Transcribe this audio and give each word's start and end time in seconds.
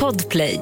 Podplay. 0.00 0.60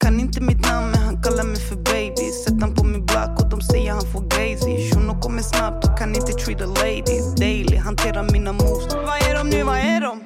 Kan 0.00 0.20
inte 0.20 0.40
mitt 0.40 0.60
namn 0.68 0.90
men 0.90 1.00
han 1.00 1.22
kallar 1.22 1.44
mig 1.44 1.60
för 1.60 1.76
baby. 1.76 2.30
Sätt 2.30 2.54
han 2.60 2.74
på 2.74 2.84
min 2.84 3.06
block 3.06 3.40
och 3.42 3.50
de 3.50 3.60
säger 3.60 3.92
han 3.92 4.02
får 4.12 4.20
gazy. 4.20 4.90
Shuno 4.90 5.20
kommer 5.20 5.42
snabbt 5.42 5.84
och 5.84 5.98
kan 5.98 6.14
inte 6.14 6.32
treat 6.32 6.60
a 6.60 6.66
ladies 6.66 7.34
daily 7.34 7.76
Hantera 7.76 8.22
mina 8.22 8.52
moves. 8.52 8.94
Vad 8.94 9.16
är 9.30 9.34
de 9.34 9.50
nu, 9.50 9.62
vad 9.62 9.78
är 9.78 10.00
de? 10.00 10.20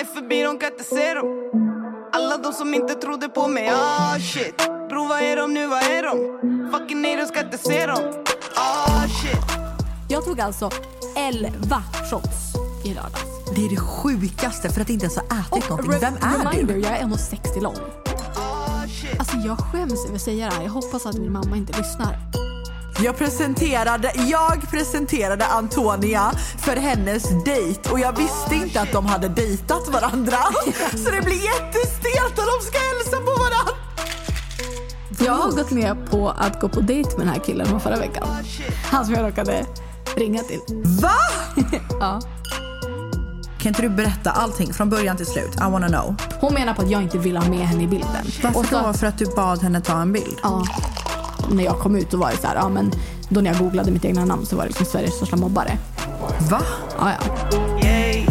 Är 0.00 0.04
förbi, 0.04 0.42
de 0.42 0.58
kan 0.58 0.72
inte 0.72 0.84
se 0.84 1.14
dem. 1.14 1.50
Alla 2.12 2.36
de 2.36 2.52
som 2.52 2.74
inte 2.74 2.94
trodde 2.94 3.28
på 3.28 3.48
mig, 3.48 3.68
ah 3.68 4.18
shit. 4.18 4.56
Bro 4.88 5.04
vad 5.04 5.22
är 5.22 5.36
de 5.36 5.54
nu, 5.54 5.66
vad 5.66 5.82
är 5.82 6.02
de? 6.02 6.16
Fucking 6.72 7.04
haters 7.04 7.30
kan 7.30 7.44
inte 7.44 7.58
se 7.58 7.86
dem. 7.86 8.24
Ah 8.54 9.08
shit. 9.08 9.58
Jag 10.08 10.24
tog 10.24 10.40
alltså 10.40 10.70
11 11.16 11.82
shots 12.10 12.47
i 12.90 12.94
lördags. 12.94 13.24
Det 13.54 13.64
är 13.66 13.70
det 13.70 13.76
sjukaste 13.76 14.68
för 14.72 14.80
att 14.80 14.90
inte 14.90 15.04
ens 15.04 15.16
ha 15.16 15.22
ätit 15.24 15.68
någonting. 15.68 15.92
re- 15.92 15.98
Vem 16.00 16.14
är 16.14 16.38
reminder, 16.38 16.74
du? 16.74 16.80
jag 16.80 16.92
är 16.98 17.02
1,60 17.04 17.60
lång. 17.60 17.74
Ah 18.36 18.82
Alltså 19.18 19.36
jag 19.36 19.58
skäms 19.58 20.04
över 20.04 20.14
att 20.16 20.22
säga 20.22 20.46
det 20.48 20.54
här. 20.54 20.62
Jag 20.62 20.70
hoppas 20.70 21.06
att 21.06 21.14
min 21.14 21.32
mamma 21.32 21.56
inte 21.56 21.78
lyssnar. 21.78 22.18
Jag 23.04 23.18
presenterade, 23.18 24.12
jag 24.30 24.70
presenterade 24.70 25.46
Antonia 25.46 26.32
för 26.58 26.76
hennes 26.76 27.44
dejt 27.44 27.90
och 27.90 28.00
jag 28.00 28.16
visste 28.16 28.54
inte 28.54 28.80
att 28.80 28.92
de 28.92 29.06
hade 29.06 29.28
dejtat 29.28 29.88
varandra. 29.88 30.36
Så 30.90 31.10
det 31.10 31.22
blir 31.24 31.44
jättestelt 31.44 32.38
och 32.38 32.44
de 32.46 32.66
ska 32.66 32.78
hälsa 32.78 33.16
på 33.16 33.42
varandra. 33.42 33.74
Jag 35.20 35.32
har 35.32 35.50
gått 35.52 35.70
med 35.70 36.10
på 36.10 36.28
att 36.30 36.60
gå 36.60 36.68
på 36.68 36.80
dejt 36.80 37.10
med 37.16 37.26
den 37.26 37.34
här 37.34 37.40
killen 37.44 37.66
från 37.66 37.80
förra 37.80 37.96
veckan. 37.96 38.28
Han 38.84 39.04
som 39.04 39.14
jag 39.14 39.24
råkade 39.28 39.66
ringa 40.16 40.42
till. 40.42 40.60
Va? 41.02 41.12
Ja. 42.00 42.20
Kan 43.58 43.68
inte 43.70 43.82
du 43.82 43.88
berätta 43.88 44.30
allting 44.30 44.72
från 44.72 44.90
början 44.90 45.16
till 45.16 45.26
slut? 45.26 45.54
I 45.56 45.70
wanna 45.70 45.88
know. 45.88 46.14
Hon 46.40 46.54
menar 46.54 46.74
på 46.74 46.82
att 46.82 46.90
jag 46.90 47.02
inte 47.02 47.18
vill 47.18 47.36
ha 47.36 47.48
med 47.48 47.58
henne 47.58 47.82
i 47.82 47.86
bilden. 47.86 48.24
Varför 48.42 48.58
Och 48.60 48.66
så- 48.66 48.82
då? 48.86 48.92
För 48.92 49.06
att 49.06 49.18
du 49.18 49.26
bad 49.36 49.62
henne 49.62 49.80
ta 49.80 50.00
en 50.00 50.12
bild? 50.12 50.38
Ja. 50.42 50.64
När 51.50 51.64
jag 51.64 51.78
kom 51.78 51.96
ut 51.96 52.10
då 52.10 52.16
var 52.16 52.30
det 52.30 52.36
så 52.36 52.46
här, 52.46 52.54
ja 52.54 52.68
men 52.68 52.92
då 53.28 53.40
när 53.40 53.50
jag 53.50 53.58
googlade 53.60 53.90
mitt 53.90 54.04
egna 54.04 54.24
namn 54.24 54.46
så 54.46 54.56
var 54.56 54.62
det 54.62 54.68
liksom 54.68 54.86
Sveriges 54.86 55.14
största 55.14 55.36
mobbare. 55.36 55.78
Va? 56.50 56.60
Ja, 56.98 57.10
ja. 57.12 57.58
Yay, 57.88 58.26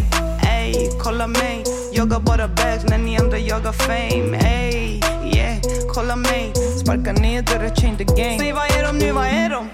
ey, 0.49 0.89
kolla 1.03 1.27
mig 1.27 1.63
Jagar 1.93 2.19
bara 2.19 2.47
bags 2.47 2.83
när 2.89 2.97
ni 2.97 3.17
andra 3.19 3.37
jagar 3.37 3.71
fame 3.71 4.37
Ey, 4.37 5.01
yeah, 5.35 5.57
kolla 5.95 6.15
mig 6.15 6.53
Sparka 6.83 7.11
ner 7.13 7.41
dörrar, 7.41 7.75
change 7.75 7.97
the 7.97 8.03
game 8.03 8.39
Säg 8.39 8.51
vad 8.53 8.65
är 8.65 8.87
de 8.93 8.97
nu, 9.05 9.11
vad 9.11 9.25
är 9.25 9.49
de? 9.49 9.69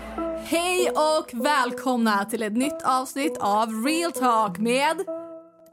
Hej 0.45 0.89
och 0.89 1.43
välkomna 1.45 2.25
till 2.25 2.43
ett 2.43 2.53
nytt 2.57 2.81
avsnitt 2.85 3.37
av 3.41 3.69
Real 3.85 4.11
Talk 4.11 4.57
med 4.57 4.95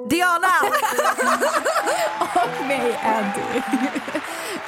Diana! 0.09 0.47
och 2.34 2.67
mig 2.67 2.98
Andy. 3.03 3.62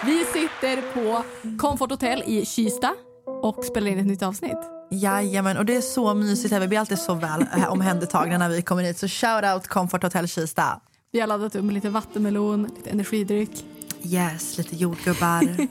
Vi 0.04 0.24
sitter 0.24 0.82
på 0.94 1.24
Comfort 1.58 1.90
Hotel 1.90 2.22
i 2.26 2.46
Kista 2.46 2.94
och 3.42 3.64
spelar 3.64 3.90
in 3.90 3.98
ett 3.98 4.06
nytt 4.06 4.22
avsnitt. 4.22 4.58
Jajamän, 4.90 5.56
och 5.56 5.64
det 5.64 5.76
är 5.76 5.80
så 5.80 6.14
mysigt 6.14 6.52
här. 6.52 6.60
Vi 6.60 6.68
blir 6.68 6.78
alltid 6.78 6.98
så 6.98 7.14
väl 7.14 7.46
eh, 7.56 7.72
omhändertagna 7.72 8.38
när 8.38 8.48
vi 8.48 8.62
kommer 8.62 8.82
hit. 8.82 8.98
Så 8.98 9.08
shout 9.08 9.44
out 9.44 9.66
Comfort 9.66 10.02
Hotel 10.02 10.28
Kista. 10.28 10.80
Vi 11.12 11.20
har 11.20 11.26
laddat 11.26 11.54
upp 11.54 11.64
med 11.64 11.74
lite 11.74 11.90
vattenmelon, 11.90 12.62
lite 12.76 12.90
energidryck. 12.90 13.64
Yes, 14.02 14.58
lite 14.58 14.76
jordgubbar. 14.76 15.42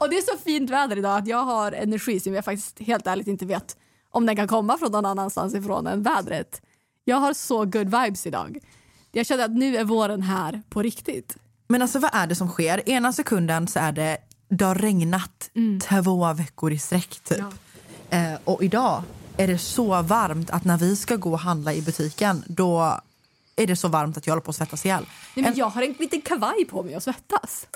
Och 0.00 0.10
det 0.10 0.16
är 0.16 0.32
så 0.32 0.38
fint 0.44 0.70
väder 0.70 0.98
idag 0.98 1.18
att 1.18 1.26
jag 1.26 1.42
har 1.44 1.72
energi 1.72 2.20
som 2.20 2.34
jag 2.34 2.44
faktiskt 2.44 2.80
helt 2.80 3.06
ärligt 3.06 3.26
inte 3.26 3.46
vet 3.46 3.76
om 4.10 4.26
den 4.26 4.36
kan 4.36 4.48
komma 4.48 4.78
från 4.78 4.92
någon 4.92 5.06
annanstans 5.06 5.54
ifrån 5.54 5.86
än 5.86 6.02
vädret. 6.02 6.62
Jag 7.04 7.16
har 7.16 7.34
så 7.34 7.64
good 7.64 7.84
vibes 7.84 8.26
idag. 8.26 8.58
Jag 9.16 9.26
känner 9.26 9.44
att 9.44 9.50
nu 9.50 9.76
är 9.76 9.84
våren 9.84 10.22
här 10.22 10.62
på 10.68 10.82
riktigt. 10.82 11.36
Men 11.68 11.82
alltså 11.82 11.98
vad 11.98 12.10
är 12.14 12.26
det 12.26 12.34
som 12.34 12.48
sker? 12.48 12.88
Ena 12.88 13.12
sekunden 13.12 13.68
så 13.68 13.78
är 13.78 13.92
det, 13.92 14.18
det 14.48 14.64
har 14.64 14.74
regnat 14.74 15.50
två 15.88 16.32
veckor 16.32 16.72
i 16.72 16.78
sträck 16.78 17.20
typ. 17.24 17.38
Ja. 18.10 18.18
Eh, 18.18 18.38
och 18.44 18.62
idag 18.62 19.02
är 19.36 19.46
det 19.46 19.58
så 19.58 20.02
varmt 20.02 20.50
att 20.50 20.64
när 20.64 20.78
vi 20.78 20.96
ska 20.96 21.16
gå 21.16 21.32
och 21.32 21.38
handla 21.40 21.74
i 21.74 21.82
butiken 21.82 22.44
då 22.46 23.00
är 23.56 23.66
det 23.66 23.76
så 23.76 23.88
varmt 23.88 24.16
att 24.16 24.26
jag 24.26 24.32
håller 24.34 24.42
på 24.42 24.50
att 24.50 24.56
svettas 24.56 24.84
ihjäl. 24.86 25.02
Nej, 25.34 25.42
men 25.44 25.52
En- 25.52 25.58
jag 25.58 25.66
har 25.70 25.82
en 25.82 25.92
liten 25.98 26.20
kavaj 26.20 26.64
på 26.64 26.82
mig 26.82 26.96
och 26.96 27.02
svettas. 27.02 27.66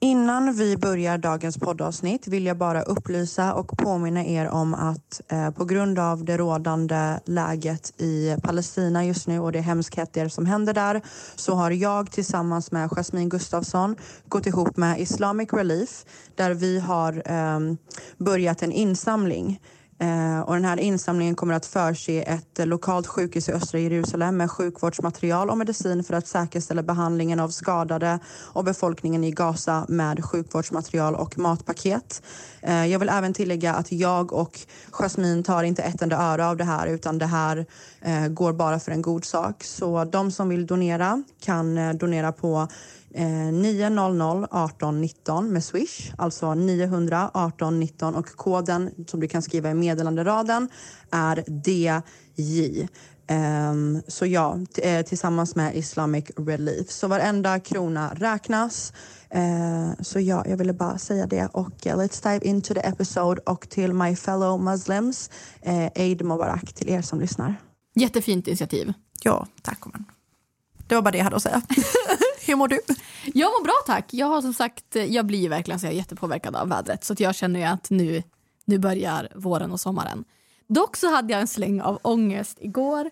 Innan 0.00 0.52
vi 0.52 0.76
börjar 0.76 1.18
dagens 1.18 1.58
poddavsnitt 1.58 2.28
vill 2.28 2.46
jag 2.46 2.56
bara 2.56 2.82
upplysa 2.82 3.54
och 3.54 3.68
påminna 3.68 4.24
er 4.24 4.48
om 4.48 4.74
att 4.74 5.20
eh, 5.28 5.50
på 5.50 5.64
grund 5.64 5.98
av 5.98 6.24
det 6.24 6.36
rådande 6.36 7.20
läget 7.24 8.00
i 8.00 8.36
Palestina 8.42 9.04
just 9.04 9.28
nu 9.28 9.40
och 9.40 9.52
de 9.52 9.60
hemskheter 9.60 10.28
som 10.28 10.46
händer 10.46 10.74
där 10.74 11.02
så 11.34 11.54
har 11.54 11.70
jag 11.70 12.10
tillsammans 12.10 12.72
med 12.72 12.88
Jasmine 12.90 13.28
Gustafsson 13.28 13.96
gått 14.28 14.46
ihop 14.46 14.76
med 14.76 15.00
Islamic 15.00 15.52
Relief 15.52 16.04
där 16.34 16.54
vi 16.54 16.80
har 16.80 17.22
eh, 17.24 17.60
börjat 18.18 18.62
en 18.62 18.72
insamling. 18.72 19.60
Eh, 20.00 20.40
och 20.40 20.54
den 20.54 20.64
här 20.64 20.80
insamlingen 20.80 21.34
kommer 21.34 21.54
att 21.54 21.66
förse 21.66 22.22
ett 22.22 22.68
lokalt 22.68 23.06
sjukhus 23.06 23.48
i 23.48 23.52
östra 23.52 23.78
Jerusalem 23.78 24.36
med 24.36 24.50
sjukvårdsmaterial 24.50 25.50
och 25.50 25.58
medicin 25.58 26.04
för 26.04 26.14
att 26.14 26.26
säkerställa 26.26 26.82
behandlingen 26.82 27.40
av 27.40 27.48
skadade 27.48 28.18
och 28.52 28.64
befolkningen 28.64 29.24
i 29.24 29.30
Gaza 29.30 29.84
med 29.88 30.24
sjukvårdsmaterial 30.24 31.14
och 31.14 31.38
matpaket. 31.38 32.22
Eh, 32.62 32.86
jag 32.86 32.98
vill 32.98 33.08
även 33.08 33.32
tillägga 33.32 33.74
att 33.74 33.92
jag 33.92 34.32
och 34.32 34.60
Jasmine 34.90 35.42
tar 35.42 35.62
inte 35.62 35.82
ett 35.82 36.02
enda 36.02 36.16
öre 36.16 36.46
av 36.46 36.56
det 36.56 36.64
här 36.64 36.86
utan 36.86 37.18
det 37.18 37.26
här 37.26 37.66
eh, 38.00 38.28
går 38.28 38.52
bara 38.52 38.80
för 38.80 38.92
en 38.92 39.02
god 39.02 39.24
sak. 39.24 39.64
Så 39.64 40.04
de 40.04 40.32
som 40.32 40.48
vill 40.48 40.66
donera 40.66 41.22
kan 41.40 41.98
donera 41.98 42.32
på 42.32 42.68
Eh, 43.14 43.52
900 43.52 44.48
18 44.50 45.00
19 45.00 45.52
med 45.52 45.64
Swish, 45.64 46.12
alltså 46.18 46.54
900 46.54 47.30
18 47.34 47.80
19 47.80 48.14
och 48.14 48.26
koden 48.26 48.90
som 49.06 49.20
du 49.20 49.28
kan 49.28 49.42
skriva 49.42 49.70
i 49.70 49.74
meddelanderaden 49.74 50.68
är 51.10 51.44
DJ. 52.36 52.88
Ehm, 53.26 54.02
så 54.08 54.26
ja, 54.26 54.58
t- 54.74 54.82
eh, 54.96 55.02
tillsammans 55.04 55.56
med 55.56 55.76
Islamic 55.76 56.24
Relief. 56.36 56.90
Så 56.90 57.08
varenda 57.08 57.60
krona 57.60 58.14
räknas. 58.14 58.92
Eh, 59.30 59.90
så 60.00 60.20
ja, 60.20 60.44
jag 60.46 60.56
ville 60.56 60.72
bara 60.72 60.98
säga 60.98 61.26
det. 61.26 61.46
Och 61.52 61.86
eh, 61.86 61.96
let's 61.96 62.32
dive 62.32 62.44
into 62.46 62.74
the 62.74 62.80
episode 62.80 63.40
och 63.46 63.68
till 63.68 63.92
my 63.92 64.16
fellow 64.16 64.60
Muslims, 64.64 65.30
eh, 65.62 65.86
Eid 65.94 66.24
Mubarak 66.24 66.72
till 66.72 66.88
er 66.88 67.02
som 67.02 67.20
lyssnar. 67.20 67.54
Jättefint 67.94 68.48
initiativ. 68.48 68.92
Ja, 69.22 69.46
tack. 69.62 69.78
Det 70.86 70.94
var 70.94 71.02
bara 71.02 71.10
det 71.10 71.18
jag 71.18 71.24
hade 71.24 71.36
att 71.36 71.42
säga. 71.42 71.62
Hur 72.46 72.56
mår 72.56 72.68
du? 72.68 72.80
Jag 73.24 73.50
mår 73.50 73.64
bra 73.64 73.74
tack. 73.86 74.04
Jag 74.10 74.26
har 74.26 74.42
som 74.42 74.54
sagt, 74.54 74.84
jag 75.08 75.26
blir 75.26 75.48
verkligen 75.48 75.80
så 75.80 75.86
jag 75.86 75.92
är 75.92 75.96
jättepåverkad 75.96 76.56
av 76.56 76.68
vädret 76.68 77.04
så 77.04 77.14
jag 77.18 77.34
känner 77.34 77.60
ju 77.60 77.66
att 77.66 77.90
nu, 77.90 78.22
nu 78.64 78.78
börjar 78.78 79.28
våren 79.34 79.72
och 79.72 79.80
sommaren. 79.80 80.24
Dock 80.66 80.96
så 80.96 81.10
hade 81.14 81.32
jag 81.32 81.40
en 81.40 81.48
släng 81.48 81.80
av 81.80 81.98
ångest 82.02 82.58
igår 82.60 83.10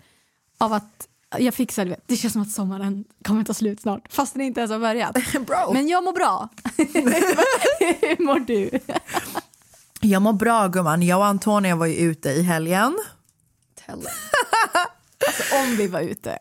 av 0.59 0.73
att 0.73 1.09
jag 1.39 1.55
fick 1.55 1.73
så 1.73 1.95
det 2.07 2.17
känns 2.17 2.33
som 2.33 2.43
att 2.43 2.51
sommaren 2.51 3.05
kommer 3.25 3.45
ta 3.45 3.55
slut 3.55 3.81
snart 3.81 4.13
fast 4.13 4.35
den 4.35 4.43
inte 4.43 4.61
ens 4.61 4.73
har 4.73 4.79
börjat. 4.79 5.15
Bro. 5.33 5.73
Men 5.73 5.89
jag 5.89 6.05
mår 6.05 6.13
bra. 6.13 6.49
Hur 8.01 8.25
mår 8.25 8.39
du? 8.39 8.71
Jag 10.01 10.23
mår 10.23 10.33
bra 10.33 10.69
gumman. 10.69 11.03
Jag 11.03 11.19
och 11.19 11.27
Antonia 11.27 11.77
var 11.77 11.87
ju 11.87 11.95
ute 11.95 12.29
i 12.31 12.43
helgen. 12.43 12.99
Tell. 13.87 14.09
Alltså 15.27 15.57
om 15.57 15.77
vi 15.77 15.87
var 15.87 16.01
ute. 16.01 16.39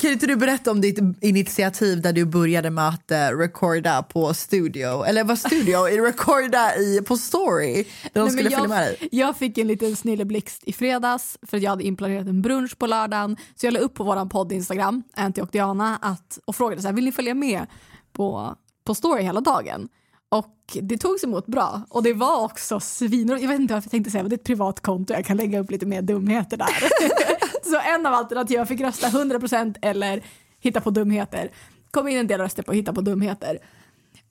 Kan 0.00 0.10
inte 0.10 0.26
du 0.26 0.36
berätta 0.36 0.70
om 0.70 0.80
ditt 0.80 0.98
initiativ 1.20 2.02
där 2.02 2.12
du 2.12 2.24
började 2.24 2.70
med 2.70 2.88
att 2.88 3.10
uh, 3.12 3.38
recorda 3.38 4.02
på 4.02 4.34
studio? 4.34 5.04
Eller 5.04 5.24
vad 5.24 5.38
studio? 5.38 5.78
recorda 6.06 6.76
i, 6.76 7.02
på 7.06 7.16
story? 7.16 7.74
Där 7.74 7.84
de 8.12 8.20
Nej, 8.20 8.30
skulle 8.30 8.50
jag, 8.50 8.60
filma 8.60 8.74
dig? 8.74 9.08
jag 9.12 9.36
fick 9.36 9.58
en 9.58 9.66
liten 9.66 9.96
snilleblixt 9.96 10.62
i 10.64 10.72
fredags 10.72 11.38
för 11.42 11.56
att 11.56 11.62
jag 11.62 11.70
hade 11.70 11.84
inplanerat 11.84 12.26
en 12.26 12.42
brunch 12.42 12.78
på 12.78 12.86
lördagen. 12.86 13.36
Så 13.56 13.66
jag 13.66 13.72
la 13.74 13.80
upp 13.80 13.94
på 13.94 14.04
vår 14.04 14.28
podd 14.28 14.52
Instagram, 14.52 15.02
Anty 15.14 15.40
och 15.40 15.48
Diana, 15.52 15.98
att, 16.02 16.38
och 16.44 16.56
frågade 16.56 16.82
så 16.82 16.88
här, 16.88 16.94
vill 16.94 17.04
ni 17.04 17.12
följa 17.12 17.34
med 17.34 17.66
på, 18.12 18.56
på 18.84 18.94
story 18.94 19.22
hela 19.22 19.40
dagen? 19.40 19.88
Och 20.28 20.56
det 20.82 20.98
togs 20.98 21.24
emot 21.24 21.46
bra. 21.46 21.82
Och 21.90 22.02
det 22.02 22.12
var 22.12 22.44
också 22.44 22.80
svinroligt. 22.80 23.42
Jag 23.42 23.50
vet 23.50 23.60
inte 23.60 23.74
varför 23.74 23.86
jag 23.86 23.90
tänkte 23.90 24.10
säga, 24.10 24.22
men 24.22 24.30
det 24.30 24.34
är 24.34 24.38
ett 24.38 24.44
privat 24.44 24.80
konto, 24.80 25.14
jag 25.14 25.24
kan 25.24 25.36
lägga 25.36 25.60
upp 25.60 25.70
lite 25.70 25.86
mer 25.86 26.02
dumheter 26.02 26.56
där. 26.56 26.68
så 27.70 27.80
en 27.94 28.06
av 28.06 28.14
alternativen, 28.14 28.66
fick 28.66 28.80
rösta 28.80 29.06
100% 29.06 29.76
eller 29.82 30.22
hitta 30.60 30.80
på 30.80 30.90
dumheter. 30.90 31.50
kom 31.90 32.08
in 32.08 32.18
en 32.18 32.26
del 32.26 32.40
röster 32.40 32.62
på 32.62 32.72
hitta 32.72 32.92
på 32.92 33.00
dumheter. 33.00 33.58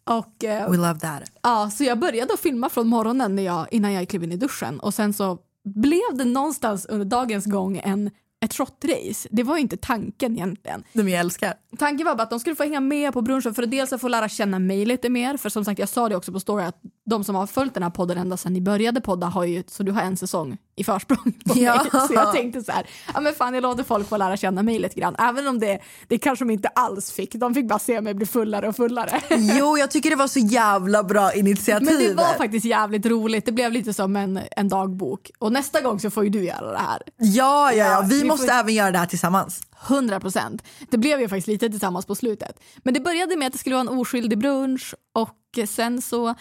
Och, 0.10 0.44
eh, 0.44 0.72
We 0.72 0.78
love 0.78 1.00
that. 1.00 1.24
Ja, 1.42 1.70
så 1.70 1.84
jag 1.84 2.00
började 2.00 2.38
filma 2.38 2.70
från 2.70 2.88
morgonen 2.88 3.36
när 3.36 3.44
jag, 3.44 3.68
innan 3.72 3.94
jag 3.94 4.10
klev 4.10 4.24
in 4.24 4.32
i 4.32 4.38
duschen 4.38 4.80
och 4.80 4.94
sen 4.94 5.14
så 5.14 5.38
blev 5.64 6.18
det 6.18 6.26
någonstans 6.26 6.86
under 6.86 7.06
dagens 7.06 7.46
gång 7.46 7.78
en, 7.84 8.12
ett 8.46 8.54
shotrace. 8.54 9.28
Det 9.32 9.44
var 9.44 9.58
inte 9.58 9.78
tanken 9.78 10.36
egentligen. 10.36 10.84
De 10.94 11.10
jag 11.10 11.20
älskar. 11.20 11.54
Tanken 11.78 12.06
var 12.06 12.16
bara 12.16 12.24
att 12.24 12.30
de 12.30 12.40
skulle 12.40 12.56
få 12.56 12.64
hänga 12.64 12.80
med 12.80 13.14
på 13.14 13.22
brunchen 13.22 13.54
för 13.54 13.64
att 13.64 13.72
dels 13.72 13.94
att 13.94 14.02
få 14.02 14.08
lära 14.08 14.30
känna 14.30 14.60
mig 14.60 14.86
lite 14.86 15.10
mer 15.10 15.38
för 15.38 15.50
som 15.50 15.66
sagt 15.66 15.80
jag 15.80 15.90
sa 15.90 16.10
det 16.10 16.16
också 16.16 16.32
på 16.32 16.40
story 16.40 16.64
att 16.64 16.82
de 17.10 17.24
som 17.24 17.36
har 17.36 17.48
följt 17.48 17.74
den 17.74 17.84
här 17.84 17.90
podden 17.90 18.18
ända 18.18 18.38
sedan 18.38 18.54
ni 18.54 18.62
började 18.62 19.02
podda 19.02 19.28
har 19.28 19.44
ju, 19.46 19.64
så 19.68 19.84
du 19.84 19.92
har 19.92 20.02
en 20.02 20.18
säsong 20.18 20.58
i 20.76 20.84
försprång 20.84 21.34
på 21.46 21.60
Ja. 21.60 21.76
mig. 21.76 22.08
Så 22.08 22.14
jag 22.14 22.34
tänkte 22.34 22.64
så 22.64 22.72
här, 22.72 22.88
ja 23.14 23.20
men 23.20 23.34
fan 23.34 23.54
jag 23.54 23.62
låter 23.62 23.84
folk 23.84 24.08
få 24.10 24.18
lära 24.18 24.38
känna 24.38 24.64
mig 24.64 24.80
lite 24.80 25.00
grann. 25.00 25.16
Även 25.20 25.48
om 25.48 25.60
det, 25.60 25.80
det 26.08 26.18
kanske 26.18 26.46
de 26.46 26.52
inte 26.52 26.68
alls 26.68 27.12
fick. 27.12 27.34
De 27.36 27.54
fick 27.54 27.68
bara 27.68 27.80
se 27.80 28.02
mig 28.02 28.14
bli 28.14 28.26
fullare 28.26 28.68
och 28.68 28.76
fullare. 28.76 29.22
Jo, 29.38 29.78
jag 29.78 29.92
tycker 29.92 30.10
det 30.10 30.16
var 30.16 30.28
så 30.28 30.40
jävla 30.40 31.04
bra 31.04 31.34
initiativ. 31.34 31.86
Men 31.86 31.98
det 32.00 32.14
var 32.14 32.34
faktiskt 32.38 32.66
jävligt 32.66 33.06
roligt. 33.06 33.46
Det 33.46 33.52
blev 33.52 33.72
lite 33.72 33.94
som 33.94 34.16
en, 34.16 34.40
en 34.52 34.70
dagbok. 34.70 35.32
Och 35.40 35.52
nästa 35.52 35.82
gång 35.82 36.00
så 36.00 36.10
får 36.10 36.24
ju 36.24 36.30
du 36.30 36.44
göra 36.46 36.72
det 36.72 36.78
här. 36.78 37.02
Ja, 37.18 37.72
ja, 37.74 37.86
ja. 37.86 38.06
Vi 38.10 38.22
vi 38.22 38.28
måste 38.28 38.48
får- 38.48 38.54
även 38.54 38.74
göra 38.74 38.92
det 38.92 38.98
här 38.98 39.06
tillsammans. 39.06 39.62
100 39.88 40.20
procent. 40.20 40.64
Det 40.90 40.98
blev 40.98 41.20
ju 41.22 41.28
faktiskt 41.30 41.48
lite 41.48 41.70
tillsammans 41.70 42.06
på 42.06 42.16
slutet. 42.16 42.60
Men 42.78 42.94
det 42.94 43.00
började 43.00 43.36
med 43.36 43.46
att 43.48 43.54
det 43.54 43.60
skulle 43.60 43.76
vara 43.76 43.82
en 43.90 44.00
oskyldig 44.00 44.40
brunch 44.40 44.96
och 45.16 45.68
sen 45.70 46.02
så 46.02 46.36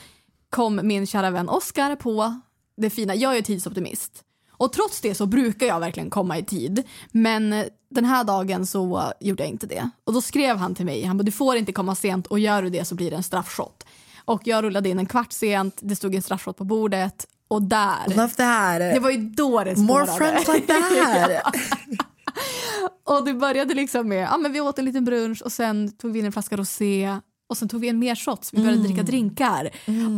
kom 0.50 0.80
min 0.82 1.06
kära 1.06 1.30
vän 1.30 1.48
Oscar 1.48 1.96
på 1.96 2.40
det 2.76 2.90
fina. 2.90 3.14
Jag 3.14 3.36
är 3.36 3.42
tidsoptimist. 3.42 4.24
Och 4.50 4.72
trots 4.72 5.00
det 5.00 5.14
så 5.14 5.26
brukar 5.26 5.66
jag 5.66 5.80
verkligen 5.80 6.10
komma 6.10 6.38
i 6.38 6.44
tid. 6.44 6.82
Men 7.12 7.64
den 7.90 8.04
här 8.04 8.24
dagen 8.24 8.66
så 8.66 9.12
gjorde 9.20 9.42
jag 9.42 9.50
inte 9.50 9.66
det. 9.66 9.90
Och 10.04 10.12
då 10.12 10.20
skrev 10.20 10.56
han 10.56 10.74
till 10.74 10.84
mig, 10.86 11.04
han 11.04 11.16
bara 11.16 11.22
du 11.22 11.32
får 11.32 11.56
inte 11.56 11.72
komma 11.72 11.94
sent 11.94 12.26
och 12.26 12.38
gör 12.38 12.62
du 12.62 12.70
det 12.70 12.84
så 12.84 12.94
blir 12.94 13.10
det 13.10 13.16
en 13.16 13.22
straffshot. 13.22 13.84
Och 14.24 14.40
jag 14.44 14.64
rullade 14.64 14.88
in 14.88 14.98
en 14.98 15.06
kvart 15.06 15.32
sent, 15.32 15.78
det 15.80 15.96
stod 15.96 16.14
en 16.14 16.22
straffshot 16.22 16.56
på 16.56 16.64
bordet 16.64 17.26
och 17.48 17.62
där, 17.62 18.08
Love 18.08 18.28
that. 18.28 18.78
det 18.78 19.00
var 19.00 19.10
ju 19.10 19.16
då 19.30 19.64
det 19.64 19.76
More 19.76 20.06
spårade. 20.06 20.18
friends 20.40 20.48
like 20.48 20.66
that. 20.72 21.54
Och 23.04 23.24
det 23.24 23.34
började 23.34 23.74
liksom 23.74 24.08
med, 24.08 24.22
ja 24.32 24.36
men 24.36 24.52
vi 24.52 24.60
åt 24.60 24.78
en 24.78 24.84
liten 24.84 25.04
brunch 25.04 25.42
och 25.42 25.52
sen 25.52 25.92
tog 25.92 26.12
vi 26.12 26.18
in 26.18 26.24
en 26.24 26.32
flaska 26.32 26.56
rosé 26.56 27.16
och 27.48 27.56
sen 27.58 27.68
tog 27.68 27.80
vi 27.80 27.88
en 27.88 27.98
mer 27.98 28.14
shots, 28.14 28.54
vi 28.54 28.62
började 28.62 28.82
dricka 28.82 29.02
drinkar. 29.02 29.70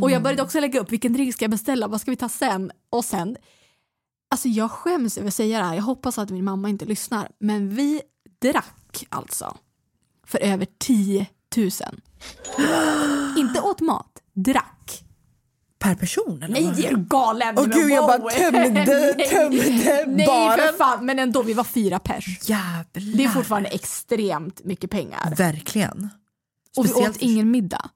Och 0.03 0.11
jag 0.11 0.23
började 0.23 0.43
också 0.43 0.61
lägga 0.61 0.81
upp, 0.81 0.93
vilken 0.93 1.13
drink 1.13 1.35
ska 1.35 1.45
jag 1.45 1.51
beställa, 1.51 1.89
vad 1.89 2.01
ska 2.01 2.11
vi 2.11 2.17
ta 2.17 2.29
sen? 2.29 2.71
Och 2.91 3.05
sen, 3.05 3.37
alltså 4.31 4.49
jag 4.49 4.71
skäms 4.71 5.19
över 5.19 5.29
att 5.29 5.35
säga 5.35 5.59
det 5.59 5.65
här, 5.65 5.75
jag 5.75 5.83
hoppas 5.83 6.19
att 6.19 6.31
min 6.31 6.45
mamma 6.45 6.69
inte 6.69 6.85
lyssnar, 6.85 7.29
men 7.41 7.69
vi 7.75 8.03
drack 8.43 9.05
alltså 9.09 9.57
för 10.27 10.39
över 10.39 10.67
10 10.79 11.27
000. 11.57 11.71
inte 13.39 13.61
åt 13.61 13.81
mat, 13.81 14.23
drack. 14.35 15.05
Per 15.79 15.95
person 15.95 16.43
eller? 16.43 16.61
Nej, 16.61 16.87
är 16.87 16.97
galen? 16.97 17.59
Åh 17.59 17.69
Men 17.69 17.79
gud, 17.79 17.91
jag 17.91 18.07
bara 18.21 18.31
tömde, 18.31 18.69
Nej. 19.17 19.29
tömde 19.29 20.05
Nej 20.07 20.27
bara. 20.27 20.57
för 20.57 20.73
fan, 20.79 21.07
men 21.07 21.19
ändå, 21.19 21.43
vi 21.43 21.55
var 21.55 21.65
fyra 21.65 21.99
pers. 21.99 22.49
Jävlar. 22.49 23.17
Det 23.17 23.25
är 23.25 23.29
fortfarande 23.29 23.69
extremt 23.69 24.65
mycket 24.65 24.91
pengar. 24.91 25.35
Verkligen. 25.37 26.09
Och 26.77 26.87
vi 26.87 26.93
åt 26.93 27.17
ingen 27.17 27.51
middag. 27.51 27.91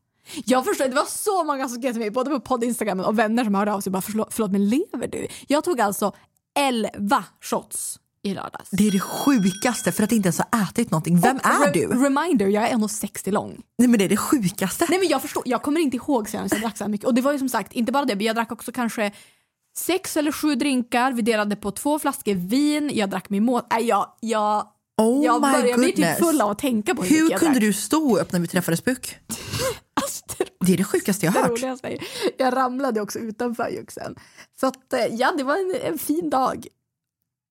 Jag 0.44 0.64
förstår, 0.64 0.88
det 0.88 0.94
var 0.94 1.06
så 1.08 1.44
många 1.44 1.68
som 1.68 1.78
skrev 1.78 1.92
till 1.92 2.00
mig, 2.00 2.10
både 2.10 2.30
på 2.30 2.40
podd 2.40 2.64
Instagram 2.64 3.00
och 3.00 3.18
vänner 3.18 3.44
som 3.44 3.54
hörde 3.54 3.72
av 3.72 3.80
sig 3.80 3.92
bara 3.92 4.02
förlåt, 4.02 4.28
förlåt 4.30 4.52
men 4.52 4.68
lever 4.68 5.08
du? 5.08 5.26
Jag 5.46 5.64
tog 5.64 5.80
alltså 5.80 6.12
11 6.58 7.24
shots 7.40 7.98
i 8.22 8.34
lördags. 8.34 8.70
Det 8.70 8.86
är 8.86 8.90
det 8.90 9.00
sjukaste 9.00 9.92
för 9.92 10.02
att 10.02 10.12
inte 10.12 10.26
ens 10.26 10.38
ha 10.38 10.68
ätit 10.68 10.90
någonting. 10.90 11.20
Vem 11.20 11.36
Och 11.36 11.46
är 11.46 11.72
du? 11.72 11.86
Reminder, 11.86 12.46
jag 12.46 12.68
är 12.68 12.76
1,60 12.76 13.30
lång. 13.30 13.62
Nej 13.78 13.88
men 13.88 13.98
det 13.98 14.04
är 14.04 14.08
det 14.08 14.16
sjukaste. 14.16 14.86
Nej 14.88 14.98
men 14.98 15.08
jag 15.08 15.22
förstår, 15.22 15.42
jag 15.46 15.62
kommer 15.62 15.80
inte 15.80 15.96
ihåg 15.96 16.28
senast 16.28 16.54
jag 16.54 16.62
drack 16.62 16.76
så 16.76 16.84
här 16.84 16.88
mycket. 16.88 17.06
Och 17.06 17.14
det 17.14 17.20
var 17.20 17.32
ju 17.32 17.38
som 17.38 17.48
sagt 17.48 17.72
inte 17.72 17.92
bara 17.92 18.04
det, 18.04 18.16
men 18.16 18.26
jag 18.26 18.36
drack 18.36 18.52
också 18.52 18.72
kanske 18.72 19.12
sex 19.76 20.16
eller 20.16 20.32
sju 20.32 20.54
drinkar, 20.54 21.12
vi 21.12 21.22
delade 21.22 21.56
på 21.56 21.70
två 21.70 21.98
flaskor 21.98 22.34
vin, 22.34 22.90
jag 22.94 23.10
drack 23.10 23.30
min 23.30 23.44
mål. 23.44 23.62
Nej 23.70 23.84
jag, 23.84 24.12
jag, 24.20 24.68
Oh 25.02 25.25
jag 25.25 25.43
my 25.43 25.52
börjar 25.52 25.79
bli 25.79 25.93
typ 25.93 26.19
full 26.19 26.41
av 26.41 26.50
att 26.50 26.58
tänka 26.58 26.94
på 26.94 27.02
hur, 27.02 27.19
Hur 27.19 27.31
jag 27.31 27.41
kunde 27.41 27.61
du 27.61 27.73
stå 27.73 28.19
upp 28.19 28.32
när 28.32 28.41
vi 28.41 28.49
träffades 28.49 28.85
Buk? 28.85 29.17
Alltså, 30.02 30.25
det 30.67 30.73
är 30.73 30.76
det 30.76 30.85
sjukaste 30.85 31.26
jag 31.26 31.32
har 31.32 31.43
hört. 31.43 31.85
är, 31.85 31.99
jag 32.38 32.56
ramlade 32.56 33.00
också 33.00 33.19
utanför 33.19 33.69
juxen. 33.69 34.14
Så 34.61 34.67
att, 34.67 34.93
eh, 34.93 35.06
ja, 35.06 35.32
det 35.38 35.44
var 35.44 35.56
en, 35.56 35.93
en 35.93 35.99
fin 35.99 36.31
dag. 36.31 36.67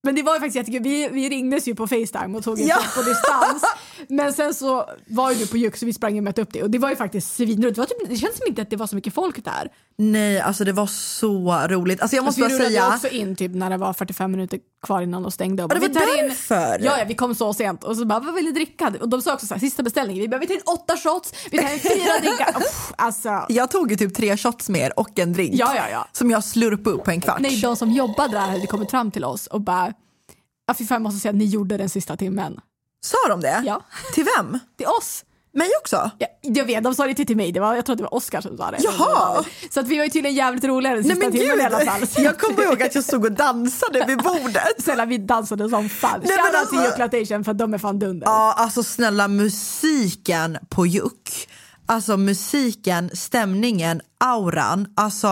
Men 0.04 0.14
det 0.14 0.22
var 0.22 0.34
ju 0.34 0.40
faktiskt 0.40 0.56
jättekul. 0.56 0.82
Vi, 0.82 1.08
vi 1.08 1.28
ringdes 1.28 1.68
ju 1.68 1.74
på 1.74 1.86
Facetime 1.86 2.38
och 2.38 2.44
tog 2.44 2.60
en 2.60 2.66
Ja. 2.66 2.78
på 2.94 3.02
distans. 3.02 3.62
Men 4.08 4.32
sen 4.32 4.54
så 4.54 4.90
var 5.06 5.30
ju 5.32 5.36
du 5.38 5.46
på 5.46 5.56
Jux 5.56 5.82
och 5.82 5.88
vi 5.88 5.92
sprang 5.92 6.18
och 6.18 6.24
mötte 6.24 6.42
upp 6.42 6.52
dig 6.52 6.62
och 6.62 6.70
det 6.70 6.78
var 6.78 6.90
ju 6.90 6.96
faktiskt 6.96 7.36
svinroligt. 7.36 7.76
Det, 7.76 7.86
typ, 7.86 8.08
det 8.08 8.16
känns 8.16 8.36
som 8.38 8.46
inte 8.48 8.62
att 8.62 8.70
det 8.70 8.76
var 8.76 8.86
så 8.86 8.96
mycket 8.96 9.14
folk 9.14 9.44
där. 9.44 9.72
Nej, 9.96 10.40
alltså 10.40 10.64
det 10.64 10.72
var 10.72 10.86
så 10.86 11.52
roligt. 11.68 12.00
Alltså 12.02 12.16
jag 12.16 12.24
måste 12.24 12.44
Alltså, 12.44 12.58
vi 12.58 12.64
bara 12.64 12.68
rullade 12.68 12.86
säga. 12.86 12.94
också 12.94 13.08
in 13.08 13.36
typ 13.36 13.54
när 13.54 13.70
det 13.70 13.76
var 13.76 13.92
45 13.92 14.30
minuter 14.30 14.58
kvar 14.86 15.02
innan 15.02 15.22
de 15.22 15.30
stängde. 15.32 15.64
Och 15.64 15.70
Ja, 15.70 15.74
det 15.74 15.80
bara, 15.88 16.00
var 16.00 16.06
"Vi 16.06 16.12
tar 16.16 16.22
in-" 16.22 16.28
därför. 16.28 16.78
Ja, 16.84 16.98
ja, 16.98 17.04
vi 17.08 17.14
kom 17.14 17.34
så 17.34 17.54
sent 17.54 17.84
och 17.84 17.96
så 17.96 18.04
bara, 18.04 18.20
vad 18.20 18.34
vill 18.34 18.44
ni 18.44 18.52
dricka? 18.52 18.92
Och 19.00 19.08
de 19.08 19.22
sa 19.22 19.34
också 19.34 19.46
så 19.46 19.54
här, 19.54 19.60
sista 19.60 19.82
beställningen, 19.82 20.20
vi 20.22 20.28
bara, 20.28 20.38
vi 20.40 20.46
tar 20.46 20.54
in 20.54 20.60
åtta 20.66 20.96
shots, 20.96 21.32
vi 21.50 21.58
tar 21.58 21.72
in 21.72 21.78
fyra 21.80 22.18
drinkar. 22.20 22.54
Alltså, 22.96 23.46
Jag 23.48 23.70
tog 23.70 23.90
ju 23.90 23.96
typ 23.96 24.14
tre 24.14 24.36
shots 24.36 24.68
mer 24.68 24.98
och 24.98 25.18
en 25.18 25.32
drink. 25.32 25.54
Ja, 25.54 25.72
ja, 25.76 25.82
ja. 25.90 26.08
Som 26.12 26.30
jag 26.30 26.44
slurpade 26.44 26.96
upp 26.96 27.04
på 27.04 27.10
en 27.10 27.20
kvart. 27.20 27.40
Nej, 27.40 27.60
de 27.60 27.76
som 27.76 27.90
jobbade 27.90 28.32
där 28.32 28.40
hade 28.40 28.66
kommit 28.66 28.90
fram 28.90 29.10
till 29.10 29.24
oss 29.24 29.46
och 29.46 29.60
bara, 29.60 29.92
ja 30.66 30.74
fy 30.74 30.86
fan 30.86 30.94
jag 30.94 31.02
måste 31.02 31.20
säga 31.20 31.30
att 31.30 31.36
ni 31.36 31.44
gjorde 31.44 31.76
den 31.76 31.88
sista 31.88 32.16
timmen. 32.16 32.60
Sa 33.04 33.16
de 33.28 33.40
det? 33.40 33.62
Ja. 33.66 33.80
Till 34.14 34.24
vem? 34.36 34.58
Till 34.76 34.86
oss. 34.86 35.24
Mig 35.54 35.70
också? 35.80 36.10
Ja, 36.18 36.26
jag 36.40 36.64
vet, 36.64 36.84
de 36.84 36.94
sa 36.94 37.02
det 37.04 37.10
inte 37.10 37.24
till 37.24 37.36
mig, 37.36 37.52
det 37.52 37.60
var, 37.60 37.74
jag 37.74 37.86
tror 37.86 37.94
att 37.94 37.98
det 37.98 38.02
var 38.02 38.14
Oscar 38.14 38.40
som 38.40 38.56
sa 38.56 38.70
det. 38.70 38.76
Jaha. 38.80 39.44
Så 39.70 39.80
att 39.80 39.88
vi 39.88 39.96
var 39.96 40.04
ju 40.04 40.10
tydligen 40.10 40.36
jävligt 40.36 40.64
roliga 40.64 40.94
den 40.94 41.02
Nej 41.02 41.10
sista 41.16 41.28
men 41.28 41.32
timmen 41.32 41.56
gud, 41.56 41.60
i 41.60 41.64
alla 41.64 41.80
fall. 41.92 42.00
jag 42.24 42.38
kommer 42.38 42.62
ihåg 42.64 42.82
att 42.82 42.94
jag 42.94 43.04
stod 43.04 43.24
och 43.24 43.32
dansade 43.32 44.04
vid 44.06 44.18
bordet. 44.22 44.82
Snälla 44.82 45.04
vi 45.06 45.18
dansade 45.18 45.68
som 45.68 45.88
fan. 45.88 46.20
Nej, 46.24 46.36
Shoutout 46.38 46.70
till 46.70 46.78
alltså- 46.78 46.90
Jucklatation 46.90 47.44
för 47.44 47.50
att 47.50 47.58
de 47.58 47.74
är 47.74 47.78
fan 47.78 47.98
dunder. 47.98 48.26
Ja, 48.26 48.54
alltså 48.56 48.82
snälla 48.82 49.28
musiken 49.28 50.58
på 50.68 50.86
Juck. 50.86 51.48
Alltså 51.86 52.16
musiken, 52.16 53.10
stämningen, 53.14 54.00
auran. 54.24 54.86
Alltså 54.96 55.28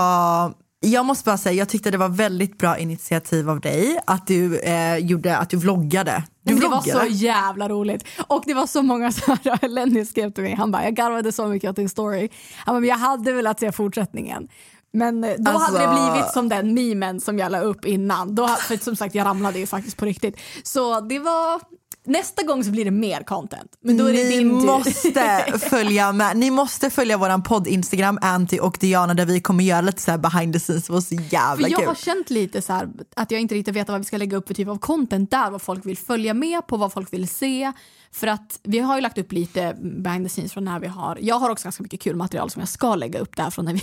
jag 0.84 1.04
måste 1.06 1.24
bara 1.24 1.38
säga, 1.38 1.54
jag 1.54 1.68
tyckte 1.68 1.90
det 1.90 1.98
var 1.98 2.08
väldigt 2.08 2.58
bra 2.58 2.78
initiativ 2.78 3.50
av 3.50 3.60
dig 3.60 3.98
att 4.06 4.26
du 4.26 4.58
eh, 4.58 4.96
gjorde, 4.96 5.36
att 5.36 5.50
du 5.50 5.56
vloggade. 5.56 6.24
Du 6.44 6.54
det 6.54 6.60
var 6.60 6.68
vloggade. 6.68 7.06
så 7.06 7.06
jävla 7.14 7.68
roligt. 7.68 8.04
Och 8.26 8.42
det 8.46 8.54
var 8.54 8.66
så 8.66 8.82
många 8.82 9.12
som 9.12 9.36
Lenny 9.62 10.04
skrev 10.04 10.30
till 10.32 10.42
mig, 10.42 10.54
han 10.54 10.70
bara 10.70 10.84
jag 10.84 10.94
garvade 10.94 11.32
så 11.32 11.46
mycket 11.46 11.70
åt 11.70 11.76
din 11.76 11.88
story. 11.88 12.28
Han 12.56 12.74
bara, 12.74 12.86
jag 12.86 12.96
hade 12.96 13.32
velat 13.32 13.60
se 13.60 13.72
fortsättningen. 13.72 14.48
Men 14.92 15.24
eh, 15.24 15.34
då 15.38 15.50
Alltså- 15.50 15.78
hade 15.78 15.94
det 16.04 16.10
blivit 16.12 16.32
som 16.32 16.48
den 16.48 16.74
memen 16.74 17.20
som 17.20 17.38
jag 17.38 17.52
la 17.52 17.60
upp 17.60 17.84
innan. 17.84 18.34
Då, 18.34 18.48
för 18.48 18.76
som 18.76 18.96
sagt 18.96 19.14
jag 19.14 19.24
ramlade 19.26 19.58
ju 19.58 19.66
faktiskt 19.66 19.96
på 19.96 20.04
riktigt. 20.04 20.36
Så 20.62 21.00
det 21.00 21.18
var, 21.18 21.60
nästa 22.04 22.42
gång 22.42 22.64
så 22.64 22.70
blir 22.70 22.84
det 22.84 22.90
mer 22.90 23.22
content. 23.22 23.70
Men 23.84 23.96
då 23.96 24.06
är 24.06 24.12
det 24.12 24.24
Ni 24.24 24.38
din 24.38 24.60
tur. 24.60 24.66
måste 24.66 25.58
följa 25.70 26.12
med. 26.12 26.36
Ni 26.36 26.50
måste 26.50 26.90
följa 26.90 27.16
våran 27.16 27.42
podd 27.42 27.66
Instagram, 27.66 28.18
Anty 28.22 28.58
och 28.58 28.76
Diana 28.80 29.14
där 29.14 29.26
vi 29.26 29.40
kommer 29.40 29.64
göra 29.64 29.80
lite 29.80 30.02
så 30.02 30.10
här 30.10 30.18
behind 30.18 30.52
the 30.54 30.58
scenes. 30.60 30.86
Det 30.86 30.92
var 30.92 31.00
så 31.00 31.14
jävla 31.14 31.64
För 31.66 31.70
jag 31.70 31.78
kul. 31.80 31.88
har 31.88 31.94
känt 31.94 32.30
lite 32.30 32.62
så 32.62 32.72
här, 32.72 32.88
att 33.16 33.30
jag 33.30 33.40
inte 33.40 33.54
riktigt 33.54 33.76
vet 33.76 33.88
vad 33.88 33.98
vi 34.00 34.04
ska 34.04 34.16
lägga 34.16 34.36
upp 34.36 34.46
för 34.48 34.54
typ 34.54 34.68
av 34.68 34.76
content 34.78 35.30
där, 35.30 35.50
vad 35.50 35.62
folk 35.62 35.86
vill 35.86 35.98
följa 35.98 36.34
med 36.34 36.66
på, 36.66 36.76
vad 36.76 36.92
folk 36.92 37.12
vill 37.12 37.28
se. 37.28 37.72
För 38.14 38.26
att 38.26 38.60
vi 38.62 38.78
har 38.78 38.94
ju 38.94 39.00
lagt 39.00 39.18
upp 39.18 39.32
lite 39.32 39.76
behind 39.80 40.24
the 40.24 40.28
scenes 40.28 40.52
från 40.52 40.64
när 40.64 40.80
vi 40.80 40.86
har, 40.86 41.18
jag 41.20 41.34
har 41.34 41.50
också 41.50 41.64
ganska 41.64 41.82
mycket 41.82 42.00
kul 42.00 42.16
material 42.16 42.50
som 42.50 42.60
jag 42.60 42.68
ska 42.68 42.94
lägga 42.94 43.18
upp 43.18 43.36
där 43.36 43.50
från 43.50 43.64
när 43.64 43.74
vi 43.74 43.82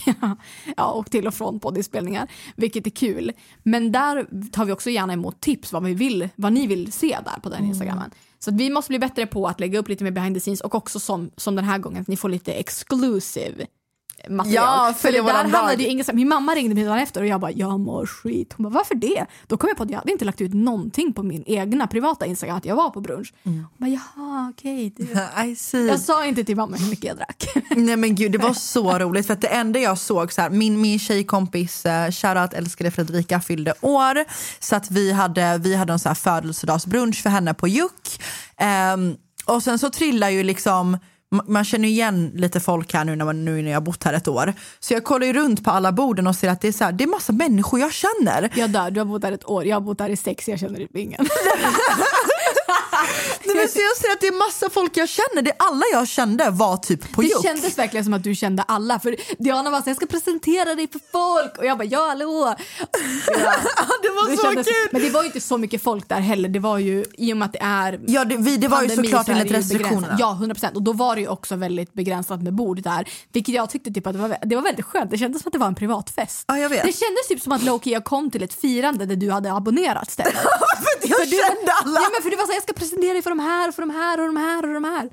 ja, 0.77 0.86
och 0.86 1.12
till 1.12 1.27
och 1.27 1.33
från 1.33 1.59
poddinspelningar, 1.59 2.27
vilket 2.55 2.88
är 2.88 2.91
kul. 2.91 3.31
Men 3.63 3.91
där 3.91 4.50
tar 4.51 4.65
vi 4.65 4.71
också 4.71 4.89
gärna 4.89 5.13
emot 5.13 5.41
tips 5.41 5.74
vad, 5.74 5.83
vi 5.83 5.93
vill, 5.93 6.29
vad 6.36 6.53
ni 6.53 6.67
vill 6.67 6.91
se 6.91 7.17
där 7.25 7.39
på 7.41 7.50
den 7.50 7.59
Mm. 7.59 7.69
instagrammen. 7.69 8.12
Så 8.39 8.51
vi 8.51 8.69
måste 8.69 8.89
bli 8.91 9.00
bättre 9.00 9.25
på 9.25 9.48
att 9.48 9.59
lägga 9.59 9.79
upp 9.79 9.88
lite 9.88 10.03
mer 10.03 10.12
behind 10.12 10.36
the 10.36 10.39
scenes 10.39 10.62
och 10.62 10.75
också 10.75 11.00
som, 11.00 11.31
som 11.38 11.55
den 11.55 11.65
här 11.65 11.77
gången 11.77 12.01
att 12.01 12.07
ni 12.07 12.17
får 12.17 12.29
lite 12.29 12.53
exclusive 12.53 13.65
material. 14.29 14.65
Ja, 14.88 14.93
För 14.93 15.01
följa 15.01 15.23
det 15.23 15.29
där 15.29 15.33
handlade 15.33 15.83
ju 15.83 15.89
ingen, 15.89 16.05
min 16.13 16.27
mamma 16.27 16.55
ringde 16.55 16.75
mig 16.75 16.83
dagen 16.83 16.97
efter 16.97 17.21
och 17.21 17.27
jag 17.27 17.41
bara 17.41 17.51
jag 17.51 17.79
mår 17.79 18.05
skit. 18.05 18.53
Hon 18.57 18.63
bara 18.63 18.69
varför 18.69 18.95
det? 18.95 19.25
Då 19.47 19.57
kom 19.57 19.67
jag 19.67 19.77
på 19.77 19.83
att 19.83 19.89
jag 19.89 19.97
hade 19.97 20.11
inte 20.11 20.25
lagt 20.25 20.41
ut 20.41 20.53
någonting 20.53 21.13
på 21.13 21.23
min 21.23 21.43
egna 21.47 21.88
privata 21.88 22.25
instagram 22.25 22.57
att 22.57 22.65
jag 22.65 22.75
var 22.75 22.89
på 22.89 23.01
brunch. 23.01 23.33
Hon 23.43 23.67
bara 23.77 23.89
jaha 23.89 24.53
okej. 24.53 24.93
see. 25.57 25.88
Jag 25.88 25.99
sa 25.99 26.25
inte 26.25 26.43
till 26.43 26.55
mamma 26.55 26.77
hur 26.77 26.89
mycket 26.89 27.05
jag 27.05 27.17
drack. 27.17 27.47
Nej 27.75 27.97
men 27.97 28.15
gud 28.15 28.31
det 28.31 28.38
var 28.38 28.53
så 28.73 28.99
roligt 28.99 29.27
för 29.27 29.33
att 29.33 29.41
det 29.41 29.47
enda 29.47 29.79
jag 29.79 29.97
såg 29.97 30.33
så 30.33 30.41
här, 30.41 30.49
min, 30.49 30.81
min 30.81 30.99
tjejkompis 30.99 31.85
shoutout 32.11 32.53
älskade 32.53 32.91
Fredrika 32.91 33.41
fyllde 33.41 33.73
år 33.81 34.25
så 34.59 34.75
att 34.75 34.91
vi 34.91 35.11
hade, 35.11 35.57
vi 35.57 35.75
hade 35.75 35.93
en 35.93 35.99
så 35.99 36.09
här 36.09 36.15
födelsedagsbrunch 36.15 37.23
för 37.23 37.29
henne 37.29 37.53
på 37.53 37.67
Juck 37.67 38.19
Ehm, 38.59 39.15
och 39.45 39.63
sen 39.63 39.79
så 39.79 39.89
trillar 39.89 40.29
ju 40.29 40.43
liksom 40.43 40.97
man 41.31 41.65
känner 41.65 41.88
igen 41.88 42.31
lite 42.36 42.59
folk 42.59 42.93
här 42.93 43.05
nu 43.05 43.15
när, 43.15 43.25
man, 43.25 43.45
nu 43.45 43.62
när 43.62 43.71
jag 43.71 43.75
har 43.75 43.81
bott 43.81 44.03
här 44.03 44.13
ett 44.13 44.27
år. 44.27 44.53
Så 44.79 44.93
jag 44.93 45.03
kollar 45.03 45.27
ju 45.27 45.33
runt 45.33 45.63
på 45.63 45.71
alla 45.71 45.91
borden 45.91 46.27
och 46.27 46.36
ser 46.36 46.50
att 46.50 46.62
det 46.62 46.67
är, 46.67 46.71
så 46.71 46.83
här, 46.83 46.91
det 46.91 47.03
är 47.03 47.07
massa 47.07 47.33
människor 47.33 47.79
jag 47.79 47.93
känner. 47.93 48.50
Jag 48.55 48.69
dör, 48.69 48.91
du 48.91 49.00
har 49.00 49.05
bott 49.05 49.21
där 49.21 49.31
ett 49.31 49.50
år, 49.50 49.65
jag 49.65 49.75
har 49.75 49.81
bott 49.81 49.98
där 49.98 50.09
i 50.09 50.17
sex, 50.17 50.48
jag 50.48 50.59
känner 50.59 50.79
typ 50.79 50.95
ingen. 50.95 51.27
Så 53.67 53.79
jag 53.79 53.91
inser 53.91 54.11
att 54.11 54.21
det 54.21 54.27
är 54.27 54.37
massa 54.47 54.69
folk 54.69 54.97
jag 54.97 55.09
känner. 55.09 55.41
Det 55.41 55.53
alla 55.59 55.81
jag 55.91 56.07
kände 56.07 56.49
var 56.49 56.77
typ 56.77 57.11
på 57.11 57.21
Det 57.21 57.27
juck. 57.27 57.43
kändes 57.43 57.77
verkligen 57.77 58.03
som 58.03 58.13
att 58.13 58.23
du 58.23 58.35
kände 58.35 58.63
alla. 58.63 58.99
För 58.99 59.15
Diana 59.43 59.69
var 59.69 59.81
så 59.81 59.89
jag 59.89 59.97
ska 59.97 60.05
presentera 60.05 60.75
dig 60.75 60.87
för 60.91 60.99
folk. 61.11 61.57
Och 61.57 61.65
jag 61.65 61.77
bara, 61.77 61.83
ja 61.83 62.07
hallå. 62.07 62.55
Ja. 63.27 63.53
det 64.01 64.09
var 64.09 64.29
Det 64.29 64.37
så 64.37 64.43
kändes- 64.43 64.67
kul! 64.67 64.87
Men 64.91 65.01
det 65.01 65.09
var 65.09 65.21
ju 65.21 65.27
inte 65.27 65.41
så 65.41 65.57
mycket 65.57 65.83
folk 65.83 66.09
där 66.09 66.19
heller. 66.19 66.49
Det 66.49 66.59
var 66.59 66.77
ju 66.77 67.05
i 67.17 67.33
och 67.33 67.37
med 67.37 67.45
att 67.45 67.53
det 67.53 67.61
är 67.61 67.99
Ja, 68.07 68.25
det, 68.25 68.37
vi, 68.37 68.57
det 68.57 68.67
var 68.67 68.81
ju 68.81 68.87
pandemi 68.87 69.07
såklart 69.07 69.25
så 69.25 69.31
är 69.31 69.35
det 69.35 69.41
enligt 69.41 69.53
ju 69.53 69.57
restriktionerna. 69.57 70.15
Ja, 70.19 70.31
100 70.31 70.55
procent. 70.55 70.75
Och 70.75 70.83
då 70.83 70.93
var 70.93 71.15
det 71.15 71.21
ju 71.21 71.27
också 71.27 71.55
väldigt 71.55 71.93
begränsat 71.93 72.41
med 72.43 72.53
bord 72.53 72.81
där. 72.81 73.09
Vilket 73.33 73.55
jag 73.55 73.69
tyckte 73.69 73.91
typ 73.91 74.07
att 74.07 74.13
det 74.13 74.19
var, 74.19 74.37
det 74.45 74.55
var 74.55 74.63
väldigt 74.63 74.85
skönt. 74.85 75.11
Det 75.11 75.17
kändes 75.17 75.41
som 75.41 75.49
att 75.49 75.53
det 75.53 75.59
var 75.59 75.67
en 75.67 75.75
privatfest. 75.75 76.43
Ja, 76.47 76.57
jag 76.59 76.69
vet. 76.69 76.83
Det 76.83 76.93
kändes 76.93 77.27
typ 77.27 77.41
som 77.41 77.51
att 77.51 77.63
Loki 77.63 77.91
jag 77.91 78.03
kom 78.03 78.31
till 78.31 78.43
ett 78.43 78.53
firande 78.61 79.05
där 79.05 79.15
du 79.15 79.31
hade 79.31 79.53
abonnerat 79.53 80.11
stället. 80.11 80.33
För 81.01 81.07
jag 81.09 81.17
För 81.19 81.25
du, 81.25 81.31
kände 81.37 81.71
alla! 81.83 81.99
Ja, 81.99 82.07
men 82.13 82.23
för 82.23 82.29
du 82.29 82.35
var 82.35 82.45
så 82.45 82.53
jag 82.53 82.63
ska 82.63 82.73
presentera 82.73 83.13
dig 83.13 83.21
för 83.21 83.29
de 83.29 83.39
här 83.39 83.48
och 83.49 83.75
för 83.75 83.81
de 83.81 83.89
här 83.89 84.19
och 84.19 84.25
de 84.25 84.37
här 84.37 84.67
och 84.67 84.73
de 84.73 84.83
här. 84.83 85.09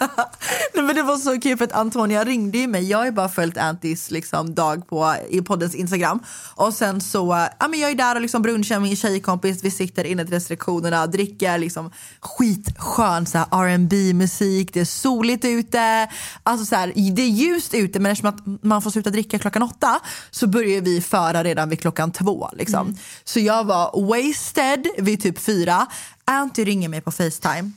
Nej, 0.74 0.84
men 0.84 0.96
det 0.96 1.02
var 1.02 1.16
så 1.16 1.40
kul 1.40 1.58
för 1.58 1.64
att 1.64 1.72
Antonia 1.72 2.24
ringde 2.24 2.58
ju 2.58 2.66
mig. 2.66 2.90
Jag 2.90 2.98
har 2.98 3.04
ju 3.04 3.10
bara 3.10 3.28
följt 3.28 3.58
Antis 3.58 4.10
liksom, 4.10 4.54
dag 4.54 4.88
på, 4.88 5.14
i 5.30 5.42
poddens 5.42 5.74
Instagram. 5.74 6.20
Och 6.54 6.74
sen 6.74 7.00
så, 7.00 7.46
ja 7.60 7.68
men 7.68 7.80
jag 7.80 7.90
är 7.90 7.94
där 7.94 8.14
och 8.14 8.20
liksom 8.20 8.42
brunchar 8.42 8.74
med 8.74 8.88
min 8.88 8.96
tjejkompis. 8.96 9.64
Vi 9.64 9.70
sitter 9.70 10.04
inne 10.04 10.24
till 10.24 10.34
restriktionerna, 10.34 11.06
dricker 11.06 11.58
liksom 11.58 11.90
skitskön 12.20 13.26
R&B 13.50 14.14
musik. 14.14 14.70
Det 14.72 14.80
är 14.80 14.84
soligt 14.84 15.44
ute. 15.44 16.08
Alltså 16.42 16.66
så 16.66 16.76
här, 16.76 16.92
det 17.12 17.22
är 17.22 17.28
ljust 17.28 17.74
ute 17.74 18.00
men 18.00 18.12
eftersom 18.12 18.28
att 18.28 18.64
man 18.64 18.82
får 18.82 18.90
sluta 18.90 19.10
dricka 19.10 19.38
klockan 19.38 19.62
åtta 19.62 20.00
så 20.30 20.46
börjar 20.46 20.80
vi 20.80 21.00
föra 21.00 21.44
redan 21.44 21.68
vid 21.68 21.80
klockan 21.80 22.12
två. 22.12 22.50
Liksom. 22.52 22.96
Så 23.24 23.40
jag 23.40 23.64
var 23.64 24.06
wasted 24.06 24.86
vid 24.98 25.22
typ 25.22 25.38
fyra. 25.38 25.86
Anty 26.24 26.64
ringer 26.64 26.88
mig 26.88 27.00
på 27.00 27.10
Facetime. 27.10 27.72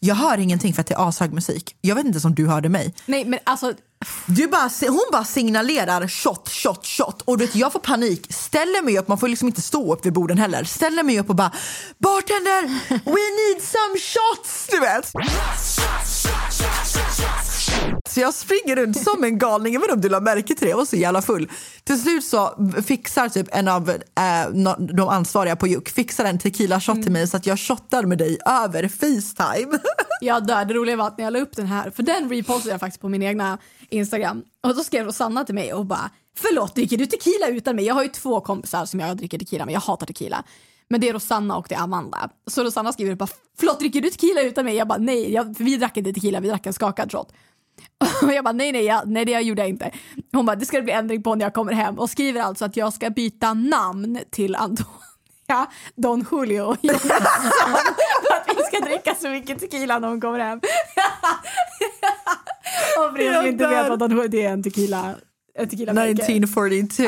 Jag 0.00 0.14
hör 0.14 0.38
ingenting 0.38 0.74
för 0.74 0.80
att 0.80 0.86
det 0.86 0.94
är 0.94 1.08
ashög 1.08 1.32
musik. 1.32 1.76
Jag 1.80 1.94
vet 1.94 2.04
inte 2.06 2.26
om 2.26 2.34
du 2.34 2.46
hörde 2.46 2.68
mig. 2.68 2.94
Nej 3.06 3.24
men 3.24 3.38
alltså, 3.44 3.72
Du 4.26 4.46
bara, 4.46 4.70
hon 4.80 5.08
bara 5.12 5.24
signalerar 5.24 6.08
shot, 6.08 6.48
shot, 6.48 6.86
shot. 6.86 7.22
Och 7.22 7.38
du 7.38 7.46
vet, 7.46 7.54
jag 7.54 7.72
får 7.72 7.80
panik, 7.80 8.32
ställer 8.32 8.82
mig 8.82 8.98
upp, 8.98 9.08
man 9.08 9.18
får 9.18 9.28
liksom 9.28 9.48
inte 9.48 9.62
stå 9.62 9.92
upp 9.94 10.06
vid 10.06 10.12
borden 10.12 10.38
heller. 10.38 10.64
Ställer 10.64 11.02
mig 11.02 11.20
upp 11.20 11.30
och 11.30 11.36
bara 11.36 11.52
bartender, 11.98 12.62
we 12.88 13.24
need 13.38 13.62
some 13.62 13.98
shots! 13.98 14.66
Du 14.70 14.80
vet. 14.80 15.12
Så 18.08 18.20
jag 18.20 18.34
springer 18.34 18.76
runt 18.76 19.02
som 19.02 19.24
en 19.24 19.38
galning, 19.38 19.72
jag 19.72 19.80
vet 19.80 19.88
inte 19.88 19.94
om 19.94 20.00
du 20.00 20.08
la 20.08 20.20
märke 20.20 20.54
till 20.54 20.66
det, 20.66 20.68
jag 20.70 20.76
var 20.76 20.84
så 20.84 20.96
jävla 20.96 21.22
full. 21.22 21.50
Till 21.84 22.02
slut 22.02 22.24
så 22.24 22.70
fixar 22.86 23.28
typ 23.28 23.46
en 23.52 23.68
av 23.68 23.90
eh, 23.90 24.76
de 24.78 25.08
ansvariga 25.08 25.56
på 25.56 25.66
Juck 25.66 25.88
fixar 25.88 26.24
en 26.24 26.38
tequila 26.38 26.80
shot 26.80 27.02
till 27.02 27.12
mig 27.12 27.28
så 27.28 27.36
att 27.36 27.46
jag 27.46 27.58
shottar 27.58 28.02
med 28.02 28.18
dig 28.18 28.38
över 28.46 28.88
Facetime. 28.88 29.78
jag 30.20 30.46
dör. 30.46 30.64
Det 30.64 30.74
roliga 30.74 30.96
var 30.96 31.06
att 31.06 31.18
när 31.18 31.24
jag 31.24 31.32
la 31.32 31.38
upp 31.38 31.56
den 31.56 31.66
här, 31.66 31.90
för 31.90 32.02
den 32.02 32.28
repostade 32.28 32.70
jag 32.70 32.80
faktiskt 32.80 33.00
på 33.00 33.08
min 33.08 33.22
egna 33.22 33.58
Instagram. 33.90 34.42
Och 34.66 34.74
då 34.74 34.84
skrev 34.84 35.06
Rosanna 35.06 35.44
till 35.44 35.54
mig 35.54 35.72
och 35.72 35.86
bara 35.86 36.10
förlåt 36.36 36.74
dricker 36.74 36.96
du 36.96 37.06
tequila 37.06 37.48
utan 37.48 37.76
mig? 37.76 37.84
Jag 37.84 37.94
har 37.94 38.02
ju 38.02 38.08
två 38.08 38.40
kompisar 38.40 38.86
som 38.86 39.00
jag 39.00 39.16
dricker 39.16 39.38
tequila 39.38 39.66
med, 39.66 39.74
jag 39.74 39.80
hatar 39.80 40.06
tequila. 40.06 40.44
Men 40.90 41.00
det 41.00 41.08
är 41.08 41.12
Rosanna 41.12 41.56
och 41.56 41.66
det 41.68 41.74
är 41.74 41.80
Amanda. 41.80 42.30
Så 42.46 42.64
Rosanna 42.64 42.92
skriver 42.92 43.14
bara 43.14 43.28
förlåt 43.58 43.78
dricker 43.78 44.00
du 44.00 44.10
tequila 44.10 44.40
utan 44.42 44.64
mig? 44.64 44.76
Jag 44.76 44.88
bara 44.88 44.98
nej, 44.98 45.32
jag, 45.32 45.54
vi 45.58 45.76
drack 45.76 45.96
inte 45.96 46.12
tequila, 46.12 46.40
vi 46.40 46.48
drack 46.48 46.66
en 46.66 46.72
skakad 46.72 47.12
shot. 47.12 47.32
Och 48.22 48.32
jag 48.32 48.44
bara 48.44 48.52
nej 48.52 48.72
nej, 48.72 48.84
jag, 48.84 49.02
nej 49.06 49.24
det 49.24 49.32
jag 49.32 49.42
gjorde 49.42 49.62
jag 49.62 49.68
inte. 49.68 49.90
Hon 50.32 50.46
bara 50.46 50.56
det 50.56 50.66
ska 50.66 50.76
det 50.76 50.82
bli 50.82 50.92
ändring 50.92 51.22
på 51.22 51.34
när 51.34 51.44
jag 51.44 51.54
kommer 51.54 51.72
hem 51.72 51.98
och 51.98 52.10
skriver 52.10 52.40
alltså 52.40 52.64
att 52.64 52.76
jag 52.76 52.92
ska 52.92 53.10
byta 53.10 53.54
namn 53.54 54.20
till 54.30 54.54
Antonia 54.54 55.66
Don 55.94 56.26
Julio 56.32 56.76
för 56.82 58.34
att 58.34 58.56
vi 58.56 58.62
ska 58.62 58.84
dricka 58.84 59.14
så 59.14 59.28
mycket 59.28 59.60
tequila 59.60 59.98
när 59.98 60.08
hon 60.08 60.20
kommer 60.20 60.38
hem. 60.38 60.60
och 62.98 63.12
för 63.12 63.20
er 63.20 63.34
som 63.34 63.46
inte 63.46 63.66
vet 63.66 63.88
vad 63.88 63.98
Don 63.98 64.10
Julio 64.10 64.28
det 64.28 64.44
är 64.44 64.52
en 64.52 64.62
tequila 64.62 65.14
en 65.58 65.68
tequila 65.68 66.04
1942. 66.04 67.02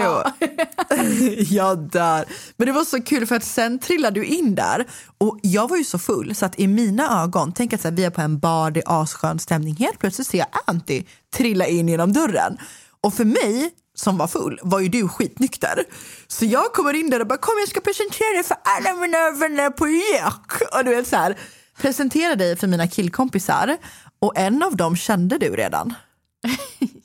jag 1.54 1.78
dör. 1.78 2.25
Men 2.57 2.66
det 2.66 2.73
var 2.73 2.85
så 2.85 3.02
kul 3.02 3.26
för 3.26 3.37
att 3.37 3.45
sen 3.45 3.78
trillade 3.78 4.21
du 4.21 4.26
in 4.26 4.54
där 4.54 4.87
och 5.19 5.38
jag 5.42 5.69
var 5.69 5.76
ju 5.76 5.85
så 5.85 5.99
full 5.99 6.35
så 6.35 6.47
att 6.47 6.61
i 6.61 6.66
mina 6.66 7.23
ögon, 7.23 7.52
tänk 7.52 7.73
att 7.73 7.80
så 7.80 7.88
här, 7.88 7.97
vi 7.97 8.04
är 8.04 8.11
på 8.11 8.21
en 8.21 8.38
bar, 8.38 8.71
det 8.71 8.80
är 8.80 9.02
asskön 9.02 9.38
stämning, 9.38 9.76
helt 9.76 9.99
plötsligt 9.99 10.26
ser 10.26 10.38
jag 10.38 10.49
Anty 10.64 11.02
trilla 11.37 11.66
in 11.66 11.88
genom 11.88 12.12
dörren. 12.12 12.59
Och 13.00 13.14
för 13.14 13.25
mig 13.25 13.71
som 13.95 14.19
var 14.19 14.26
full 14.26 14.61
var 14.62 14.80
ju 14.80 14.88
du 14.88 15.09
skitnykter. 15.09 15.85
Så 16.28 16.45
jag 16.45 16.73
kommer 16.73 16.95
in 16.95 17.11
där 17.11 17.21
och 17.21 17.26
bara 17.26 17.38
kom 17.38 17.54
jag 17.61 17.69
ska 17.69 17.80
presentera 17.80 18.33
dig 18.33 18.45
för 18.45 18.57
alla 18.64 19.00
mina 19.00 19.30
vänner 19.30 19.71
på 19.71 19.88
Jack. 19.88 20.76
Och 20.78 20.85
du 20.85 20.90
vet 20.90 21.09
så 21.09 21.16
här, 21.16 21.38
presentera 21.80 22.35
dig 22.35 22.57
för 22.57 22.66
mina 22.66 22.88
killkompisar 22.88 23.76
och 24.19 24.38
en 24.38 24.62
av 24.62 24.76
dem 24.76 24.97
kände 24.97 25.38
du 25.38 25.47
redan. 25.47 25.95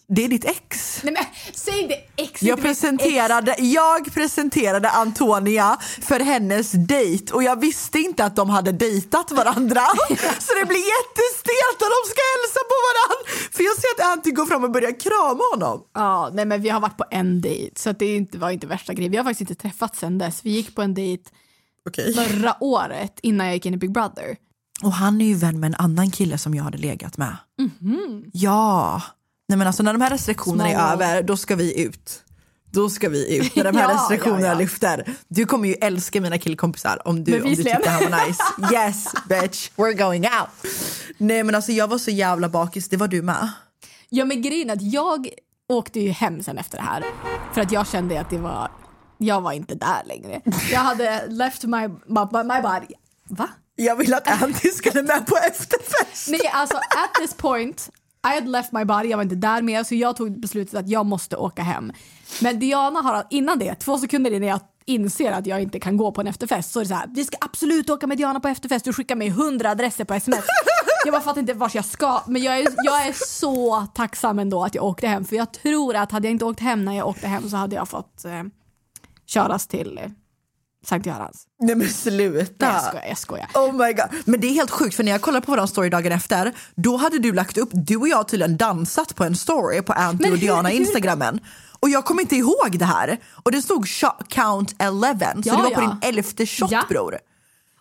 Det 0.07 0.23
är 0.23 0.29
ditt 0.29 0.45
ex. 0.45 1.01
Nej 1.03 1.13
men 1.13 1.23
säg 1.53 1.81
inte 1.81 1.95
ex. 2.15 2.43
Jag 2.43 2.61
presenterade, 2.61 3.55
jag 3.59 4.13
presenterade 4.13 4.89
Antonia 4.89 5.77
för 6.01 6.19
hennes 6.19 6.71
dejt 6.71 7.33
och 7.33 7.43
jag 7.43 7.59
visste 7.59 7.99
inte 7.99 8.25
att 8.25 8.35
de 8.35 8.49
hade 8.49 8.71
dejtat 8.71 9.31
varandra. 9.31 9.81
Så 10.39 10.53
det 10.59 10.65
blir 10.65 10.85
jättestelt 10.95 11.77
när 11.79 12.03
de 12.03 12.09
ska 12.09 12.21
hälsa 12.35 12.59
på 12.71 12.77
varandra. 12.89 13.51
För 13.51 13.63
jag 13.63 13.75
ser 13.75 13.87
att 13.97 14.11
Anty 14.17 14.31
går 14.31 14.45
fram 14.45 14.63
och 14.63 14.71
börjar 14.71 14.99
krama 14.99 15.43
honom. 15.53 15.83
Ja, 15.93 16.29
nej 16.33 16.45
men 16.45 16.61
vi 16.61 16.69
har 16.69 16.79
varit 16.79 16.97
på 16.97 17.05
en 17.11 17.41
dejt 17.41 17.79
så 17.79 17.91
det 17.91 18.15
inte, 18.15 18.37
var 18.37 18.49
inte 18.49 18.67
värsta 18.67 18.93
grejen. 18.93 19.11
Vi 19.11 19.17
har 19.17 19.23
faktiskt 19.23 19.49
inte 19.49 19.61
träffats 19.61 19.99
sen 19.99 20.17
dess. 20.17 20.45
Vi 20.45 20.49
gick 20.49 20.75
på 20.75 20.81
en 20.81 20.93
dejt 20.93 21.23
Okej. 21.87 22.13
förra 22.13 22.55
året 22.59 23.19
innan 23.21 23.47
jag 23.47 23.55
gick 23.55 23.65
in 23.65 23.73
i 23.73 23.77
Big 23.77 23.91
Brother. 23.91 24.37
Och 24.83 24.93
han 24.93 25.21
är 25.21 25.25
ju 25.25 25.35
vän 25.35 25.59
med 25.59 25.67
en 25.67 25.75
annan 25.75 26.11
kille 26.11 26.37
som 26.37 26.55
jag 26.55 26.63
hade 26.63 26.77
legat 26.77 27.17
med. 27.17 27.37
Ja. 28.33 29.01
Nej 29.47 29.57
men 29.57 29.67
alltså 29.67 29.83
när 29.83 29.93
de 29.93 30.01
här 30.01 30.09
restriktionerna 30.09 30.69
Small 30.69 30.89
är 30.89 30.93
över, 30.93 31.23
då 31.23 31.37
ska 31.37 31.55
vi 31.55 31.81
ut. 31.81 32.21
Då 32.71 32.89
ska 32.89 33.09
vi 33.09 33.37
ut 33.37 33.55
när 33.55 33.63
de 33.63 33.75
här 33.77 33.89
Ja, 33.89 33.95
restriktionerna 33.95 34.41
ja, 34.41 34.53
ja. 34.53 34.59
lyfter. 34.59 35.15
Du 35.27 35.45
kommer 35.45 35.67
ju 35.67 35.73
älska 35.73 36.21
mina 36.21 36.37
killkompisar 36.37 37.07
om 37.07 37.23
du, 37.23 37.41
om 37.41 37.49
du 37.49 37.55
tyckte 37.55 37.89
han 37.89 38.11
var 38.11 38.27
nice. 38.27 38.43
Yes 38.73 39.05
bitch, 39.29 39.69
we're 39.75 39.93
going 39.93 40.23
out. 40.23 40.71
Nej 41.17 41.43
men 41.43 41.55
alltså 41.55 41.71
jag 41.71 41.87
var 41.87 41.97
så 41.97 42.11
jävla 42.11 42.49
bakis, 42.49 42.89
det 42.89 42.97
var 42.97 43.07
du 43.07 43.21
med. 43.21 43.49
Ja 44.09 44.25
men 44.25 44.41
grejen 44.41 44.69
att 44.69 44.81
jag 44.81 45.29
åkte 45.69 45.99
ju 45.99 46.09
hem 46.09 46.43
sen 46.43 46.57
efter 46.57 46.77
det 46.77 46.83
här 46.83 47.03
för 47.53 47.61
att 47.61 47.71
jag 47.71 47.87
kände 47.87 48.19
att 48.21 48.29
det 48.29 48.37
var, 48.37 48.71
jag 49.17 49.41
var 49.41 49.51
inte 49.51 49.75
där 49.75 50.03
längre. 50.05 50.41
Jag 50.71 50.79
hade 50.79 51.27
left 51.27 51.63
my, 51.63 51.87
my, 51.87 52.43
my 52.43 52.61
body. 52.61 52.93
Va? 53.29 53.49
Jag 53.75 53.95
vill 53.95 54.13
att 54.13 54.43
Anty 54.43 54.69
skulle 54.69 55.03
med 55.03 55.27
på 55.27 55.37
efterfest. 55.37 56.27
Nej 56.27 56.47
alltså 56.53 56.77
at 56.77 57.13
this 57.21 57.33
point 57.33 57.89
i 58.25 58.35
had 58.35 58.47
left 58.47 58.71
my 58.71 58.85
body, 58.85 59.09
jag 59.09 59.17
var 59.17 59.23
inte 59.23 59.35
där 59.35 59.61
mer 59.61 59.83
så 59.83 59.95
jag 59.95 60.15
tog 60.15 60.39
beslutet 60.39 60.75
att 60.75 60.89
jag 60.89 61.05
måste 61.05 61.37
åka 61.37 61.61
hem. 61.61 61.91
Men 62.41 62.59
Diana 62.59 63.01
har 63.01 63.27
innan 63.29 63.59
det, 63.59 63.75
två 63.75 63.97
sekunder 63.97 64.31
innan 64.31 64.49
jag 64.49 64.59
inser 64.85 65.31
att 65.31 65.45
jag 65.45 65.61
inte 65.61 65.79
kan 65.79 65.97
gå 65.97 66.11
på 66.11 66.21
en 66.21 66.27
efterfest 66.27 66.71
så 66.71 66.79
är 66.79 66.83
det 66.83 66.87
så 66.89 66.95
här, 66.95 67.07
vi 67.15 67.25
ska 67.25 67.37
absolut 67.41 67.89
åka 67.89 68.07
med 68.07 68.17
Diana 68.17 68.39
på 68.39 68.47
efterfest, 68.47 68.85
du 68.85 68.93
skickar 68.93 69.15
mig 69.15 69.29
hundra 69.29 69.69
adresser 69.69 70.05
på 70.05 70.13
sms. 70.13 70.45
Jag 71.05 71.13
bara 71.13 71.21
fattar 71.21 71.41
inte 71.41 71.53
vart 71.53 71.75
jag 71.75 71.85
ska 71.85 72.21
men 72.27 72.43
jag 72.43 72.59
är, 72.59 72.67
jag 72.85 73.07
är 73.07 73.13
så 73.27 73.85
tacksam 73.93 74.39
ändå 74.39 74.63
att 74.63 74.75
jag 74.75 74.83
åkte 74.83 75.07
hem 75.07 75.25
för 75.25 75.35
jag 75.35 75.53
tror 75.53 75.95
att 75.95 76.11
hade 76.11 76.27
jag 76.27 76.31
inte 76.31 76.45
åkt 76.45 76.59
hem 76.59 76.85
när 76.85 76.93
jag 76.93 77.07
åkte 77.07 77.27
hem 77.27 77.49
så 77.49 77.57
hade 77.57 77.75
jag 77.75 77.89
fått 77.89 78.25
eh, 78.25 78.43
köras 79.25 79.67
till 79.67 79.97
eh, 79.97 80.11
Sankt 80.85 81.05
Görans. 81.05 81.47
Nej 81.59 81.75
men 81.75 81.89
sluta. 81.89 82.65
jag 82.65 82.83
skojar, 82.83 83.05
jag 83.07 83.17
skojar. 83.17 83.49
Oh 83.53 83.73
my 83.73 83.93
god. 83.93 84.05
Men 84.25 84.39
det 84.41 84.47
är 84.47 84.53
helt 84.53 84.71
sjukt 84.71 84.95
för 84.95 85.03
när 85.03 85.11
jag 85.11 85.21
kollade 85.21 85.45
på 85.45 85.51
våran 85.51 85.67
story 85.67 85.89
dagen 85.89 86.11
efter 86.11 86.53
då 86.75 86.97
hade 86.97 87.19
du 87.19 87.33
lagt 87.33 87.57
upp, 87.57 87.69
du 87.73 87.95
och 87.97 88.07
jag 88.07 88.27
tydligen 88.27 88.57
dansat 88.57 89.15
på 89.15 89.23
en 89.23 89.35
story 89.35 89.81
på 89.81 89.93
Anty 89.93 90.23
och 90.23 90.29
hur- 90.29 90.37
Diana 90.37 90.69
hur- 90.69 90.79
instagrammen. 90.79 91.39
Och 91.79 91.89
jag 91.89 92.05
kommer 92.05 92.21
inte 92.21 92.35
ihåg 92.35 92.69
det 92.79 92.85
här. 92.85 93.17
Och 93.43 93.51
det 93.51 93.61
stod 93.61 93.87
count 94.29 94.75
11 94.79 95.07
så 95.09 95.15
Ja, 95.43 95.55
det 95.55 95.63
var 95.63 95.69
på 95.69 95.81
ja. 95.81 95.97
din 96.01 96.09
elfte 96.17 96.45
shot 96.45 96.71
Ja. 96.71 96.83
bror. 96.89 97.17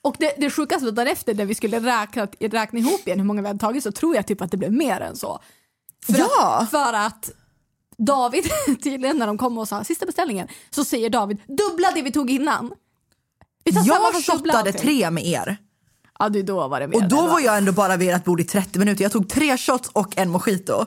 Och 0.02 0.16
det, 0.18 0.34
det 0.38 0.50
sjukaste 0.50 0.84
var 0.84 0.92
därefter 0.92 1.34
när 1.34 1.44
vi 1.44 1.54
skulle 1.54 1.80
räkna, 1.80 2.26
räkna 2.40 2.78
ihop 2.78 3.00
igen 3.06 3.18
hur 3.18 3.26
många 3.26 3.42
vi 3.42 3.48
hade 3.48 3.60
tagit 3.60 3.82
så 3.82 3.92
tror 3.92 4.16
jag 4.16 4.26
typ 4.26 4.40
att 4.42 4.50
det 4.50 4.56
blev 4.56 4.72
mer 4.72 5.00
än 5.00 5.16
så. 5.16 5.40
För 6.06 6.18
Ja. 6.18 6.58
Att, 6.62 6.70
för 6.70 6.92
att 6.92 7.30
David 7.98 8.44
tydligen 8.82 9.18
när 9.18 9.26
de 9.26 9.38
kom 9.38 9.58
och 9.58 9.68
sa 9.68 9.84
sista 9.84 10.06
beställningen 10.06 10.48
så 10.70 10.84
säger 10.84 11.10
David 11.10 11.38
dubbla 11.46 11.90
det 11.94 12.02
vi 12.02 12.12
tog 12.12 12.30
innan. 12.30 12.72
Jag 13.64 14.24
shotade 14.24 14.58
allting. 14.58 14.72
tre 14.80 15.10
med 15.10 15.26
er. 15.26 15.56
Ja 16.18 16.28
du 16.28 16.42
då 16.42 16.68
var 16.68 16.80
det 16.80 16.88
mer. 16.88 16.96
Och 16.96 17.08
då 17.08 17.26
var 17.26 17.40
jag 17.40 17.56
ändå 17.58 17.72
bara 17.72 17.96
vid 17.96 18.10
ert 18.10 18.24
bord 18.24 18.40
i 18.40 18.44
30 18.44 18.78
minuter. 18.78 19.02
Jag 19.02 19.12
tog 19.12 19.28
tre 19.28 19.56
shots 19.58 19.88
och 19.92 20.18
en 20.18 20.30
mojito. 20.30 20.86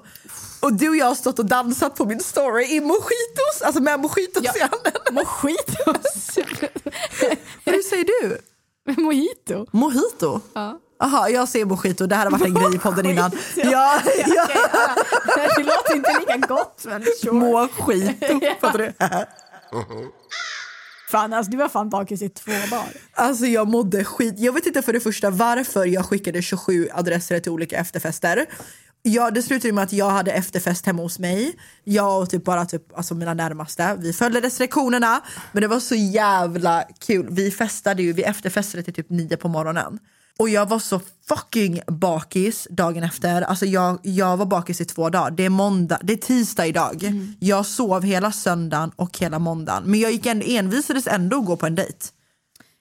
Och 0.59 0.73
du 0.73 0.89
och 0.89 0.95
jag 0.95 1.05
har 1.05 1.15
stått 1.15 1.39
och 1.39 1.45
dansat 1.45 1.95
på 1.95 2.05
min 2.05 2.19
story 2.19 2.65
i 2.75 2.81
mojitos, 2.81 3.61
alltså 3.65 3.81
med 3.81 3.99
mojitos 3.99 4.43
Ja. 4.43 4.51
i 4.55 4.59
handen. 4.59 4.93
Mojitos. 5.11 6.37
Hur 7.65 7.89
säger 7.89 8.05
du? 8.21 8.37
Mojito. 9.01 9.65
Mojito? 9.71 10.41
Ja. 10.53 10.79
Jag 11.29 11.49
säger 11.49 11.65
mojito. 11.65 12.07
Det 12.07 12.15
här 12.15 12.23
har 12.23 12.31
varit 12.31 12.45
en 12.45 12.53
grej 12.53 12.75
i 12.75 12.79
podden 12.79 13.05
innan. 13.05 13.31
Ja. 13.55 13.63
Ja, 13.63 13.71
ja. 13.71 14.01
Okej, 14.05 14.25
ja. 14.25 15.49
Det 15.57 15.63
låter 15.63 15.95
inte 15.95 16.19
lika 16.19 16.37
gott 16.37 16.81
men 16.85 17.03
sure. 17.21 17.31
Mojito, 17.33 18.39
fattar 18.61 18.77
du? 18.77 18.93
Fan, 21.07 21.33
alltså, 21.33 21.51
du 21.51 21.57
var 21.57 21.69
fan 21.69 21.89
bakis 21.89 22.21
i 22.21 22.29
två 22.29 22.51
dagar. 22.51 22.87
Alltså 23.13 23.45
jag 23.45 23.67
mådde 23.67 24.03
skit. 24.03 24.35
Jag 24.37 24.53
vet 24.53 24.65
inte 24.65 24.81
för 24.81 24.93
det 24.93 24.99
första 24.99 25.29
varför 25.29 25.85
jag 25.85 26.05
skickade 26.05 26.41
27 26.41 26.89
adresser 26.93 27.39
till 27.39 27.51
olika 27.51 27.77
efterfester. 27.77 28.45
Ja, 29.01 29.31
det 29.31 29.43
slutade 29.43 29.73
med 29.73 29.83
att 29.83 29.93
jag 29.93 30.09
hade 30.09 30.31
efterfest 30.31 30.85
hemma 30.85 31.01
hos 31.01 31.19
mig. 31.19 31.53
Jag 31.83 32.21
och 32.21 32.29
typ 32.29 32.43
bara 32.43 32.65
typ, 32.65 32.97
alltså 32.97 33.15
mina 33.15 33.33
närmaste. 33.33 33.97
Vi 33.99 34.13
följde 34.13 34.41
restriktionerna. 34.41 35.21
Men 35.51 35.61
det 35.61 35.67
var 35.67 35.79
så 35.79 35.95
jävla 35.95 36.83
kul. 36.99 37.27
Vi 37.29 37.51
festade 37.51 38.03
ju, 38.03 38.13
vi 38.13 38.23
efterfestade 38.23 38.83
till 38.83 38.93
typ 38.93 39.09
nio 39.09 39.37
på 39.37 39.47
morgonen. 39.47 39.99
Och 40.39 40.49
jag 40.49 40.69
var 40.69 40.79
så 40.79 41.01
fucking 41.27 41.81
bakis 41.87 42.67
dagen 42.69 43.03
efter. 43.03 43.41
Alltså 43.41 43.65
jag, 43.65 43.99
jag 44.01 44.37
var 44.37 44.45
bakis 44.45 44.81
i 44.81 44.85
två 44.85 45.09
dagar. 45.09 45.31
Det 45.31 45.45
är, 45.45 45.49
måndag, 45.49 45.99
det 46.03 46.13
är 46.13 46.17
tisdag 46.17 46.67
idag. 46.67 47.11
Jag 47.39 47.65
sov 47.65 48.03
hela 48.03 48.31
söndagen 48.31 48.91
och 48.95 49.17
hela 49.17 49.39
måndagen. 49.39 49.83
Men 49.85 49.99
jag 49.99 50.11
gick 50.11 50.25
ändå, 50.25 50.45
envisades 50.47 51.07
ändå 51.07 51.39
att 51.39 51.45
gå 51.45 51.55
på 51.57 51.65
en 51.65 51.75
dejt. 51.75 51.97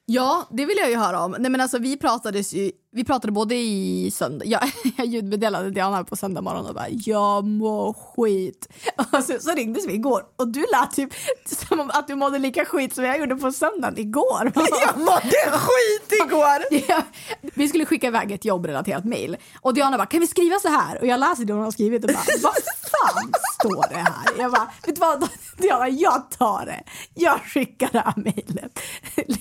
Ja, 0.06 0.48
det 0.50 0.66
vill 0.66 0.76
jag 0.80 0.90
ju 0.90 0.96
höra 0.96 1.20
om. 1.20 1.36
Nej, 1.38 1.50
men 1.50 1.60
alltså, 1.60 1.78
vi, 1.78 1.96
pratades 1.96 2.52
ju, 2.52 2.70
vi 2.96 3.04
pratade 3.04 3.32
både 3.32 3.54
i 3.54 4.10
söndag... 4.14 4.44
Jag, 4.44 4.70
jag 4.96 5.06
ljudmeddelade 5.06 5.70
Diana 5.70 6.04
på 6.04 6.16
söndag 6.16 6.40
morgon 6.40 6.66
och 6.66 6.74
bara 6.74 6.88
“jag 6.88 7.44
mår 7.44 7.92
skit”. 7.92 8.68
Och 9.12 9.24
så, 9.24 9.38
så 9.40 9.50
ringdes 9.50 9.86
vi 9.86 9.94
igår 9.94 10.22
och 10.36 10.48
du 10.48 10.60
lät 10.60 10.90
typ 10.96 11.10
som 11.46 11.80
om 11.80 11.90
att 11.90 12.06
du 12.06 12.14
mådde 12.14 12.38
lika 12.38 12.64
skit 12.64 12.94
som 12.94 13.04
jag 13.04 13.20
gjorde 13.20 13.36
på 13.36 13.52
söndagen 13.52 13.98
igår. 13.98 14.52
Jag 14.54 14.98
mådde 14.98 15.58
skit 15.58 16.12
igår! 16.24 16.82
Ja, 16.88 17.02
vi 17.40 17.68
skulle 17.68 17.86
skicka 17.86 18.06
iväg 18.06 18.32
ett 18.32 18.44
jobbrelaterat 18.44 19.04
mail 19.04 19.36
och 19.60 19.74
Diana 19.74 19.96
bara 19.96 20.06
“kan 20.06 20.20
vi 20.20 20.26
skriva 20.26 20.58
så 20.58 20.68
här?” 20.68 21.00
och 21.00 21.06
jag 21.06 21.20
läser 21.20 21.44
det 21.44 21.52
hon 21.52 21.64
har 21.64 21.70
skrivit 21.70 22.04
och 22.04 22.10
bara 22.10 22.22
“vad 22.42 22.54
fan 22.90 23.32
står 23.54 23.88
det 23.88 23.96
här?” 23.96 24.38
Jag 24.38 24.50
bara 24.52 24.70
“vet 24.86 24.94
du 24.94 25.00
vad 25.00 25.28
Diana, 25.58 25.88
jag 25.88 26.30
tar 26.30 26.66
det. 26.66 26.82
Jag 27.14 27.40
skickar 27.40 27.88
det 27.92 27.98
här 27.98 28.14
mejlet. 28.16 28.80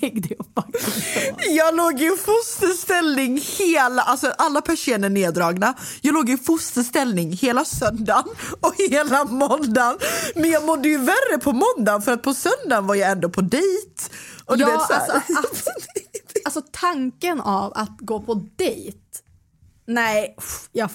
Lägg 0.02 0.30
det 0.30 0.36
upp 0.36 0.50
faktiskt 0.56 1.14
så.” 1.14 1.20
Jag 1.50 1.76
låg 1.76 2.02
i 2.02 2.10
fosterställning 2.10 3.42
hela, 3.58 4.02
alltså 4.02 4.34
alla 4.38 4.62
persienner 4.62 5.10
neddragna. 5.10 5.74
Jag 6.02 6.14
låg 6.14 6.30
i 6.30 6.38
fosterställning 6.38 7.32
hela 7.32 7.66
söndagen 7.66 8.24
och 8.60 8.74
hela 8.78 9.26
måndagen. 9.26 9.98
Men 10.36 10.50
jag 10.50 10.64
mådde 10.66 10.90
ju 10.90 10.98
värre 10.98 11.38
på 11.44 11.52
måndagen 11.52 12.02
för 12.02 12.12
att 12.12 12.22
på 12.22 12.34
söndagen 12.34 12.88
var 12.88 12.96
jag 12.96 13.12
ändå 13.12 13.30
på 13.30 13.42
dejt. 13.42 14.02
Och 14.46 14.58
Ja, 14.58 14.68
vet, 14.68 14.88
så 14.88 14.94
alltså, 14.94 15.12
att, 15.12 15.68
alltså 16.46 16.62
tanken 16.72 17.42
av 17.42 17.74
att 17.76 17.98
gå 18.00 18.20
på 18.20 18.34
dejt. 18.56 18.98
Nej, 19.88 20.36
jag 20.72 20.90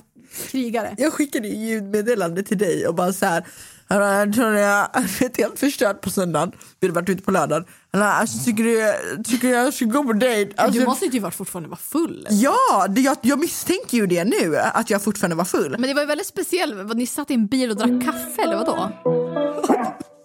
krigar 0.50 0.82
det. 0.82 1.02
Jag 1.02 1.12
skickade 1.12 1.48
ju 1.48 1.54
ljudmeddelande 1.54 2.42
till 2.42 2.58
dig 2.58 2.86
och 2.86 2.94
bara 2.94 3.12
så 3.12 3.26
här. 3.26 3.46
Jag 3.88 4.34
tror 4.34 4.54
jag 4.54 4.96
är 4.96 5.38
helt 5.38 5.58
förstörd 5.58 6.00
på 6.00 6.10
söndagen. 6.10 6.52
Vi 6.80 6.86
hade 6.88 7.00
varit 7.00 7.08
ute 7.08 7.22
på 7.22 7.30
lördagen. 7.30 7.64
Alltså, 7.92 8.44
tycker, 8.44 8.64
du, 8.64 9.22
tycker 9.22 9.48
jag 9.48 9.74
ska 9.74 9.84
gå 9.84 10.04
på 10.04 10.12
dejt? 10.12 10.52
Alltså, 10.56 10.80
Du 10.80 10.86
måste 10.86 11.04
ju 11.04 11.10
typ 11.10 11.22
varit 11.22 11.34
fortfarande 11.34 11.68
vara 11.68 11.78
full. 11.78 12.26
Ja, 12.30 12.86
det, 12.88 13.00
jag, 13.00 13.16
jag 13.22 13.38
misstänker 13.38 13.96
ju 13.96 14.06
det 14.06 14.24
nu, 14.24 14.56
att 14.56 14.90
jag 14.90 15.02
fortfarande 15.02 15.36
var 15.36 15.44
full. 15.44 15.70
Men 15.70 15.82
det 15.82 15.94
var 15.94 16.00
ju 16.02 16.06
väldigt 16.06 16.26
speciellt. 16.26 16.74
Vad, 16.76 16.96
Ni 16.96 17.06
satt 17.06 17.30
i 17.30 17.34
en 17.34 17.46
bil 17.46 17.70
och 17.70 17.76
drack 17.76 18.04
kaffe 18.04 18.42
eller 18.42 18.56
vadå? 18.56 18.90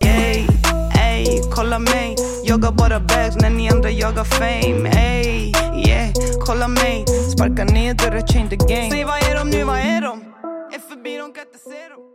Ey, 0.06 0.46
ey, 1.00 1.42
kolla 1.56 1.80
mig 1.80 2.16
Jag 2.44 2.58
har 2.58 2.72
bara 2.72 3.00
bags 3.00 3.36
när 3.42 3.50
ni 3.50 3.70
andra 3.70 3.92
jagar 3.92 4.24
fame 4.24 4.90
Ey, 4.90 5.52
yeah, 5.88 6.10
kolla 6.46 6.68
mig 6.68 7.06
Sparka 7.36 7.64
ner 7.64 7.94
dörrar, 7.94 8.28
change 8.28 8.50
the 8.50 8.56
game 8.56 8.90
Säg 8.92 9.04
vad 9.04 9.18
är 9.18 9.36
de 9.36 9.50
nu, 9.50 9.64
vad 9.64 9.78
är 9.80 10.02
de? 10.02 10.22
Är 10.76 10.90
förbi, 10.90 11.18
de 11.18 11.34
kan 11.34 11.44
inte 11.46 11.60
se 11.64 11.90
dem 11.90 12.15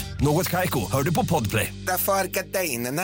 Något 0.23 0.49
Kaiko, 0.49 0.91
hör 0.91 1.03
du 1.03 1.13
på 1.13 1.25
Podplay. 1.25 1.73
Därför 1.87 2.13
är 2.13 2.27
gardinerna. 2.27 3.01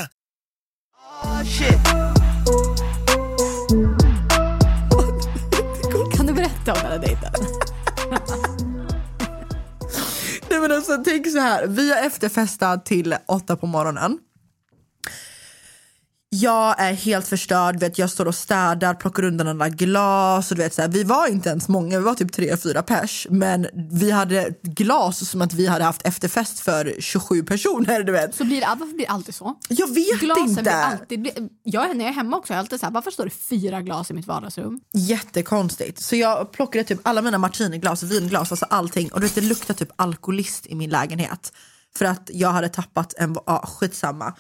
Kan 6.16 6.26
du 6.26 6.34
berätta 6.34 6.74
om 6.74 6.80
den 6.82 6.92
här 6.92 7.00
dejten? 7.00 7.34
Nej 10.50 10.60
men 10.60 10.72
alltså 10.72 10.98
tänk 11.06 11.32
så 11.32 11.40
här, 11.40 11.68
vi 11.68 11.94
har 11.94 12.08
efterfestat 12.08 12.86
till 12.86 13.16
åtta 13.28 13.58
på 13.58 13.68
morgonen. 13.68 14.20
Jag 16.42 16.80
är 16.80 16.94
helt 16.94 17.28
förstörd, 17.28 17.80
vet, 17.80 17.98
jag 17.98 18.10
står 18.10 18.26
och 18.26 18.36
städar, 18.36 18.94
plockar 18.94 19.24
undan 19.24 19.48
alla 19.48 19.70
glas. 19.70 20.52
Och 20.52 20.58
du 20.58 20.64
vet, 20.64 20.74
så 20.74 20.82
här, 20.82 20.90
vi 20.90 21.04
var 21.04 21.28
inte 21.28 21.50
ens 21.50 21.68
många, 21.68 21.98
vi 21.98 22.04
var 22.04 22.14
typ 22.14 22.32
tre, 22.32 22.58
fyra 22.58 22.84
pers. 22.84 23.28
Men 23.30 23.68
vi 23.92 24.12
hade 24.12 24.54
glas 24.64 25.30
som 25.30 25.42
att 25.42 25.54
vi 25.54 25.68
hade 25.68 25.84
haft 25.84 26.08
efterfest 26.08 26.60
för 26.60 26.96
27 27.00 27.44
personer. 27.44 28.04
Du 28.04 28.12
vet. 28.12 28.36
Så 28.36 28.46
blir 28.46 28.62
det, 28.62 28.68
varför 28.80 28.94
blir 28.96 29.06
det 29.06 29.12
alltid 29.12 29.36
så? 29.36 29.56
Jag 29.70 29.94
vet 29.94 30.20
Glasen 30.20 30.50
inte. 30.50 30.62
blir 30.62 30.72
alltid... 30.72 31.50
Jag, 31.64 31.98
när 31.98 32.06
jag 32.06 32.12
är 32.12 32.16
hemma 32.16 32.38
också, 32.38 32.54
jag 32.54 32.58
är 32.58 32.60
alltid 32.60 32.80
så 32.80 32.86
här, 32.86 32.94
varför 32.94 33.12
står 33.12 33.26
det 33.26 33.32
fyra 33.32 33.82
glas 33.82 34.12
i 34.12 34.14
mitt 34.14 34.28
vardagsrum? 34.28 34.80
Jättekonstigt. 34.94 36.02
Så 36.02 36.16
jag 36.16 36.52
plockade 36.52 36.84
typ 36.84 37.00
alla 37.04 37.22
mina 37.22 37.38
martiniglas, 37.38 38.04
vinglas, 38.04 38.52
alltså 38.52 38.66
allting. 38.70 39.12
Och 39.12 39.20
du 39.20 39.26
vet, 39.26 39.36
det 39.36 39.42
luktar 39.42 39.74
typ 39.74 39.90
alkoholist 39.96 40.66
i 40.68 40.76
min 40.76 40.90
lägenhet. 40.90 41.54
För 41.98 42.06
att 42.06 42.30
jag 42.34 42.50
hade 42.50 42.70
tappat 42.70 43.14
en, 43.18 43.38
ja 43.46 43.66
skitsamma. 43.68 44.34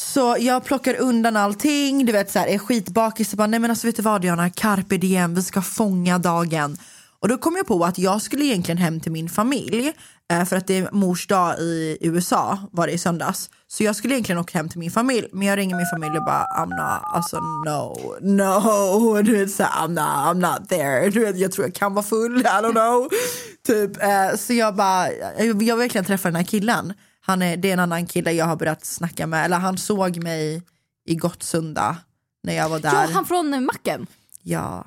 Så 0.00 0.36
jag 0.38 0.64
plockar 0.64 0.94
undan 1.00 1.36
allting, 1.36 2.06
du 2.06 2.12
vet 2.12 2.30
så 2.30 2.38
här, 2.38 2.46
är 2.46 2.58
skitbakis 2.58 3.32
och 3.32 3.36
bara 3.36 3.46
nej 3.46 3.60
men 3.60 3.70
alltså 3.70 3.86
vet 3.86 3.96
du 3.96 4.02
vad 4.02 4.22
Diana, 4.22 4.50
carpe 4.50 4.96
diem, 4.96 5.34
vi 5.34 5.42
ska 5.42 5.62
fånga 5.62 6.18
dagen. 6.18 6.76
Och 7.20 7.28
då 7.28 7.38
kom 7.38 7.56
jag 7.56 7.66
på 7.66 7.84
att 7.84 7.98
jag 7.98 8.22
skulle 8.22 8.44
egentligen 8.44 8.78
hem 8.78 9.00
till 9.00 9.12
min 9.12 9.28
familj 9.28 9.92
eh, 10.32 10.44
för 10.44 10.56
att 10.56 10.66
det 10.66 10.78
är 10.78 10.88
mors 10.92 11.26
dag 11.26 11.58
i 11.58 11.98
USA 12.00 12.58
var 12.72 12.86
det 12.86 12.92
i 12.92 12.98
söndags. 12.98 13.50
Så 13.66 13.84
jag 13.84 13.96
skulle 13.96 14.14
egentligen 14.14 14.40
åka 14.40 14.58
hem 14.58 14.68
till 14.68 14.78
min 14.78 14.90
familj 14.90 15.28
men 15.32 15.48
jag 15.48 15.56
ringer 15.56 15.76
min 15.76 15.86
familj 15.86 16.18
och 16.18 16.24
bara 16.24 16.44
I'm 16.44 16.68
not, 16.68 17.02
alltså 17.14 17.36
no, 17.40 17.96
no, 18.20 19.22
du 19.22 19.38
vet 19.38 19.50
så 19.50 19.62
här, 19.62 19.86
I'm 19.86 19.88
not, 19.88 20.36
I'm 20.36 20.52
not 20.52 20.68
there. 20.68 21.10
Du 21.10 21.20
vet, 21.20 21.38
jag 21.38 21.52
tror 21.52 21.66
jag 21.66 21.74
kan 21.74 21.94
vara 21.94 22.06
full, 22.06 22.40
I 22.40 22.44
don't 22.44 22.72
know. 22.72 23.08
typ, 23.66 24.02
eh, 24.02 24.36
så 24.38 24.52
jag 24.52 24.76
bara, 24.76 25.12
jag 25.38 25.54
vill 25.54 25.76
verkligen 25.76 26.04
träffa 26.04 26.28
den 26.28 26.36
här 26.36 26.44
killen. 26.44 26.94
Han 27.28 27.42
är, 27.42 27.56
det 27.56 27.68
är 27.68 27.72
en 27.72 27.78
annan 27.78 28.06
kille 28.06 28.32
jag 28.32 28.44
har 28.44 28.56
börjat 28.56 28.84
snacka 28.84 29.26
med, 29.26 29.44
eller 29.44 29.58
han 29.58 29.78
såg 29.78 30.22
mig 30.22 30.62
i 31.04 31.14
Gottsunda 31.14 31.96
när 32.42 32.54
jag 32.54 32.68
var 32.68 32.78
där. 32.78 32.94
Ja, 32.94 33.08
han 33.12 33.24
från 33.24 33.54
eh, 33.54 33.60
macken. 33.60 34.06
Ja. 34.42 34.84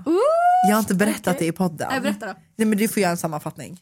Jag 0.68 0.76
har 0.76 0.80
inte 0.80 0.96
berättat 0.96 1.40
det 1.40 1.46
i 1.46 1.52
podden. 1.52 1.88
Nej, 1.92 2.02
berätta 2.02 2.26
då. 2.26 2.34
Nej 2.56 2.68
men 2.68 2.78
du 2.78 2.88
får 2.88 3.02
göra 3.02 3.12
en 3.12 3.18
sammanfattning. 3.18 3.82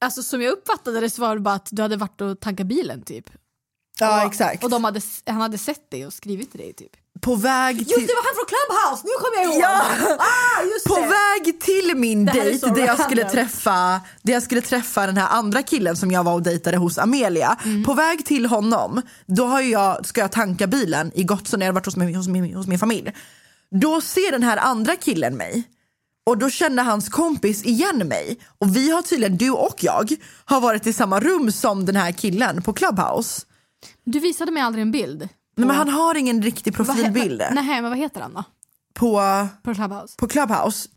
Alltså 0.00 0.22
som 0.22 0.42
jag 0.42 0.52
uppfattade 0.52 1.00
det 1.00 1.10
så 1.10 1.22
var 1.22 1.34
det 1.34 1.40
bara 1.40 1.54
att 1.54 1.68
du 1.70 1.82
hade 1.82 1.96
varit 1.96 2.20
och 2.20 2.40
tankat 2.40 2.66
bilen 2.66 3.02
typ. 3.02 3.30
Ja 3.98 4.22
och, 4.22 4.30
exakt. 4.30 4.64
Och 4.64 4.70
de 4.70 4.84
hade, 4.84 5.00
han 5.26 5.40
hade 5.40 5.58
sett 5.58 5.90
dig 5.90 6.06
och 6.06 6.12
skrivit 6.12 6.50
till 6.50 6.60
dig 6.60 6.72
typ. 6.72 6.96
På 7.20 7.34
väg 7.34 7.78
till... 7.78 7.88
Just 7.88 8.06
det 8.06 8.14
var 8.14 8.24
han 8.24 8.34
från 8.34 8.46
Clubhouse, 8.46 9.02
nu 9.04 9.12
kommer 9.18 9.42
jag 9.42 9.54
ihåg! 9.54 9.62
Ja! 9.62 10.16
Ah, 10.18 10.62
just 10.62 10.86
På 10.86 10.96
det. 10.96 11.06
väg 11.06 11.60
till 11.60 11.96
min 11.96 12.24
dejt 12.24 12.70
där 12.70 12.86
jag, 12.86 13.00
skulle 13.00 13.30
träffa, 13.30 14.00
där 14.22 14.32
jag 14.32 14.42
skulle 14.42 14.60
träffa 14.60 15.06
den 15.06 15.16
här 15.16 15.28
andra 15.28 15.62
killen 15.62 15.96
som 15.96 16.10
jag 16.10 16.24
var 16.24 16.32
och 16.32 16.42
dejtade 16.42 16.76
hos 16.76 16.98
Amelia. 16.98 17.56
Mm. 17.64 17.84
På 17.84 17.94
väg 17.94 18.26
till 18.26 18.46
honom, 18.46 19.02
då 19.26 19.44
har 19.46 19.60
jag, 19.60 20.06
ska 20.06 20.20
jag 20.20 20.32
tanka 20.32 20.66
bilen 20.66 21.10
i 21.14 21.24
Gottsunda, 21.24 21.66
jag 21.66 21.72
har 21.72 21.74
varit 21.74 21.86
hos 21.86 21.96
min, 21.96 22.14
hos, 22.14 22.28
min, 22.28 22.54
hos 22.54 22.66
min 22.66 22.78
familj. 22.78 23.12
Då 23.70 24.00
ser 24.00 24.32
den 24.32 24.42
här 24.42 24.56
andra 24.56 24.96
killen 24.96 25.36
mig 25.36 25.64
och 26.26 26.38
då 26.38 26.50
kände 26.50 26.82
hans 26.82 27.08
kompis 27.08 27.64
igen 27.64 28.08
mig. 28.08 28.38
Och 28.58 28.76
vi 28.76 28.90
har 28.90 29.02
tydligen, 29.02 29.36
du 29.36 29.50
och 29.50 29.76
jag, 29.78 30.12
har 30.44 30.60
varit 30.60 30.86
i 30.86 30.92
samma 30.92 31.20
rum 31.20 31.52
som 31.52 31.84
den 31.84 31.96
här 31.96 32.12
killen 32.12 32.62
på 32.62 32.72
Clubhouse. 32.72 33.42
Du 34.04 34.20
visade 34.20 34.52
mig 34.52 34.62
aldrig 34.62 34.82
en 34.82 34.92
bild. 34.92 35.28
Nej, 35.56 35.66
men 35.66 35.76
han 35.76 35.88
har 35.88 36.14
ingen 36.14 36.42
riktig 36.42 36.74
profilbild 36.74 37.42
vad- 37.42 37.54
Nej, 37.54 37.82
men 37.82 37.90
vad 37.90 37.98
heter 37.98 38.20
han 38.20 38.34
då? 38.34 38.44
på, 38.94 39.20
På 39.62 39.74
Clubhouse? 39.74 40.16
på 40.18 40.28
Clubhouse. 40.28 40.88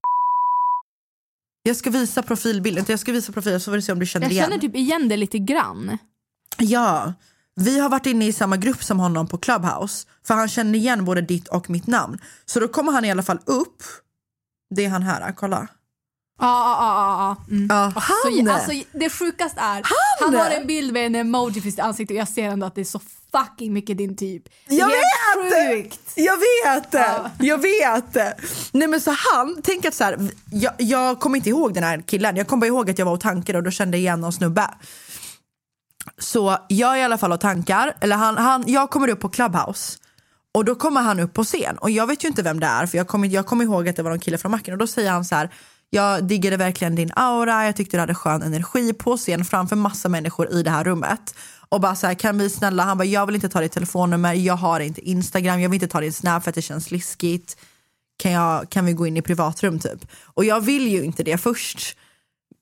Jag 1.64 1.76
ska 1.76 1.90
visa 1.90 2.24
profilbilden, 2.24 2.86
jag 2.88 3.00
ska 3.00 3.12
visa 3.12 3.32
profilen 3.32 3.60
så 3.60 3.72
får 3.72 3.76
du 3.76 3.82
se 3.82 3.92
om 3.92 4.00
du 4.00 4.06
känner 4.06 4.26
Jag 4.26 4.32
igen. 4.32 4.46
känner 4.46 4.58
typ 4.62 4.76
igen 4.76 5.10
det 5.10 5.18
lite 5.18 5.40
grann. 5.40 5.98
Ja, 6.58 7.14
vi 7.56 7.80
har 7.80 7.90
varit 7.90 8.06
inne 8.06 8.28
i 8.28 8.34
samma 8.34 8.58
grupp 8.58 8.84
som 8.84 9.00
honom 9.00 9.28
på 9.28 9.38
Clubhouse. 9.38 10.08
För 10.28 10.34
han 10.34 10.48
känner 10.48 10.80
igen 10.80 11.06
både 11.06 11.22
ditt 11.22 11.48
och 11.48 11.70
mitt 11.70 11.88
namn. 11.88 12.18
Så 12.46 12.60
då 12.60 12.68
kommer 12.68 12.92
han 12.92 13.06
i 13.06 13.12
alla 13.12 13.24
fall 13.24 13.40
upp. 13.46 13.84
Det 14.76 14.86
är 14.86 14.90
han 14.90 15.04
här, 15.04 15.32
kolla. 15.32 15.68
Ja, 16.40 16.78
ja, 16.80 17.36
ja. 17.48 17.56
Mm. 17.56 17.68
Ja, 17.70 17.92
Så, 17.94 18.00
han! 18.00 18.50
alltså, 18.50 18.72
det 18.92 19.10
sjukaste 19.10 19.60
är, 19.62 19.84
han 20.22 20.36
har 20.36 20.50
en 20.52 20.68
bild 20.68 20.94
med 20.94 21.06
en 21.06 21.16
emoji 21.16 21.62
för 21.62 21.70
sitt 21.70 21.80
ansikte 21.80 22.14
och 22.14 22.20
jag 22.20 22.28
ser 22.28 22.44
ändå 22.44 22.66
att 22.66 22.76
det 22.76 22.82
är 22.82 22.86
så 22.86 23.02
fucking 23.32 23.74
mycket 23.74 23.98
din 23.98 24.16
typ. 24.18 24.44
Det 24.68 24.76
Jag 24.76 24.88
vet! 24.88 25.74
sjukt. 25.74 26.00
Jag 26.16 26.38
vet! 26.38 26.88
Ja. 26.92 27.30
Jag 27.40 27.58
vet! 27.62 28.38
Nej 28.72 28.88
men 28.88 29.02
så 29.02 29.12
han, 29.34 29.58
tänk 29.64 29.86
att 29.86 29.94
så 29.94 30.04
här, 30.04 30.18
jag, 30.52 30.74
jag 30.78 31.20
kommer 31.20 31.38
inte 31.38 31.50
ihåg 31.50 31.74
den 31.74 31.84
här 31.84 32.02
killen, 32.02 32.36
jag 32.36 32.48
kommer 32.48 32.62
bara 32.62 32.68
ihåg 32.68 32.90
att 32.90 33.00
jag 33.00 33.06
var 33.06 33.14
och 33.14 33.22
tankade 33.22 33.58
och 33.58 33.64
då 33.64 33.72
kände 33.72 33.98
jag 33.98 34.02
igen 34.02 34.22
någon 34.22 34.34
snubbe. 34.34 34.70
Så 36.18 36.58
jag 36.68 36.94
är 36.94 36.98
i 36.98 37.04
alla 37.04 37.18
fall 37.18 37.32
och 37.32 37.42
tankar, 37.42 37.94
eller 38.00 38.16
han, 38.16 38.38
han, 38.38 38.64
jag 38.68 38.90
kommer 38.90 39.08
upp 39.08 39.20
på 39.20 39.30
Clubhouse 39.30 39.98
och 40.54 40.66
då 40.66 40.76
kommer 40.76 41.02
han 41.02 41.20
upp 41.20 41.34
på 41.34 41.44
scen 41.44 41.78
och 41.78 41.92
jag 41.92 42.08
vet 42.08 42.24
ju 42.24 42.28
inte 42.28 42.42
vem 42.42 42.60
det 42.60 42.68
är 42.68 42.86
för 42.86 42.98
jag 42.98 43.08
kommer, 43.08 43.28
jag 43.28 43.46
kommer 43.46 43.64
ihåg 43.64 43.90
att 43.90 43.96
det 43.96 44.04
var 44.04 44.10
någon 44.10 44.20
kille 44.20 44.38
från 44.38 44.52
macken 44.52 44.74
och 44.74 44.78
då 44.78 44.88
säger 44.88 45.12
han 45.12 45.26
så 45.26 45.36
här 45.36 45.50
jag 45.90 46.24
diggade 46.24 46.58
verkligen 46.58 46.96
din 46.96 47.12
aura, 47.16 47.66
jag 47.66 47.76
tyckte 47.76 47.98
du 47.98 48.02
hade 48.02 48.16
skön 48.16 48.42
energi 48.42 48.94
på 48.94 49.18
scen 49.18 49.46
framför 49.46 49.76
massa 49.76 50.10
människor 50.10 50.54
i 50.54 50.64
det 50.64 50.70
här 50.70 50.84
rummet. 50.84 51.36
Och 51.70 51.82
bara 51.82 51.96
så 51.96 52.08
här, 52.08 52.14
kan 52.14 52.38
vi 52.38 52.50
snälla, 52.50 52.84
han 52.84 52.98
bara 52.98 53.06
jag 53.06 53.26
vill 53.26 53.36
inte 53.36 53.50
ta 53.50 53.62
ditt 53.62 53.72
telefonnummer, 53.72 54.34
jag 54.34 54.54
har 54.54 54.80
inte 54.80 55.10
Instagram, 55.10 55.62
jag 55.62 55.70
vill 55.70 55.84
inte 55.84 55.88
ta 55.88 56.02
din 56.02 56.14
snap 56.14 56.44
för 56.44 56.50
att 56.52 56.56
det 56.56 56.62
känns 56.62 56.92
liskigt. 56.92 57.58
Kan, 58.18 58.32
jag, 58.32 58.70
kan 58.70 58.86
vi 58.86 58.94
gå 58.94 59.08
in 59.08 59.18
i 59.18 59.22
privatrum 59.22 59.80
typ? 59.80 60.06
Och 60.24 60.46
jag 60.46 60.62
vill 60.62 60.88
ju 60.88 61.04
inte 61.04 61.24
det 61.24 61.38
först. 61.38 61.98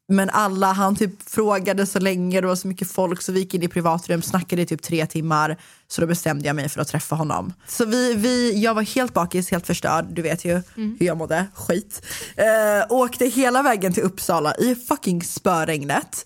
Men 0.10 0.30
alla, 0.30 0.72
han 0.72 0.96
typ 0.96 1.30
frågade 1.30 1.86
så 1.86 2.00
länge, 2.00 2.41
det 2.41 2.48
var 2.48 2.56
så 2.56 2.67
mycket 2.67 2.91
folk 2.91 3.22
så 3.22 3.32
vi 3.32 3.39
gick 3.39 3.54
in 3.54 3.63
i 3.63 3.67
privatrum, 3.67 4.22
snackade 4.22 4.62
i 4.62 4.65
typ 4.65 4.82
tre 4.82 5.06
timmar. 5.06 5.58
Så 5.88 6.02
då 6.02 6.08
bestämde 6.08 6.48
jag 6.48 6.56
mig 6.56 6.70
för 6.70 6.82
att 6.82 6.88
träffa 6.88 7.15
honom. 7.15 7.54
Så 7.67 7.86
vi, 7.86 8.13
vi, 8.13 8.63
jag 8.63 8.74
var 8.74 8.82
helt 8.82 9.13
bakis, 9.13 9.52
helt 9.52 9.67
förstörd, 9.67 10.06
du 10.10 10.22
vet 10.22 10.46
ju 10.46 10.62
hur 10.76 11.06
jag 11.06 11.17
mådde, 11.17 11.46
skit. 11.54 12.02
Eh, 12.36 12.46
åkte 12.89 13.26
hela 13.26 13.62
vägen 13.62 13.93
till 13.93 14.04
Uppsala 14.04 14.56
i 14.56 14.76
fucking 14.76 15.24
spöregnet. 15.24 16.26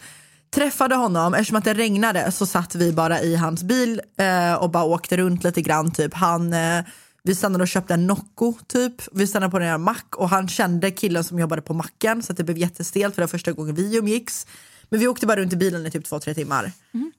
Träffade 0.53 0.95
honom, 0.95 1.33
eftersom 1.33 1.57
att 1.57 1.63
det 1.63 1.73
regnade 1.73 2.31
så 2.31 2.45
satt 2.45 2.75
vi 2.75 2.91
bara 2.91 3.21
i 3.21 3.35
hans 3.35 3.63
bil 3.63 4.01
eh, 4.17 4.53
och 4.53 4.69
bara 4.69 4.83
åkte 4.83 5.17
runt 5.17 5.43
lite 5.43 5.61
grann. 5.61 5.91
Typ. 5.91 6.13
Han, 6.13 6.53
eh, 6.53 6.79
vi 7.23 7.35
stannade 7.35 7.61
och 7.61 7.67
köpte 7.67 7.93
en 7.93 8.07
Nocco 8.07 8.53
typ. 8.67 8.93
Vi 9.11 9.27
stannade 9.27 9.51
på 9.51 9.59
den 9.59 9.67
här 9.67 9.77
mack 9.77 10.15
och 10.15 10.29
han 10.29 10.47
kände 10.47 10.91
killen 10.91 11.23
som 11.23 11.39
jobbade 11.39 11.61
på 11.61 11.73
macken 11.73 12.23
så 12.23 12.31
att 12.31 12.37
det 12.37 12.43
blev 12.43 12.57
jättestelt 12.57 13.15
för 13.15 13.21
det 13.21 13.25
var 13.25 13.27
första 13.27 13.51
gången 13.51 13.75
vi 13.75 13.97
umgicks. 13.97 14.47
Men 14.89 14.99
vi 14.99 15.07
åkte 15.07 15.27
bara 15.27 15.39
runt 15.41 15.53
i 15.53 15.55
bilen 15.55 15.85
i 15.85 15.91
typ 15.91 16.05
två, 16.05 16.19
tre 16.19 16.33
timmar. 16.33 16.71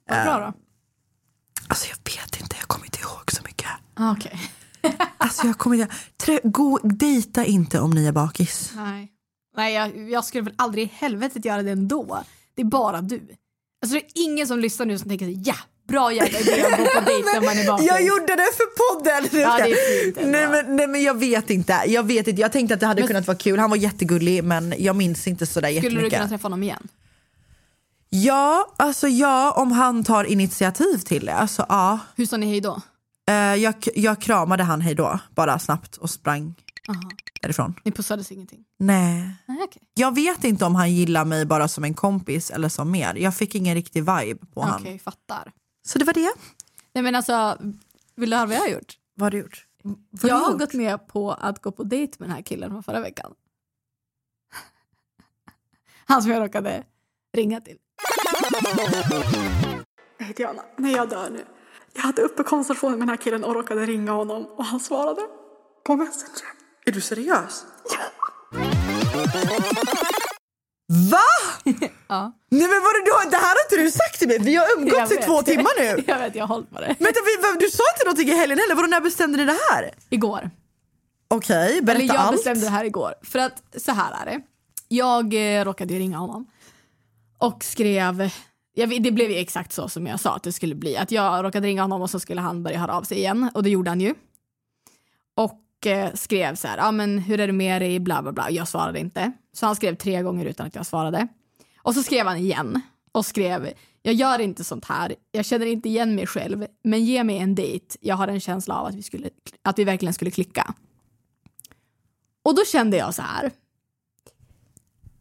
Vad 0.09 0.23
bra 0.23 0.39
då. 0.39 0.53
Alltså 1.67 1.87
jag 1.89 2.13
vet 2.13 2.41
inte, 2.41 2.55
jag 2.59 2.67
kommer 2.67 2.85
inte 2.85 2.99
ihåg 2.99 3.31
så 3.31 3.43
mycket. 3.43 3.69
Ah, 3.93 4.11
Okej. 4.11 4.39
Alltså 5.17 5.47
jag 5.47 5.57
kommer 5.57 5.75
inte, 5.75 5.95
trä, 6.17 6.39
gå, 6.43 6.79
dejta 6.83 7.45
inte 7.45 7.79
om 7.79 7.91
ni 7.91 8.05
är 8.05 8.11
bakis. 8.11 8.71
Nej, 8.75 9.11
Nej 9.57 9.73
jag, 9.73 10.09
jag 10.09 10.25
skulle 10.25 10.43
väl 10.43 10.53
aldrig 10.57 10.83
i 10.83 10.91
helvetet 10.93 11.45
göra 11.45 11.63
det 11.63 11.71
ändå. 11.71 12.23
Det 12.55 12.61
är 12.61 12.65
bara 12.65 13.01
du. 13.01 13.27
Alltså 13.81 13.93
det 13.93 13.99
är 13.99 14.11
ingen 14.15 14.47
som 14.47 14.59
lyssnar 14.59 14.85
nu 14.85 14.99
som 14.99 15.09
tänker 15.09 15.47
ja, 15.47 15.55
bra 15.87 16.13
jävla 16.13 16.39
idé 16.39 16.61
att 16.65 16.71
gå 16.79 16.85
på 16.85 16.99
dejt 17.05 17.31
när 17.33 17.41
man 17.41 17.57
är 17.57 17.67
bakis. 17.67 17.87
Jag 17.87 18.01
gjorde 18.03 18.35
det 18.35 18.49
för 18.57 18.93
podden! 18.93 19.41
Ja, 19.41 19.57
det 19.57 19.71
är 19.71 20.03
fint 20.03 20.17
nej, 20.31 20.47
men, 20.47 20.75
nej 20.75 20.87
men 20.87 21.03
jag 21.03 21.19
vet 21.19 21.49
inte, 21.49 21.81
jag 21.87 22.03
vet 22.03 22.27
inte. 22.27 22.41
Jag 22.41 22.51
tänkte 22.51 22.73
att 22.73 22.79
det 22.79 22.85
hade 22.87 23.01
Men- 23.01 23.07
kunnat 23.07 23.27
vara 23.27 23.37
kul, 23.37 23.59
han 23.59 23.69
var 23.69 23.77
jättegullig 23.77 24.43
men 24.43 24.73
jag 24.77 24.95
minns 24.95 25.27
inte 25.27 25.45
sådär 25.45 25.67
Skulle 25.69 25.81
du 25.81 25.87
jättemycket. 25.87 26.19
kunna 26.19 26.29
träffa 26.29 26.45
honom 26.45 26.63
igen? 26.63 26.87
Ja, 28.09 28.73
alltså 28.77 29.07
ja, 29.07 29.51
om 29.51 29.71
han 29.71 30.03
tar 30.03 30.23
initiativ 30.23 30.97
till 30.97 31.25
det. 31.25 31.33
Alltså, 31.33 31.65
ja. 31.69 31.99
Hur 32.15 32.25
sa 32.25 32.37
ni 32.37 32.45
hej 32.45 32.61
då? 32.61 32.81
Eh, 33.29 33.35
jag, 33.35 33.73
jag 33.95 34.21
kramade 34.21 34.63
han 34.63 34.81
hej 34.81 34.95
då, 34.95 35.19
bara 35.35 35.59
snabbt 35.59 35.97
och 35.97 36.09
sprang 36.09 36.55
Aha. 36.89 37.01
därifrån. 37.41 37.75
Ni 37.85 37.91
pussades 37.91 38.31
ingenting? 38.31 38.59
Nej. 38.79 39.31
Nej, 39.45 39.57
okej. 39.63 39.81
Jag 39.93 40.15
vet 40.15 40.43
inte 40.43 40.65
om 40.65 40.75
han 40.75 40.91
gillar 40.93 41.25
mig 41.25 41.45
bara 41.45 41.67
som 41.67 41.83
en 41.83 41.93
kompis 41.93 42.49
eller 42.51 42.69
som 42.69 42.91
mer. 42.91 43.15
Jag 43.15 43.35
fick 43.35 43.55
ingen 43.55 43.75
riktig 43.75 43.99
vibe 44.01 44.45
på 44.53 44.61
Okej, 44.61 44.89
han. 44.89 44.99
fattar. 44.99 45.51
Så 45.85 45.99
det 45.99 46.05
var 46.05 46.13
det. 46.13 46.33
Nej 46.93 47.03
men 47.03 47.15
alltså, 47.15 47.57
vill 48.15 48.29
du 48.29 48.35
höra 48.35 48.45
vad 48.47 48.55
jag 48.55 48.61
har 48.61 48.67
gjort? 48.67 48.97
Vad 49.15 49.25
har 49.25 49.31
du 49.31 49.37
gjort? 49.37 49.67
Vad 50.09 50.31
jag 50.31 50.35
har 50.35 50.51
gjort? 50.51 50.59
gått 50.59 50.73
med 50.73 51.07
på 51.07 51.31
att 51.31 51.61
gå 51.61 51.71
på 51.71 51.83
dejt 51.83 52.15
med 52.19 52.29
den 52.29 52.35
här 52.35 52.43
killen 52.43 52.69
från 52.71 52.83
förra 52.83 52.99
veckan. 52.99 53.33
Han 56.05 56.21
som 56.23 56.31
jag 56.31 56.41
råkade 56.43 56.83
ringa 57.33 57.61
till. 57.61 57.77
Jag 60.17 60.25
heter 60.25 60.43
Johanna. 60.43 60.63
Nej, 60.77 60.93
jag 60.93 61.09
dör 61.09 61.29
nu. 61.29 61.45
Jag 61.93 62.01
hade 62.01 62.21
uppe 62.21 62.43
konversation 62.43 62.91
med 62.91 62.99
den 62.99 63.09
här 63.09 63.17
killen 63.17 63.43
och 63.43 63.55
råkade 63.55 63.85
ringa 63.85 64.11
honom 64.11 64.45
och 64.45 64.65
han 64.65 64.79
svarade 64.79 65.21
på 65.85 65.95
Messenger. 65.95 66.47
Är 66.85 66.91
du 66.91 67.01
seriös? 67.01 67.65
Va? 71.11 71.17
Ja. 72.07 72.31
Nej 72.49 72.61
men 72.67 72.69
vadå, 72.87 73.29
det 73.31 73.35
här 73.37 73.47
har 73.55 73.63
inte 73.65 73.83
du 73.83 73.91
sagt 73.91 74.19
till 74.19 74.27
mig. 74.27 74.39
Vi 74.39 74.55
har 74.55 74.65
umgåtts 74.77 75.11
i 75.11 75.17
två 75.17 75.41
timmar 75.41 75.71
nu. 75.79 76.03
Jag 76.07 76.19
vet, 76.19 76.35
jag 76.35 76.43
har 76.47 76.55
hållit 76.55 76.69
på 76.69 76.79
det. 76.81 76.95
Vad- 76.99 77.59
du 77.59 77.69
sa 77.69 77.83
inte 77.95 78.05
någonting 78.05 78.29
i 78.29 78.31
helgen 78.35 78.59
heller. 78.59 78.75
Vadå, 78.75 78.87
när 78.87 79.01
bestämde 79.01 79.37
ni 79.37 79.45
det 79.45 79.57
här? 79.71 79.91
Igår. 80.09 80.49
Okej, 81.27 81.81
berätta 81.81 82.01
Eller 82.03 82.13
jag 82.13 82.21
allt. 82.21 82.31
bestämde 82.35 82.61
det 82.61 82.69
här 82.69 82.85
igår. 82.85 83.13
För 83.23 83.39
att 83.39 83.63
så 83.77 83.91
här 83.91 84.21
är 84.21 84.25
det. 84.25 84.41
Jag 84.87 85.33
eh, 85.59 85.65
råkade 85.65 85.93
ringa 85.93 86.17
honom 86.17 86.45
och 87.37 87.63
skrev, 87.63 88.29
jag, 88.73 89.03
det 89.03 89.11
blev 89.11 89.31
ju 89.31 89.37
exakt 89.37 89.73
så 89.73 89.89
som 89.89 90.07
jag 90.07 90.19
sa 90.19 90.35
att 90.35 90.43
det 90.43 90.51
skulle 90.51 90.75
bli. 90.75 90.97
Att 90.97 91.11
jag 91.11 91.45
råkade 91.45 91.67
ringa 91.67 91.81
honom 91.81 92.01
och 92.01 92.09
så 92.09 92.19
skulle 92.19 92.41
han 92.41 92.63
börja 92.63 92.79
höra 92.79 92.97
av 92.97 93.03
sig 93.03 93.17
igen 93.17 93.49
och 93.53 93.63
det 93.63 93.69
gjorde 93.69 93.91
han 93.91 94.01
ju. 94.01 94.15
Och 95.35 95.59
eh, 95.87 96.13
skrev 96.13 96.55
så 96.55 96.67
här, 96.67 96.77
ja 96.77 96.91
men 96.91 97.17
hur 97.17 97.39
är 97.39 97.47
det 97.47 97.53
med 97.53 97.81
dig, 97.81 97.99
bla 97.99 98.21
bla 98.21 98.31
bla. 98.31 98.51
Jag 98.51 98.67
svarade 98.67 98.99
inte. 98.99 99.31
Så 99.53 99.65
han 99.65 99.75
skrev 99.75 99.95
tre 99.95 100.21
gånger 100.21 100.45
utan 100.45 100.67
att 100.67 100.75
jag 100.75 100.85
svarade. 100.85 101.27
Och 101.77 101.93
så 101.93 102.03
skrev 102.03 102.25
han 102.25 102.37
igen 102.37 102.81
och 103.11 103.25
skrev, 103.25 103.73
jag 104.01 104.13
gör 104.13 104.39
inte 104.39 104.63
sånt 104.63 104.85
här, 104.85 105.15
jag 105.31 105.45
känner 105.45 105.65
inte 105.65 105.89
igen 105.89 106.15
mig 106.15 106.27
själv, 106.27 106.65
men 106.83 107.05
ge 107.05 107.23
mig 107.23 107.37
en 107.37 107.55
dejt, 107.55 107.97
jag 108.01 108.15
har 108.15 108.27
en 108.27 108.39
känsla 108.39 108.75
av 108.75 108.85
att 108.85 108.95
vi, 108.95 109.03
skulle, 109.03 109.29
att 109.61 109.79
vi 109.79 109.83
verkligen 109.83 110.13
skulle 110.13 110.31
klicka. 110.31 110.73
Och 112.43 112.55
då 112.55 112.65
kände 112.65 112.97
jag 112.97 113.13
så 113.13 113.21
här. 113.21 113.51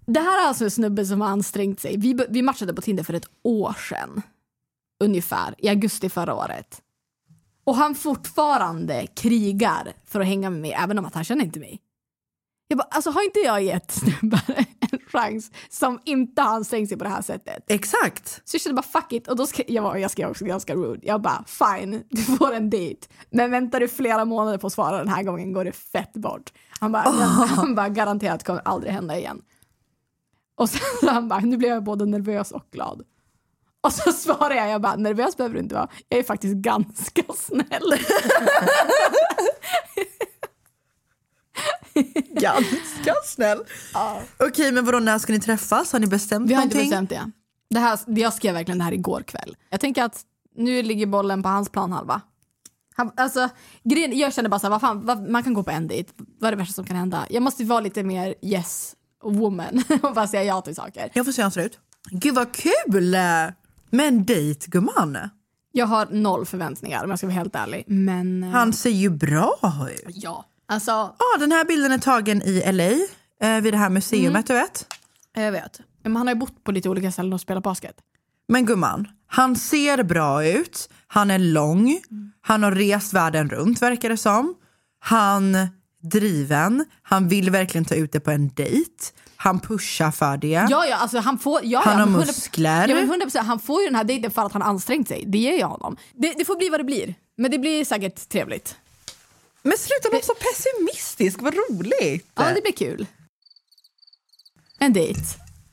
Det 0.07 0.20
här 0.20 0.44
är 0.44 0.48
alltså 0.48 0.64
en 0.64 0.70
snubbe 0.70 1.07
som 1.07 1.20
har 1.20 1.29
ansträngt 1.29 1.81
sig. 1.81 1.96
Vi, 1.96 2.27
vi 2.29 2.42
matchade 2.42 2.75
på 2.75 2.83
Tinder 2.83 3.05
för 3.05 3.14
ett 3.14 3.31
år 3.42 3.72
sedan. 3.88 4.22
Ungefär, 5.01 5.55
i 5.59 5.68
augusti 5.68 6.09
förra 6.09 6.35
året. 6.35 6.83
Och 7.64 7.77
han 7.77 7.94
fortfarande 7.94 9.07
krigar 9.07 9.92
för 10.05 10.20
att 10.20 10.27
hänga 10.27 10.51
med 10.51 10.61
mig, 10.61 10.72
även 10.72 10.98
om 10.98 11.05
att 11.05 11.14
han 11.14 11.25
känner 11.25 11.44
inte 11.44 11.61
mig. 11.61 11.81
Jag 12.68 12.79
bara, 12.79 12.88
alltså 12.90 13.11
har 13.11 13.25
inte 13.25 13.38
jag 13.38 13.62
gett 13.62 13.90
snubbar 13.90 14.42
en 14.90 14.98
chans 15.07 15.51
som 15.70 16.01
inte 16.05 16.42
har 16.42 16.55
ansträngt 16.55 16.88
sig 16.88 16.98
på 16.98 17.05
det 17.05 17.11
här 17.11 17.22
sättet? 17.22 17.64
Exakt. 17.68 18.42
Så 18.44 18.55
jag 18.55 18.61
kände 18.62 18.75
bara 18.75 19.03
fuck 19.03 19.12
it 19.12 19.29
och 19.29 19.37
då 19.37 19.46
skrev 19.46 19.66
jag, 19.70 19.83
var, 19.83 19.96
jag 19.96 20.11
skrev 20.11 20.31
också 20.31 20.44
ganska 20.44 20.75
rude. 20.75 21.01
Jag 21.03 21.22
bara 21.22 21.44
fine, 21.46 22.03
du 22.11 22.22
får 22.22 22.53
en 22.53 22.70
dejt. 22.70 23.07
Men 23.31 23.51
väntar 23.51 23.81
du 23.81 23.88
flera 23.88 24.25
månader 24.25 24.59
på 24.59 24.66
att 24.66 24.72
svara 24.72 24.98
den 24.98 25.09
här 25.09 25.22
gången 25.22 25.53
går 25.53 25.64
det 25.64 25.72
fett 25.72 26.12
bort. 26.12 26.53
Han 26.81 26.92
bara, 26.92 27.03
han 27.48 27.75
bara 27.75 27.88
garanterat 27.88 28.44
kommer 28.44 28.61
aldrig 28.64 28.92
hända 28.92 29.18
igen. 29.18 29.42
Och 30.55 30.70
sen 30.70 30.81
han 31.09 31.29
bara, 31.29 31.40
nu 31.40 31.57
blev 31.57 31.70
jag 31.70 31.85
både 31.85 32.07
nervös 32.07 32.51
och 32.51 32.66
glad. 32.70 33.03
Och 33.87 33.92
så 33.92 34.12
svarar 34.12 34.55
jag, 34.55 34.68
jag 34.71 34.81
bara, 34.83 34.97
nervös 34.97 35.37
behöver 35.37 35.55
du 35.55 35.61
inte 35.61 35.75
vara. 35.75 35.88
Jag 36.09 36.18
är 36.18 36.23
faktiskt 36.25 36.55
ganska 36.55 37.23
snäll. 37.37 37.95
Ganska 42.40 43.14
snäll. 43.25 43.59
Okej, 44.38 44.73
men 44.73 44.85
vadå, 44.85 44.99
när 44.99 45.18
ska 45.18 45.33
ni 45.33 45.40
träffas? 45.40 45.92
Har 45.92 46.01
ni 46.01 46.07
bestämt 46.07 46.51
Vi 46.51 46.55
har 46.55 46.62
inte 46.62 46.77
någonting? 46.77 46.90
bestämt 47.07 47.11
det. 47.11 47.75
det 47.75 47.81
här, 47.81 47.99
jag 48.07 48.33
skrev 48.33 48.55
verkligen 48.55 48.79
det 48.79 48.85
här 48.85 48.92
igår 48.92 49.23
kväll. 49.23 49.57
Jag 49.71 49.81
tänker 49.81 50.03
att 50.05 50.21
nu 50.57 50.83
ligger 50.83 51.07
bollen 51.07 51.42
på 51.42 51.49
hans 51.49 51.68
planhalva. 51.68 52.21
Han, 52.95 53.11
alltså, 53.16 53.49
grejen, 53.85 54.18
jag 54.18 54.35
känner 54.35 54.49
bara 54.49 54.59
så 54.61 54.66
här, 54.66 54.71
vad 54.71 54.81
fan, 54.81 55.07
vad, 55.07 55.29
man 55.31 55.42
kan 55.42 55.55
gå 55.55 55.62
på 55.62 55.71
en 55.71 55.88
dejt. 55.88 56.12
Vad 56.40 56.49
är 56.49 56.53
det 56.53 56.59
värsta 56.59 56.73
som 56.73 56.85
kan 56.85 56.97
hända? 56.97 57.27
Jag 57.31 57.42
måste 57.42 57.64
vara 57.64 57.81
lite 57.81 58.03
mer 58.03 58.35
yes 58.42 58.95
woman 59.23 59.83
och 60.03 60.14
bara 60.14 60.27
säga 60.27 60.45
ja 60.45 60.61
till 60.61 60.75
saker. 60.75 61.11
Jag 61.14 61.25
får 61.25 61.33
se 61.33 61.40
hur 61.42 61.45
han 61.45 61.53
ser 61.53 61.64
ut. 61.64 61.79
Gud 62.11 62.35
vad 62.35 62.53
kul! 62.55 63.16
Med 63.92 64.09
en 64.09 64.24
dejt 64.24 64.66
gumman. 64.70 65.18
Jag 65.72 65.87
har 65.87 66.07
noll 66.11 66.46
förväntningar 66.46 67.05
om 67.05 67.11
jag 67.11 67.18
ska 67.18 67.26
vara 67.26 67.35
helt 67.35 67.57
ärlig. 67.57 67.85
Men 67.87 68.42
eh, 68.44 68.50
Han 68.50 68.72
ser 68.72 68.90
ju 68.90 69.11
bra 69.11 69.59
ut. 69.90 70.02
ja, 70.16 70.44
alltså 70.66 70.90
Ja, 70.90 71.38
den 71.40 71.52
här 71.52 71.64
bilden 71.64 71.92
är 71.92 71.98
tagen 71.98 72.42
i 72.42 72.72
LA, 72.72 72.90
eh, 73.48 73.61
vid 73.62 73.72
det 73.74 73.78
här 73.78 73.90
museumet 73.90 74.46
du 74.46 74.55
vet. 74.55 74.87
jag 75.35 75.52
vet. 75.52 75.81
Men 76.02 76.16
han 76.16 76.26
har 76.26 76.35
ju 76.35 76.40
bott 76.40 76.64
på 76.64 76.72
lite 76.72 76.88
olika 76.88 77.12
ställen 77.12 77.33
och 77.33 77.40
spelat 77.40 77.62
basket. 77.62 77.96
Men 78.48 78.66
gumman, 78.66 79.09
han 79.26 79.57
ser 79.57 80.02
bra 80.02 80.46
ut, 80.46 80.88
han 81.07 81.31
är 81.31 81.38
lång, 81.38 82.00
han 82.40 82.62
har 82.62 82.72
rest 82.72 83.12
världen 83.12 83.48
runt 83.50 83.83
verkar 83.83 84.09
det 84.09 84.16
som. 84.16 84.55
Han 85.00 85.57
driven, 86.02 86.85
han 87.02 87.28
vill 87.28 87.50
verkligen 87.50 87.85
ta 87.85 87.94
ut 87.94 88.12
det 88.12 88.20
på 88.20 88.31
en 88.31 88.48
dejt. 88.48 88.90
Han 89.42 89.61
pushar 89.61 90.11
för 90.11 90.37
det. 90.37 90.66
Ja, 90.70 90.87
ja, 90.87 90.96
alltså 90.96 91.18
han 91.18 91.38
får... 91.38 91.61
Ja, 91.64 91.83
Han 91.85 91.98
ja, 91.98 91.98
har 91.98 92.07
men 92.07 92.20
100%, 92.20 92.26
muskler. 92.26 92.88
Ja, 92.88 92.94
men 92.94 93.12
100%, 93.22 93.38
han 93.42 93.59
får 93.61 93.81
ju 93.81 93.87
den 93.87 93.94
här 93.94 94.05
dejten 94.05 94.31
för 94.31 94.42
att 94.46 94.52
han 94.52 94.62
ansträngt 94.62 95.09
sig. 95.09 95.24
Det 95.26 95.38
ger 95.38 95.59
jag 95.59 95.68
honom. 95.68 95.96
Det, 96.12 96.35
det 96.38 96.44
får 96.44 96.57
bli 96.57 96.68
vad 96.68 96.81
det 96.81 96.85
blir. 96.85 97.14
Men 97.37 97.50
det 97.50 97.59
blir 97.59 97.85
säkert 97.85 98.28
trevligt. 98.28 98.76
Men 99.62 99.78
sluta 99.78 100.11
vara 100.12 100.22
så 100.22 100.35
pessimistisk, 100.35 101.42
vad 101.42 101.55
roligt! 101.55 102.26
Ja, 102.35 102.44
det 102.55 102.62
blir 102.62 102.72
kul. 102.72 103.07
En 104.78 104.92
dejt. 104.92 105.20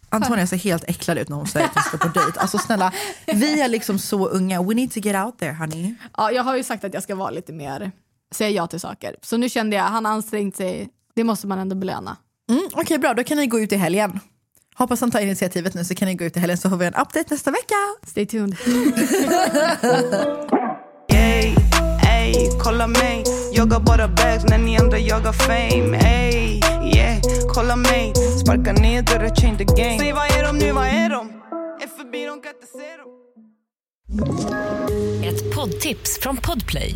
Antonia 0.09 0.47
ser 0.47 0.57
helt 0.57 0.83
äcklad 0.83 1.17
ut 1.17 1.29
när 1.29 1.35
hon 1.37 1.47
säger 1.47 1.65
att 1.65 1.73
hon 1.73 1.83
ska 1.83 1.97
på 1.97 2.19
dejt. 2.19 2.39
Alltså 2.39 2.57
snälla, 2.57 2.93
vi 3.25 3.61
är 3.61 3.67
liksom 3.67 3.99
så 3.99 4.27
unga. 4.27 4.61
We 4.63 4.73
need 4.73 4.91
to 4.91 4.99
get 4.99 5.25
out 5.25 5.39
there 5.39 5.53
honey. 5.53 5.95
Ja, 6.17 6.31
jag 6.31 6.43
har 6.43 6.55
ju 6.57 6.63
sagt 6.63 6.83
att 6.83 6.93
jag 6.93 7.03
ska 7.03 7.15
vara 7.15 7.29
lite 7.29 7.53
mer, 7.53 7.91
säga 8.35 8.49
ja 8.49 8.67
till 8.67 8.79
saker. 8.79 9.15
Så 9.21 9.37
nu 9.37 9.49
kände 9.49 9.75
jag, 9.75 9.83
han 9.83 10.05
har 10.05 10.11
ansträngt 10.11 10.55
sig, 10.55 10.89
det 11.15 11.23
måste 11.23 11.47
man 11.47 11.59
ändå 11.59 11.75
belöna. 11.75 12.17
Mm, 12.49 12.69
Okej 12.73 12.97
bra, 12.99 13.13
då 13.13 13.23
kan 13.23 13.37
ni 13.37 13.47
gå 13.47 13.59
ut 13.59 13.71
i 13.71 13.75
helgen. 13.75 14.19
Hoppas 14.75 15.01
han 15.01 15.11
tar 15.11 15.19
initiativet 15.19 15.73
nu 15.73 15.85
så 15.85 15.95
kan 15.95 16.07
ni 16.07 16.15
gå 16.15 16.25
ut 16.25 16.37
i 16.37 16.39
helgen 16.39 16.57
så 16.57 16.69
får 16.69 16.77
vi 16.77 16.85
en 16.85 16.93
update 16.93 17.25
nästa 17.29 17.51
vecka. 17.51 17.75
Stay 18.07 18.25
tuned. 18.25 18.55
Ey, 21.11 21.55
ey, 22.09 22.49
kolla 22.59 22.87
mig 22.87 23.23
Jagar 23.53 23.79
bara 23.79 24.07
bags 24.07 24.43
när 24.43 24.57
ni 24.57 24.77
andra 24.77 24.99
jagar 24.99 25.31
fame 25.33 25.97
Ey, 25.97 26.59
yeah, 26.95 27.17
kolla 27.53 27.75
mig 27.75 28.13
Sparka 28.41 28.73
ner 28.73 29.01
dörrar, 29.01 29.35
change 29.35 29.57
the 29.57 29.63
game 29.63 29.99
Säg 29.99 30.13
vad 30.13 30.25
är 30.31 30.43
de 30.43 30.57
nu, 30.57 30.71
vad 30.71 30.85
är 30.87 31.09
de? 31.09 31.29
Är 31.83 31.87
förbi, 31.97 32.25
de 32.25 32.41
kan 32.41 32.51
inte 32.55 32.67
se 32.67 32.97
dem 32.97 33.09
Ett 35.23 35.55
poddtips 35.55 36.19
från 36.21 36.37
Podplay. 36.37 36.95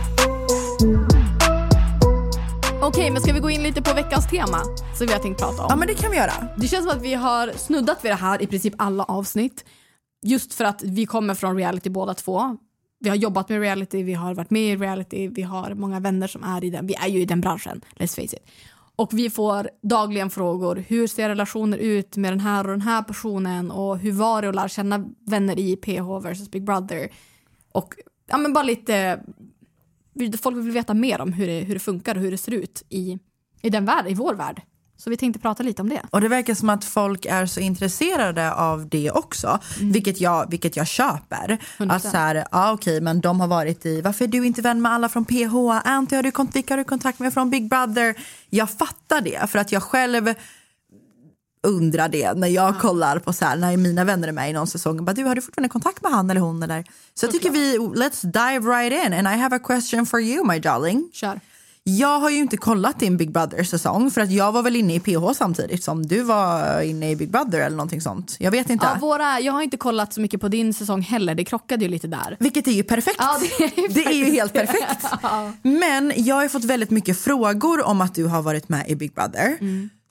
Okej, 2.83 3.11
men 3.11 3.21
ska 3.21 3.33
vi 3.33 3.39
gå 3.39 3.49
in 3.49 3.63
lite 3.63 3.81
på 3.81 3.93
veckans 3.93 4.27
tema 4.29 4.57
som 4.97 5.07
vi 5.07 5.13
har 5.13 5.19
tänkt 5.19 5.39
prata 5.39 5.61
om? 5.61 5.67
Ja 5.69 5.75
men 5.75 5.87
det 5.87 5.93
kan 5.93 6.11
vi 6.11 6.17
göra. 6.17 6.33
Det 6.57 6.67
känns 6.67 6.85
som 6.85 6.97
att 6.97 7.03
vi 7.03 7.13
har 7.13 7.51
snuddat 7.57 8.05
vid 8.05 8.11
det 8.11 8.15
här 8.15 8.41
i 8.41 8.47
princip 8.47 8.73
alla 8.77 9.03
avsnitt. 9.03 9.65
Just 10.25 10.53
för 10.53 10.65
att 10.65 10.83
vi 10.83 11.05
kommer 11.05 11.33
från 11.33 11.57
reality 11.57 11.89
båda 11.89 12.13
två. 12.13 12.57
Vi 12.99 13.09
har 13.09 13.15
jobbat 13.15 13.49
med 13.49 13.59
reality, 13.59 14.03
vi 14.03 14.13
har 14.13 14.33
varit 14.33 14.49
med 14.49 14.73
i 14.73 14.75
reality, 14.75 15.27
vi 15.27 15.41
har 15.41 15.73
många 15.73 15.99
vänner 15.99 16.27
som 16.27 16.43
är 16.43 16.63
i 16.63 16.69
den. 16.69 16.87
Vi 16.87 16.95
är 16.95 17.07
ju 17.07 17.21
i 17.21 17.25
den 17.25 17.41
branschen, 17.41 17.81
let's 17.95 18.15
face 18.15 18.35
it. 18.35 18.49
Och 18.95 19.13
vi 19.13 19.29
får 19.29 19.69
dagligen 19.81 20.29
frågor. 20.29 20.83
Hur 20.87 21.07
ser 21.07 21.29
relationer 21.29 21.77
ut 21.77 22.17
med 22.17 22.31
den 22.31 22.39
här 22.39 22.63
och 22.63 22.71
den 22.71 22.81
här 22.81 23.01
personen? 23.03 23.71
Och 23.71 23.97
hur 23.97 24.11
var 24.11 24.41
det 24.41 24.49
att 24.49 24.55
lära 24.55 24.69
känna 24.69 25.05
vänner 25.27 25.59
i 25.59 25.75
PH 25.75 26.23
versus 26.23 26.51
Big 26.51 26.63
Brother? 26.63 27.09
Och 27.71 27.93
ja, 28.27 28.37
men 28.37 28.53
bara 28.53 28.63
lite... 28.63 29.19
Folk 30.41 30.57
vill 30.57 30.71
veta 30.71 30.93
mer 30.93 31.21
om 31.21 31.33
hur 31.33 31.47
det, 31.47 31.59
hur 31.59 31.73
det 31.73 31.79
funkar 31.79 32.15
och 32.15 32.21
hur 32.21 32.31
det 32.31 32.37
ser 32.37 32.51
ut 32.51 32.83
i, 32.89 33.19
i 33.61 33.69
den 33.69 33.85
värld, 33.85 34.05
i 34.07 34.13
vår 34.13 34.33
värld. 34.33 34.61
Så 35.03 35.09
vi 35.09 35.17
tänkte 35.17 35.39
prata 35.39 35.63
lite 35.63 35.81
om 35.81 35.89
det. 35.89 36.01
Och 36.09 36.21
det 36.21 36.27
verkar 36.27 36.53
som 36.53 36.69
att 36.69 36.85
folk 36.85 37.25
är 37.25 37.45
så 37.45 37.59
intresserade 37.59 38.53
av 38.53 38.89
det 38.89 39.11
också, 39.11 39.59
vilket, 39.79 40.21
jag, 40.21 40.49
vilket 40.49 40.75
jag 40.75 40.87
köper. 40.87 41.57
100%. 41.77 41.91
Att 41.91 42.01
så 42.01 42.17
här, 42.17 42.45
ja 42.51 42.71
okej 42.71 43.01
men 43.01 43.21
de 43.21 43.39
har 43.39 43.47
varit 43.47 43.85
i, 43.85 44.01
varför 44.01 44.25
är 44.25 44.29
du 44.29 44.45
inte 44.45 44.61
vän 44.61 44.81
med 44.81 44.91
alla 44.91 45.09
från 45.09 45.25
PH? 45.25 45.55
Anty 45.83 46.15
har 46.15 46.23
du, 46.23 46.31
vilka 46.53 46.73
har 46.73 46.77
du 46.77 46.83
kontakt 46.83 47.19
med 47.19 47.33
från 47.33 47.49
Big 47.49 47.69
Brother? 47.69 48.15
Jag 48.49 48.69
fattar 48.69 49.21
det, 49.21 49.49
för 49.49 49.59
att 49.59 49.71
jag 49.71 49.83
själv 49.83 50.33
undrar 51.63 52.09
det 52.09 52.33
när 52.33 52.47
jag 52.47 52.79
kollar 52.79 53.19
på 53.19 53.33
så 53.33 53.45
här, 53.45 53.55
när 53.55 53.77
mina 53.77 54.03
vänner 54.03 54.27
är 54.27 54.31
med 54.31 54.49
i 54.49 54.53
någon 54.53 54.67
säsong. 54.67 55.05
Bara, 55.05 55.13
du, 55.13 55.23
har 55.23 55.35
du 55.35 55.41
fortfarande 55.41 55.69
kontakt 55.69 56.03
med 56.03 56.11
han 56.11 56.29
eller 56.29 56.41
hon? 56.41 56.63
Eller? 56.63 56.85
Så 57.13 57.25
jag 57.25 57.31
tycker 57.31 57.49
vi, 57.49 57.77
let's 57.77 58.21
dive 58.23 58.71
right 58.71 59.05
in 59.05 59.13
and 59.13 59.27
I 59.27 59.41
have 59.41 59.55
a 59.55 59.59
question 59.59 60.05
for 60.05 60.21
you 60.21 60.47
my 60.47 60.59
darling. 60.59 61.09
Kör. 61.13 61.39
Jag 61.83 62.19
har 62.19 62.29
ju 62.29 62.37
inte 62.37 62.57
kollat 62.57 62.99
din 62.99 63.17
Big 63.17 63.31
Brother-säsong 63.31 64.11
för 64.11 64.21
att 64.21 64.31
jag 64.31 64.51
var 64.51 64.63
väl 64.63 64.75
inne 64.75 64.95
i 64.95 64.99
PH 64.99 65.33
samtidigt 65.35 65.83
som 65.83 66.05
du 66.05 66.23
var 66.23 66.81
inne 66.81 67.11
i 67.11 67.15
Big 67.15 67.31
Brother 67.31 67.59
eller 67.59 67.77
någonting 67.77 68.01
sånt. 68.01 68.35
Jag 68.39 68.51
vet 68.51 68.69
inte. 68.69 68.85
Ja, 68.85 68.97
våra, 69.01 69.39
jag 69.39 69.53
har 69.53 69.61
inte 69.61 69.77
kollat 69.77 70.13
så 70.13 70.21
mycket 70.21 70.41
på 70.41 70.47
din 70.47 70.73
säsong 70.73 71.01
heller, 71.01 71.35
det 71.35 71.45
krockade 71.45 71.85
ju 71.85 71.91
lite 71.91 72.07
där. 72.07 72.37
Vilket 72.39 72.67
är 72.67 72.71
ju 72.71 72.83
perfekt. 72.83 73.17
Ja, 73.19 73.39
det 73.39 73.63
är 73.63 73.81
ju 73.81 73.87
det 73.93 74.05
är 74.05 74.13
ju 74.13 74.25
helt 74.25 74.53
perfekt. 74.53 75.05
Men 75.61 76.13
jag 76.15 76.35
har 76.35 76.47
fått 76.47 76.63
väldigt 76.63 76.89
mycket 76.89 77.19
frågor 77.19 77.87
om 77.87 78.01
att 78.01 78.15
du 78.15 78.25
har 78.25 78.41
varit 78.41 78.69
med 78.69 78.89
i 78.89 78.95
Big 78.95 79.13
Brother. 79.13 79.57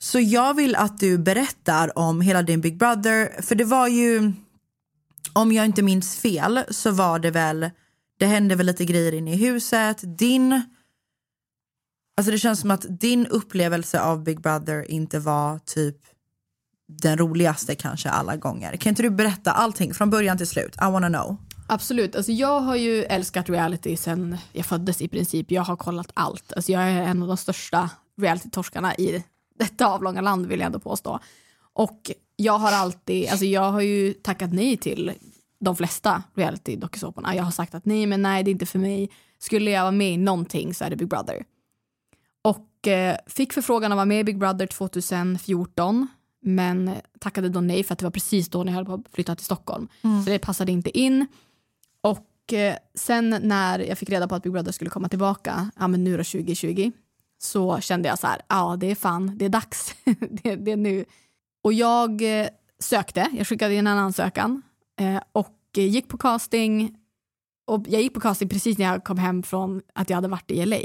Så 0.03 0.19
jag 0.19 0.53
vill 0.53 0.75
att 0.75 0.99
du 0.99 1.17
berättar 1.17 1.97
om 1.97 2.21
hela 2.21 2.43
din 2.43 2.61
Big 2.61 2.77
Brother. 2.77 3.41
För 3.41 3.55
det 3.55 3.63
var 3.63 3.87
ju, 3.87 4.33
om 5.33 5.51
jag 5.51 5.65
inte 5.65 5.81
minns 5.81 6.17
fel, 6.17 6.63
så 6.69 6.91
var 6.91 7.19
det 7.19 7.31
väl, 7.31 7.69
det 8.19 8.25
hände 8.25 8.55
väl 8.55 8.65
lite 8.65 8.85
grejer 8.85 9.13
inne 9.13 9.33
i 9.33 9.35
huset. 9.35 10.17
Din, 10.17 10.61
alltså 12.17 12.31
det 12.31 12.37
känns 12.37 12.59
som 12.59 12.71
att 12.71 12.85
din 12.99 13.27
upplevelse 13.27 14.01
av 14.01 14.23
Big 14.23 14.41
Brother 14.41 14.91
inte 14.91 15.19
var 15.19 15.59
typ 15.59 15.97
den 17.01 17.17
roligaste 17.17 17.75
kanske 17.75 18.09
alla 18.09 18.35
gånger. 18.35 18.77
Kan 18.77 18.89
inte 18.89 19.03
du 19.03 19.09
berätta 19.09 19.51
allting 19.51 19.93
från 19.93 20.09
början 20.09 20.37
till 20.37 20.47
slut? 20.47 20.75
I 20.75 20.91
wanna 20.91 21.09
know. 21.09 21.37
Absolut. 21.67 22.15
Alltså 22.15 22.31
jag 22.31 22.59
har 22.59 22.75
ju 22.75 23.03
älskat 23.03 23.49
reality 23.49 23.97
sen 23.97 24.37
jag 24.51 24.65
föddes 24.65 25.01
i 25.01 25.07
princip. 25.07 25.51
Jag 25.51 25.63
har 25.63 25.75
kollat 25.75 26.11
allt. 26.13 26.53
Alltså 26.53 26.71
jag 26.71 26.81
är 26.81 27.01
en 27.01 27.21
av 27.21 27.27
de 27.27 27.37
största 27.37 27.89
reality-torskarna 28.21 28.95
i 28.95 29.23
detta 29.61 29.87
avlånga 29.87 30.21
land 30.21 30.45
vill 30.45 30.59
jag 30.59 30.65
ändå 30.65 30.79
påstå. 30.79 31.19
Och 31.73 32.11
jag 32.35 32.57
har 32.57 32.71
alltid, 32.71 33.29
alltså 33.29 33.45
jag 33.45 33.71
har 33.71 33.81
ju 33.81 34.13
tackat 34.13 34.53
nej 34.53 34.77
till 34.77 35.13
de 35.59 35.75
flesta 35.75 36.23
reality-dokusåporna. 36.35 37.35
Jag 37.35 37.43
har 37.43 37.51
sagt 37.51 37.75
att 37.75 37.85
nej, 37.85 38.05
men 38.05 38.21
nej, 38.21 38.43
det 38.43 38.49
är 38.49 38.53
inte 38.53 38.65
för 38.65 38.79
mig. 38.79 39.09
Skulle 39.39 39.71
jag 39.71 39.81
vara 39.81 39.91
med 39.91 40.13
i 40.13 40.17
någonting 40.17 40.73
så 40.73 40.83
är 40.83 40.89
det 40.89 40.95
Big 40.95 41.07
Brother. 41.07 41.43
Och 42.41 42.87
eh, 42.87 43.17
fick 43.27 43.53
förfrågan 43.53 43.91
att 43.91 43.95
vara 43.95 44.05
med 44.05 44.19
i 44.19 44.23
Big 44.23 44.37
Brother 44.37 44.67
2014 44.67 46.07
men 46.41 46.91
tackade 47.19 47.49
då 47.49 47.61
nej 47.61 47.83
för 47.83 47.93
att 47.93 47.99
det 47.99 48.05
var 48.05 48.11
precis 48.11 48.49
då 48.49 48.63
när 48.63 48.71
jag 48.71 48.75
höll 48.75 48.85
på 48.85 48.93
att 48.93 49.13
flytta 49.13 49.35
till 49.35 49.45
Stockholm. 49.45 49.87
Så 50.25 50.29
det 50.29 50.39
passade 50.39 50.71
inte 50.71 50.99
in. 50.99 51.27
Och 52.01 52.53
eh, 52.53 52.75
sen 52.95 53.39
när 53.41 53.79
jag 53.79 53.97
fick 53.97 54.09
reda 54.09 54.27
på 54.27 54.35
att 54.35 54.43
Big 54.43 54.51
Brother 54.51 54.71
skulle 54.71 54.89
komma 54.89 55.09
tillbaka, 55.09 55.71
ja 55.79 55.87
men 55.87 56.03
nu 56.03 56.17
då 56.17 56.23
2020, 56.23 56.91
så 57.43 57.79
kände 57.79 58.09
jag 58.09 58.19
så 58.19 58.27
här, 58.27 58.41
ja 58.47 58.77
det 58.79 58.91
är 58.91 58.95
fan, 58.95 59.37
det 59.37 59.45
är 59.45 59.49
dags. 59.49 59.95
det, 60.43 60.55
det 60.55 60.71
är 60.71 60.77
nu. 60.77 61.05
Och 61.63 61.73
jag 61.73 62.41
eh, 62.41 62.47
sökte, 62.79 63.29
jag 63.33 63.47
skickade 63.47 63.75
in 63.75 63.87
en 63.87 63.97
ansökan 63.97 64.61
eh, 64.99 65.21
och 65.31 65.57
eh, 65.77 65.85
gick 65.85 66.07
på 66.07 66.17
casting. 66.17 66.97
Och 67.67 67.83
jag 67.87 68.01
gick 68.01 68.13
på 68.13 68.19
casting 68.19 68.49
precis 68.49 68.77
när 68.77 68.85
jag 68.85 69.03
kom 69.03 69.17
hem 69.17 69.43
från 69.43 69.81
att 69.95 70.09
jag 70.09 70.17
hade 70.17 70.27
varit 70.27 70.51
i 70.51 70.65
LA. 70.65 70.77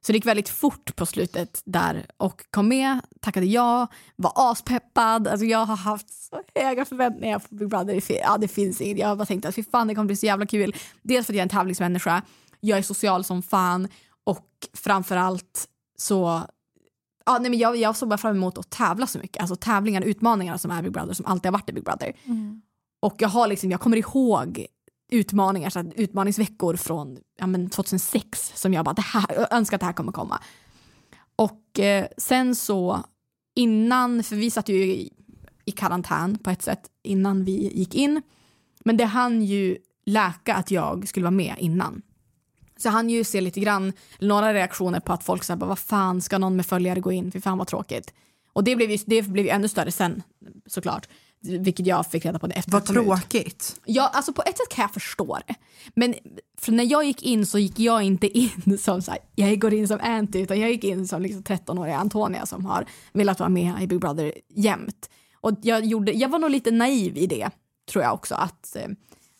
Så 0.00 0.12
det 0.12 0.16
gick 0.16 0.26
väldigt 0.26 0.48
fort 0.48 0.96
på 0.96 1.06
slutet 1.06 1.62
där 1.64 2.06
och 2.16 2.44
kom 2.50 2.68
med, 2.68 3.00
tackade 3.20 3.46
ja, 3.46 3.86
var 4.16 4.32
aspeppad. 4.34 5.28
Alltså 5.28 5.46
jag 5.46 5.66
har 5.66 5.76
haft 5.76 6.10
så 6.10 6.42
höga 6.54 6.84
förväntningar 6.84 7.38
på 7.38 7.54
Big 7.54 7.68
Brother. 7.68 8.02
Ja, 8.08 8.38
det 8.38 8.48
finns 8.48 8.80
inget. 8.80 8.98
Jag 8.98 9.08
har 9.08 9.16
bara 9.16 9.26
tänkt 9.26 9.46
att 9.46 9.54
fy 9.54 9.64
fan 9.64 9.88
det 9.88 9.94
kommer 9.94 10.06
bli 10.06 10.16
så 10.16 10.26
jävla 10.26 10.46
kul. 10.46 10.76
Dels 11.02 11.26
för 11.26 11.32
att 11.32 11.36
jag 11.36 11.40
är 11.40 11.42
en 11.42 11.48
tävlingsmänniska, 11.48 12.22
jag 12.60 12.78
är 12.78 12.82
social 12.82 13.24
som 13.24 13.42
fan 13.42 13.88
och 14.24 14.48
framförallt 14.74 15.68
så 16.00 16.46
Ja, 17.26 17.38
nej, 17.38 17.50
men 17.50 17.58
jag, 17.58 17.76
jag 17.76 17.96
såg 17.96 18.08
bara 18.08 18.18
fram 18.18 18.36
emot 18.36 18.58
att 18.58 18.70
tävla 18.70 19.06
så 19.06 19.18
mycket. 19.18 19.40
Alltså 19.40 19.56
tävlingar, 19.56 20.02
utmaningar 20.02 20.56
som 20.56 20.70
är 20.70 20.82
Big 20.82 20.92
Brother, 20.92 21.12
som 21.12 21.26
alltid 21.26 21.46
har 21.46 21.52
varit 21.52 21.70
i 21.70 21.72
Big 21.72 21.84
Brother. 21.84 22.12
Och 23.00 23.14
jag 23.18 23.28
har 23.28 23.48
liksom, 23.48 23.70
jag 23.70 23.80
kommer 23.80 23.96
ihåg 23.96 24.66
utmaningar, 25.10 25.70
så 25.70 25.80
utmaningsveckor 25.96 26.76
från 26.76 27.18
ja, 27.38 27.46
men 27.46 27.70
2006 27.70 28.52
som 28.54 28.74
jag 28.74 28.84
bara, 28.84 28.94
det 28.94 29.02
här, 29.02 29.26
jag 29.34 29.52
önskar 29.52 29.76
att 29.76 29.80
det 29.80 29.86
här 29.86 29.92
kommer 29.92 30.12
komma. 30.12 30.42
Och 31.36 31.80
eh, 31.80 32.06
sen 32.18 32.54
så 32.54 33.04
innan, 33.54 34.22
för 34.22 34.36
vi 34.36 34.50
satt 34.50 34.68
ju 34.68 34.84
i, 34.84 35.12
i 35.64 35.70
karantän 35.70 36.38
på 36.38 36.50
ett 36.50 36.62
sätt 36.62 36.90
innan 37.02 37.44
vi 37.44 37.78
gick 37.78 37.94
in. 37.94 38.22
Men 38.84 38.96
det 38.96 39.04
hann 39.04 39.42
ju 39.42 39.78
läka 40.06 40.54
att 40.54 40.70
jag 40.70 41.08
skulle 41.08 41.24
vara 41.24 41.30
med 41.30 41.54
innan. 41.58 42.02
Så 42.78 42.88
hann 42.88 43.10
ju 43.10 43.24
se 43.24 43.40
lite 43.40 43.60
grann, 43.60 43.92
några 44.20 44.54
reaktioner 44.54 45.00
på 45.00 45.12
att 45.12 45.24
folk 45.24 45.44
sa 45.44 45.56
vad 45.56 45.78
fan 45.78 46.20
ska 46.20 46.38
någon 46.38 46.56
med 46.56 46.66
följare 46.66 47.00
gå 47.00 47.12
in, 47.12 47.32
för 47.32 47.40
fan 47.40 47.58
vad 47.58 47.66
tråkigt. 47.66 48.14
Och 48.52 48.64
det 48.64 48.76
blev 48.76 48.90
ju, 48.90 48.98
det 49.06 49.22
blev 49.22 49.44
ju 49.44 49.50
ännu 49.50 49.68
större 49.68 49.90
sen 49.90 50.22
såklart. 50.66 51.08
Vilket 51.40 51.86
jag 51.86 52.06
fick 52.06 52.24
reda 52.24 52.38
på 52.38 52.46
efter 52.46 52.72
Vad 52.72 52.82
det 52.82 52.86
kom 52.86 52.96
ut. 52.96 53.04
tråkigt. 53.04 53.80
Ja, 53.84 54.10
alltså 54.14 54.32
på 54.32 54.42
ett 54.42 54.58
sätt 54.58 54.68
kan 54.68 54.82
jag 54.82 54.92
förstå 54.92 55.38
det. 55.46 55.54
Men 55.96 56.14
för 56.58 56.72
när 56.72 56.84
jag 56.84 57.04
gick 57.04 57.22
in 57.22 57.46
så 57.46 57.58
gick 57.58 57.78
jag 57.78 58.02
inte 58.02 58.38
in 58.38 58.78
som 58.80 59.02
så 59.02 59.10
här, 59.10 59.20
jag 59.34 59.60
går 59.60 59.74
in 59.74 59.88
som 59.88 59.98
Anty 60.02 60.40
utan 60.40 60.60
jag 60.60 60.70
gick 60.70 60.84
in 60.84 61.08
som 61.08 61.22
liksom 61.22 61.42
13-åriga 61.42 61.96
Antonia 61.96 62.46
som 62.46 62.66
har 62.66 62.86
velat 63.12 63.40
vara 63.40 63.48
med 63.48 63.82
i 63.82 63.86
Big 63.86 64.00
Brother 64.00 64.32
jämt. 64.54 65.10
Och 65.40 65.52
jag, 65.62 65.84
gjorde, 65.84 66.12
jag 66.12 66.28
var 66.28 66.38
nog 66.38 66.50
lite 66.50 66.70
naiv 66.70 67.16
i 67.16 67.26
det 67.26 67.50
tror 67.88 68.04
jag 68.04 68.14
också 68.14 68.34
att, 68.34 68.76
eh, 68.76 68.88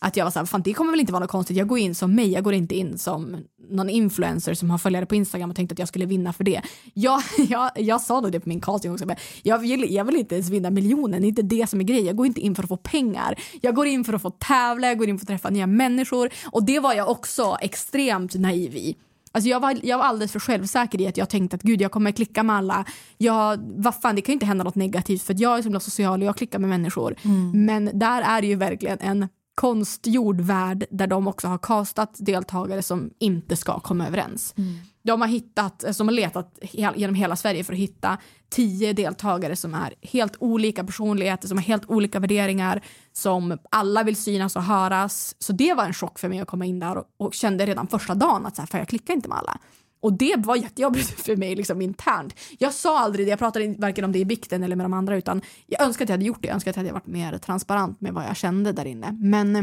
Att 0.00 0.16
jag 0.16 0.24
var 0.24 0.30
såhär, 0.30 0.46
fan 0.46 0.62
det 0.62 0.72
kommer 0.72 0.90
väl 0.90 1.00
inte 1.00 1.12
vara 1.12 1.20
något 1.20 1.30
konstigt, 1.30 1.56
jag 1.56 1.68
går 1.68 1.78
in 1.78 1.94
som 1.94 2.14
mig, 2.14 2.30
jag 2.32 2.44
går 2.44 2.54
inte 2.54 2.74
in 2.74 2.98
som 2.98 3.36
någon 3.70 3.90
influencer 3.90 4.54
som 4.54 4.70
har 4.70 4.78
följare 4.78 5.06
på 5.06 5.14
Instagram 5.14 5.50
och 5.50 5.56
tänkte 5.56 5.72
att 5.72 5.78
jag 5.78 5.88
skulle 5.88 6.06
vinna 6.06 6.32
för 6.32 6.44
det. 6.44 6.62
Jag, 6.94 7.22
jag, 7.48 7.70
jag 7.74 8.00
sa 8.00 8.20
nog 8.20 8.32
det 8.32 8.40
på 8.40 8.48
min 8.48 8.60
casting 8.60 8.92
också, 8.92 9.06
jag 9.42 9.58
vill, 9.58 9.94
jag 9.94 10.04
vill 10.04 10.16
inte 10.16 10.34
ens 10.34 10.50
vinna 10.50 10.70
miljonen, 10.70 11.20
det 11.20 11.26
är 11.26 11.28
inte 11.28 11.42
det 11.42 11.70
som 11.70 11.80
är 11.80 11.84
grejen. 11.84 12.06
Jag 12.06 12.16
går 12.16 12.26
inte 12.26 12.40
in 12.40 12.54
för 12.54 12.62
att 12.62 12.68
få 12.68 12.76
pengar, 12.76 13.34
jag 13.60 13.74
går 13.74 13.86
in 13.86 14.04
för 14.04 14.12
att 14.12 14.22
få 14.22 14.30
tävla, 14.30 14.86
jag 14.86 14.98
går 14.98 15.08
in 15.08 15.18
för 15.18 15.24
att 15.24 15.28
träffa 15.28 15.50
nya 15.50 15.66
människor 15.66 16.30
och 16.52 16.64
det 16.64 16.80
var 16.80 16.94
jag 16.94 17.10
också 17.10 17.56
extremt 17.60 18.34
naiv 18.34 18.76
i. 18.76 18.96
Alltså 19.32 19.50
jag, 19.50 19.60
var, 19.60 19.78
jag 19.82 19.98
var 19.98 20.04
alldeles 20.04 20.32
för 20.32 20.40
självsäker 20.40 21.00
i 21.00 21.06
att 21.06 21.16
jag 21.16 21.28
tänkte 21.28 21.56
att 21.56 21.62
gud 21.62 21.80
jag 21.80 21.92
kommer 21.92 22.12
klicka 22.12 22.42
med 22.42 22.56
alla. 22.56 22.84
Jag, 23.18 23.58
vad 23.76 23.94
fan, 23.94 24.14
det 24.14 24.22
kan 24.22 24.32
ju 24.32 24.34
inte 24.34 24.46
hända 24.46 24.64
något 24.64 24.74
negativt 24.74 25.22
för 25.22 25.34
jag 25.38 25.58
är 25.58 25.62
så 25.62 25.80
social 25.80 26.20
och 26.20 26.26
jag 26.26 26.36
klickar 26.36 26.58
med 26.58 26.68
människor. 26.70 27.14
Men 27.54 27.90
där 27.98 28.22
är 28.22 28.40
det 28.40 28.46
ju 28.46 28.54
verkligen 28.54 28.98
en 29.00 29.28
konstgjord 29.58 30.40
värld 30.40 30.84
där 30.90 31.06
de 31.06 31.28
också 31.28 31.48
har 31.48 31.58
kastat 31.58 32.14
deltagare 32.18 32.82
som 32.82 33.10
inte 33.18 33.56
ska 33.56 33.80
komma 33.80 34.06
överens. 34.06 34.54
De 35.02 35.20
har 35.20 35.28
hittat, 35.28 35.84
alltså 35.84 36.04
de 36.04 36.08
har 36.08 36.14
letat 36.14 36.58
genom 36.96 37.14
hela 37.14 37.36
Sverige 37.36 37.64
för 37.64 37.72
att 37.72 37.78
hitta 37.78 38.18
tio 38.50 38.92
deltagare 38.92 39.56
som 39.56 39.74
är 39.74 39.94
helt 40.02 40.36
olika 40.38 40.84
personligheter, 40.84 41.48
som 41.48 41.58
har 41.58 41.64
helt 41.64 41.90
olika 41.90 42.20
värderingar, 42.20 42.82
som 43.12 43.58
alla 43.70 44.02
vill 44.02 44.16
synas 44.16 44.56
och 44.56 44.62
höras. 44.62 45.36
Så 45.38 45.52
det 45.52 45.74
var 45.74 45.84
en 45.84 45.94
chock 45.94 46.18
för 46.18 46.28
mig 46.28 46.40
att 46.40 46.48
komma 46.48 46.66
in 46.66 46.80
där 46.80 46.96
och, 46.96 47.04
och 47.16 47.34
kände 47.34 47.66
redan 47.66 47.86
första 47.86 48.14
dagen 48.14 48.46
att 48.46 48.56
så 48.56 48.62
här, 48.62 48.66
fan, 48.66 48.78
jag 48.78 48.88
klickar 48.88 49.14
inte 49.14 49.28
med 49.28 49.38
alla. 49.38 49.58
Och 50.00 50.12
det 50.12 50.36
var 50.36 50.56
jättejobbigt 50.56 51.20
för 51.24 51.36
mig 51.36 51.56
liksom 51.56 51.82
internt. 51.82 52.34
Jag 52.58 52.74
sa 52.74 52.98
aldrig 52.98 53.26
det, 53.26 53.30
jag 53.30 53.38
pratade 53.38 53.74
varken 53.78 54.04
om 54.04 54.12
det 54.12 54.18
i 54.18 54.24
bikten 54.24 54.62
eller 54.62 54.76
med 54.76 54.84
de 54.84 54.92
andra 54.92 55.16
utan 55.16 55.40
jag 55.66 55.82
önskar 55.82 56.04
att 56.04 56.08
jag 56.08 56.14
hade 56.14 56.24
gjort 56.24 56.42
det, 56.42 56.48
jag 56.48 56.54
önskar 56.54 56.70
att 56.70 56.76
jag 56.76 56.82
hade 56.82 56.92
varit 56.92 57.06
mer 57.06 57.38
transparent 57.38 58.00
med 58.00 58.14
vad 58.14 58.24
jag 58.24 58.36
kände 58.36 58.72
där 58.72 58.84
inne. 58.84 59.12
Men 59.20 59.56
eh, 59.56 59.62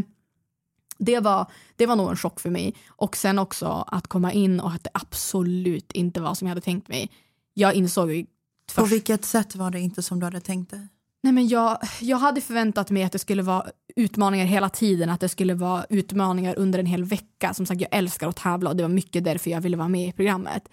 det 0.98 1.20
var, 1.20 1.52
det 1.76 1.86
var 1.86 1.96
nog 1.96 2.10
en 2.10 2.18
chock 2.18 2.40
för 2.40 2.50
mig. 2.50 2.76
Och 2.88 3.18
sen 3.18 3.40
också 3.40 3.86
att 3.88 4.08
komma 4.08 4.32
in 4.32 4.60
och 4.60 4.72
att 4.72 4.84
det 4.84 4.90
absolut 4.94 5.92
inte 5.92 6.22
var 6.22 6.34
som 6.34 6.48
jag 6.48 6.52
hade 6.52 6.62
tänkt 6.62 6.88
mig. 6.88 7.12
Jag 7.54 7.74
insåg 7.74 8.12
ju 8.12 8.24
På 8.26 8.30
först, 8.68 8.92
vilket 8.92 9.26
sätt 9.26 9.56
var 9.56 9.72
det 9.72 9.80
inte 9.80 10.04
som 10.04 10.20
du 10.20 10.26
hade 10.26 10.42
tänkt 10.42 10.72
dig? 10.72 10.88
Nej 11.26 11.34
men 11.34 11.48
jag, 11.48 11.78
jag 12.02 12.18
hade 12.18 12.42
förväntat 12.42 12.90
mig 12.92 13.04
att 13.04 13.12
det 13.12 13.20
skulle 13.20 13.42
vara 13.42 13.66
utmaningar 13.96 14.46
hela 14.46 14.70
tiden, 14.70 15.10
att 15.10 15.20
det 15.20 15.30
skulle 15.30 15.54
vara 15.54 15.86
utmaningar 15.90 16.56
under 16.58 16.80
en 16.80 16.86
hel 16.86 17.04
vecka. 17.04 17.54
Som 17.54 17.66
sagt, 17.66 17.82
jag 17.82 17.90
älskar 17.92 18.28
att 18.28 18.36
tävla 18.36 18.70
och 18.70 18.76
det 18.76 18.84
var 18.84 18.90
mycket 18.90 19.24
därför 19.24 19.52
jag 19.52 19.62
ville 19.62 19.78
vara 19.78 19.88
med 19.88 20.08
i 20.10 20.12
programmet. 20.12 20.64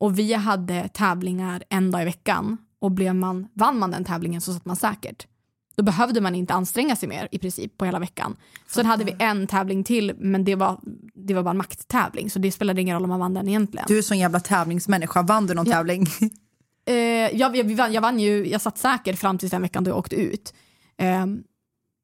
Och 0.00 0.18
vi 0.18 0.32
hade 0.34 0.88
tävlingar 0.88 1.62
en 1.70 1.90
dag 1.90 2.02
i 2.02 2.04
veckan 2.04 2.56
och 2.80 2.90
blev 2.90 3.14
man, 3.14 3.48
vann 3.54 3.78
man 3.78 3.90
den 3.90 4.04
tävlingen 4.04 4.40
så 4.40 4.52
satt 4.52 4.64
man 4.64 4.76
säkert. 4.76 5.26
Då 5.76 5.82
behövde 5.82 6.20
man 6.20 6.34
inte 6.34 6.54
anstränga 6.54 6.96
sig 6.96 7.08
mer 7.08 7.28
i 7.30 7.38
princip 7.38 7.78
på 7.78 7.84
hela 7.84 7.98
veckan. 7.98 8.36
Sen 8.66 8.86
hade 8.86 9.04
vi 9.04 9.14
en 9.18 9.46
tävling 9.46 9.84
till 9.84 10.12
men 10.18 10.44
det 10.44 10.54
var, 10.54 10.80
det 11.14 11.34
var 11.34 11.42
bara 11.42 11.50
en 11.50 11.56
makttävling 11.56 12.30
så 12.30 12.38
det 12.38 12.52
spelade 12.52 12.80
ingen 12.80 12.94
roll 12.94 13.02
om 13.04 13.08
man 13.10 13.20
vann 13.20 13.34
den 13.34 13.48
egentligen. 13.48 13.84
Du 13.88 13.98
är 13.98 14.02
sån 14.02 14.18
jävla 14.18 14.40
tävlingsmänniska. 14.40 15.22
Vann 15.22 15.46
du 15.46 15.54
någon 15.54 15.66
Ja. 15.66 15.72
tävling? 15.72 16.06
Eh, 16.88 17.36
jag, 17.36 17.56
jag, 17.56 17.76
vann, 17.76 17.92
jag 17.92 18.02
vann 18.02 18.20
ju, 18.20 18.48
jag 18.48 18.60
satt 18.60 18.78
säker 18.78 19.14
fram 19.14 19.38
till 19.38 19.48
den 19.48 19.62
veckan 19.62 19.84
då 19.84 19.90
jag 19.90 19.98
åkte 19.98 20.16
ut. 20.16 20.54
Ehm, 20.96 21.42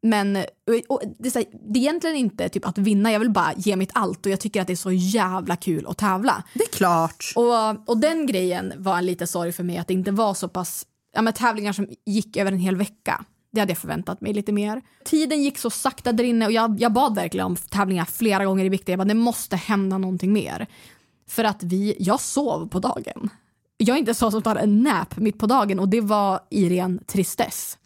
men 0.02 0.36
och, 0.36 0.74
och, 0.88 1.02
det, 1.18 1.36
är 1.36 1.44
det 1.72 1.78
är 1.78 1.82
egentligen 1.82 2.16
inte 2.16 2.48
typ 2.48 2.66
att 2.66 2.78
vinna, 2.78 3.12
jag 3.12 3.20
vill 3.20 3.30
bara 3.30 3.52
ge 3.56 3.76
mitt 3.76 3.90
allt 3.94 4.26
och 4.26 4.32
jag 4.32 4.40
tycker 4.40 4.60
att 4.60 4.66
det 4.66 4.72
är 4.72 4.76
så 4.76 4.92
jävla 4.92 5.56
kul 5.56 5.86
att 5.86 5.98
tävla. 5.98 6.44
Det 6.54 6.64
är 6.64 6.68
klart. 6.68 7.32
Och, 7.36 7.88
och 7.90 7.98
den 7.98 8.26
grejen 8.26 8.72
var 8.76 8.98
en 8.98 9.06
lite 9.06 9.26
sorg 9.26 9.52
för 9.52 9.62
mig 9.62 9.78
att 9.78 9.88
det 9.88 9.94
inte 9.94 10.10
var 10.10 10.34
så 10.34 10.48
pass, 10.48 10.86
ja 11.14 11.22
men 11.22 11.32
tävlingar 11.32 11.72
som 11.72 11.88
gick 12.06 12.36
över 12.36 12.52
en 12.52 12.58
hel 12.58 12.76
vecka. 12.76 13.24
Det 13.52 13.60
hade 13.60 13.70
jag 13.70 13.78
förväntat 13.78 14.20
mig 14.20 14.32
lite 14.32 14.52
mer. 14.52 14.82
Tiden 15.04 15.42
gick 15.42 15.58
så 15.58 15.70
sakta 15.70 16.12
där 16.12 16.24
inne 16.24 16.46
och 16.46 16.52
jag, 16.52 16.80
jag 16.80 16.92
bad 16.92 17.14
verkligen 17.14 17.46
om 17.46 17.56
tävlingar 17.56 18.04
flera 18.04 18.44
gånger 18.44 18.64
i 18.64 18.68
veckan. 18.68 18.92
Jag 18.92 18.98
bara, 18.98 19.04
det 19.04 19.14
måste 19.14 19.56
hända 19.56 19.98
någonting 19.98 20.32
mer. 20.32 20.66
För 21.28 21.44
att 21.44 21.62
vi, 21.62 21.96
jag 21.98 22.20
sov 22.20 22.68
på 22.68 22.78
dagen. 22.78 23.30
Jag 23.76 23.94
är 23.94 23.98
inte 23.98 24.14
så 24.14 24.30
som 24.30 24.42
tar 24.42 24.56
en 24.56 24.82
nap 24.82 25.16
mitt 25.16 25.38
på 25.38 25.46
dagen 25.46 25.78
och 25.78 25.88
det 25.88 26.00
var 26.00 26.40
i 26.50 26.68
ren 26.68 27.00
tristess. 27.06 27.78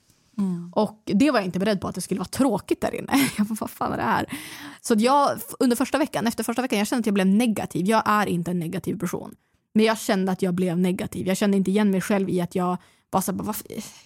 Och 0.72 1.02
det 1.04 1.30
var 1.30 1.38
jag 1.38 1.46
inte 1.46 1.58
beredd 1.58 1.80
på 1.80 1.88
att 1.88 1.94
det 1.94 2.00
skulle 2.00 2.18
vara 2.18 2.28
tråkigt 2.28 2.80
där 2.80 2.94
inne. 2.94 3.12
Jag 3.38 3.46
bara, 3.46 3.56
vad 3.60 3.70
fan 3.70 3.92
är 3.92 3.96
det 3.96 4.02
här? 4.02 4.38
Så 4.80 4.94
jag, 4.98 5.38
under 5.58 5.76
första 5.76 5.98
veckan, 5.98 6.26
efter 6.26 6.44
första 6.44 6.62
veckan, 6.62 6.78
jag 6.78 6.88
kände 6.88 7.00
att 7.00 7.06
jag 7.06 7.14
blev 7.14 7.26
negativ. 7.26 7.86
Jag 7.86 8.02
är 8.06 8.26
inte 8.26 8.50
en 8.50 8.58
negativ 8.58 8.98
person. 8.98 9.34
Men 9.74 9.84
jag 9.84 9.98
kände 9.98 10.32
att 10.32 10.42
jag 10.42 10.54
blev 10.54 10.78
negativ. 10.78 11.26
Jag 11.26 11.36
kände 11.36 11.56
inte 11.56 11.70
igen 11.70 11.90
mig 11.90 12.00
själv 12.00 12.30
i 12.30 12.40
att 12.40 12.54
jag 12.54 12.76
var 13.10 13.20
så 13.20 13.32
här, 13.32 13.38
bara, 13.38 13.54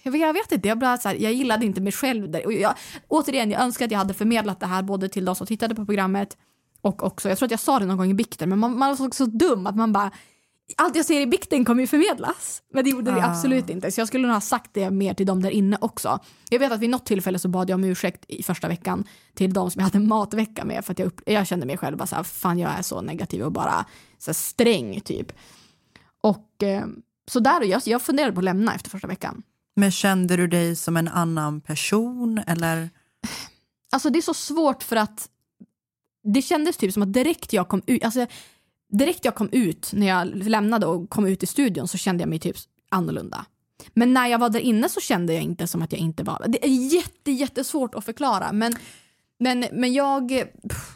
jag, 0.03 0.11
vet, 0.11 0.21
jag 0.21 0.33
vet 0.33 0.51
inte, 0.51 0.67
jag, 0.67 0.79
blev 0.79 0.97
så 0.97 1.09
här, 1.09 1.15
jag 1.15 1.33
gillade 1.33 1.65
inte 1.65 1.81
mig 1.81 1.91
själv. 1.91 2.31
Där. 2.31 2.45
Och 2.45 2.53
jag, 2.53 2.73
återigen, 3.07 3.51
jag 3.51 3.61
önskar 3.61 3.85
att 3.85 3.91
jag 3.91 3.99
hade 3.99 4.13
förmedlat 4.13 4.59
det 4.59 4.65
här 4.65 4.83
både 4.83 5.09
till 5.09 5.25
de 5.25 5.35
som 5.35 5.47
tittade 5.47 5.75
på 5.75 5.85
programmet 5.85 6.37
och 6.81 7.03
också, 7.03 7.29
jag 7.29 7.37
tror 7.37 7.47
att 7.47 7.51
jag 7.51 7.59
sa 7.59 7.79
det 7.79 7.85
någon 7.85 7.97
gång 7.97 8.11
i 8.11 8.13
bikten, 8.13 8.49
men 8.49 8.59
man, 8.59 8.77
man 8.77 8.89
var 8.89 8.95
så, 8.95 9.11
så 9.11 9.25
dum 9.25 9.67
att 9.67 9.75
man 9.75 9.93
bara 9.93 10.11
allt 10.77 10.95
jag 10.95 11.05
säger 11.05 11.21
i 11.21 11.27
bikten 11.27 11.65
kommer 11.65 11.81
ju 11.81 11.87
förmedlas. 11.87 12.61
Men 12.73 12.83
det 12.83 12.89
gjorde 12.89 13.11
det 13.11 13.21
Ah. 13.25 13.29
absolut 13.29 13.69
inte. 13.69 13.91
Så 13.91 14.01
jag 14.01 14.07
skulle 14.07 14.27
nog 14.27 14.33
ha 14.33 14.41
sagt 14.41 14.73
det 14.73 14.91
mer 14.91 15.13
till 15.13 15.25
dem 15.25 15.41
där 15.41 15.49
inne 15.49 15.77
också. 15.81 16.19
Jag 16.49 16.59
vet 16.59 16.71
att 16.71 16.79
vid 16.79 16.89
något 16.89 17.05
tillfälle 17.05 17.39
så 17.39 17.47
bad 17.47 17.69
jag 17.69 17.75
om 17.75 17.83
ursäkt 17.83 18.25
i 18.27 18.43
första 18.43 18.67
veckan 18.67 19.03
till 19.33 19.53
de 19.53 19.71
som 19.71 19.79
jag 19.79 19.85
hade 19.85 19.99
matvecka 19.99 20.65
med 20.65 20.85
för 20.85 20.91
att 20.91 20.99
jag, 20.99 21.05
upp, 21.05 21.21
jag 21.25 21.47
kände 21.47 21.65
mig 21.65 21.77
själv 21.77 21.97
bara 21.97 22.07
så 22.07 22.15
här, 22.15 22.23
fan 22.23 22.59
jag 22.59 22.71
är 22.71 22.81
så 22.81 23.01
negativ 23.01 23.43
och 23.43 23.51
bara 23.51 23.85
så 24.17 24.29
här, 24.29 24.33
sträng 24.33 25.01
typ. 25.01 25.31
Och 26.21 26.63
eh, 26.63 26.85
så 27.31 27.39
där, 27.39 27.61
jag, 27.61 27.81
jag 27.85 28.01
funderade 28.01 28.33
på 28.33 28.39
att 28.39 28.43
lämna 28.45 28.75
efter 28.75 28.89
första 28.89 29.07
veckan. 29.07 29.43
Men 29.75 29.91
kände 29.91 30.37
du 30.37 30.47
dig 30.47 30.75
som 30.75 30.97
en 30.97 31.07
annan 31.07 31.61
person 31.61 32.37
eller? 32.47 32.89
Alltså 33.91 34.09
det 34.09 34.19
är 34.19 34.21
så 34.21 34.33
svårt 34.33 34.83
för 34.83 34.95
att 34.95 35.29
det 36.33 36.41
kändes 36.41 36.77
typ 36.77 36.93
som 36.93 37.03
att 37.03 37.13
direkt 37.13 37.53
jag 37.53 37.67
kom 37.67 37.81
ut, 37.85 38.03
alltså 38.03 38.27
direkt 38.97 39.25
jag 39.25 39.35
kom 39.35 39.49
ut 39.51 39.89
när 39.93 40.07
jag 40.07 40.27
lämnade 40.35 40.85
och 40.85 41.09
kom 41.09 41.25
ut 41.27 41.43
i 41.43 41.47
studion 41.47 41.87
så 41.87 41.97
kände 41.97 42.21
jag 42.21 42.29
mig 42.29 42.39
typ 42.39 42.55
annorlunda. 42.89 43.45
Men 43.93 44.13
när 44.13 44.27
jag 44.27 44.39
var 44.39 44.49
där 44.49 44.59
inne 44.59 44.89
så 44.89 44.99
kände 44.99 45.33
jag 45.33 45.43
inte 45.43 45.67
som 45.67 45.81
att 45.81 45.91
jag 45.91 46.01
inte 46.01 46.23
var, 46.23 46.45
det 46.47 46.65
är 46.65 46.69
jätte, 46.93 47.31
jättesvårt 47.31 47.95
att 47.95 48.05
förklara 48.05 48.51
men, 48.51 48.75
men, 49.39 49.65
men 49.71 49.93
jag, 49.93 50.29
pff, 50.69 50.95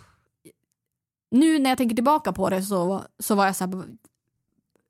nu 1.32 1.60
när 1.60 1.70
jag 1.70 1.78
tänker 1.78 1.96
tillbaka 1.96 2.34
på 2.34 2.50
det 2.50 2.64
så, 2.64 3.04
så 3.20 3.36
var 3.36 3.46
jag 3.46 3.56
så 3.56 3.64
här, 3.66 3.84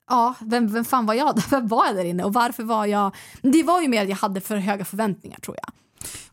ja, 0.08 0.34
vem, 0.40 0.72
vem 0.72 0.84
fan 0.84 1.06
var 1.06 1.14
jag? 1.14 1.42
Vem 1.50 1.68
var 1.68 1.86
jag 1.86 1.96
där 1.96 2.04
inne 2.04 2.24
och 2.24 2.32
varför 2.32 2.62
var 2.62 2.86
jag, 2.86 3.14
det 3.42 3.62
var 3.62 3.80
ju 3.80 3.88
mer 3.88 4.02
att 4.02 4.08
jag 4.08 4.16
hade 4.16 4.40
för 4.40 4.56
höga 4.56 4.84
förväntningar 4.84 5.38
tror 5.38 5.56
jag. 5.62 5.72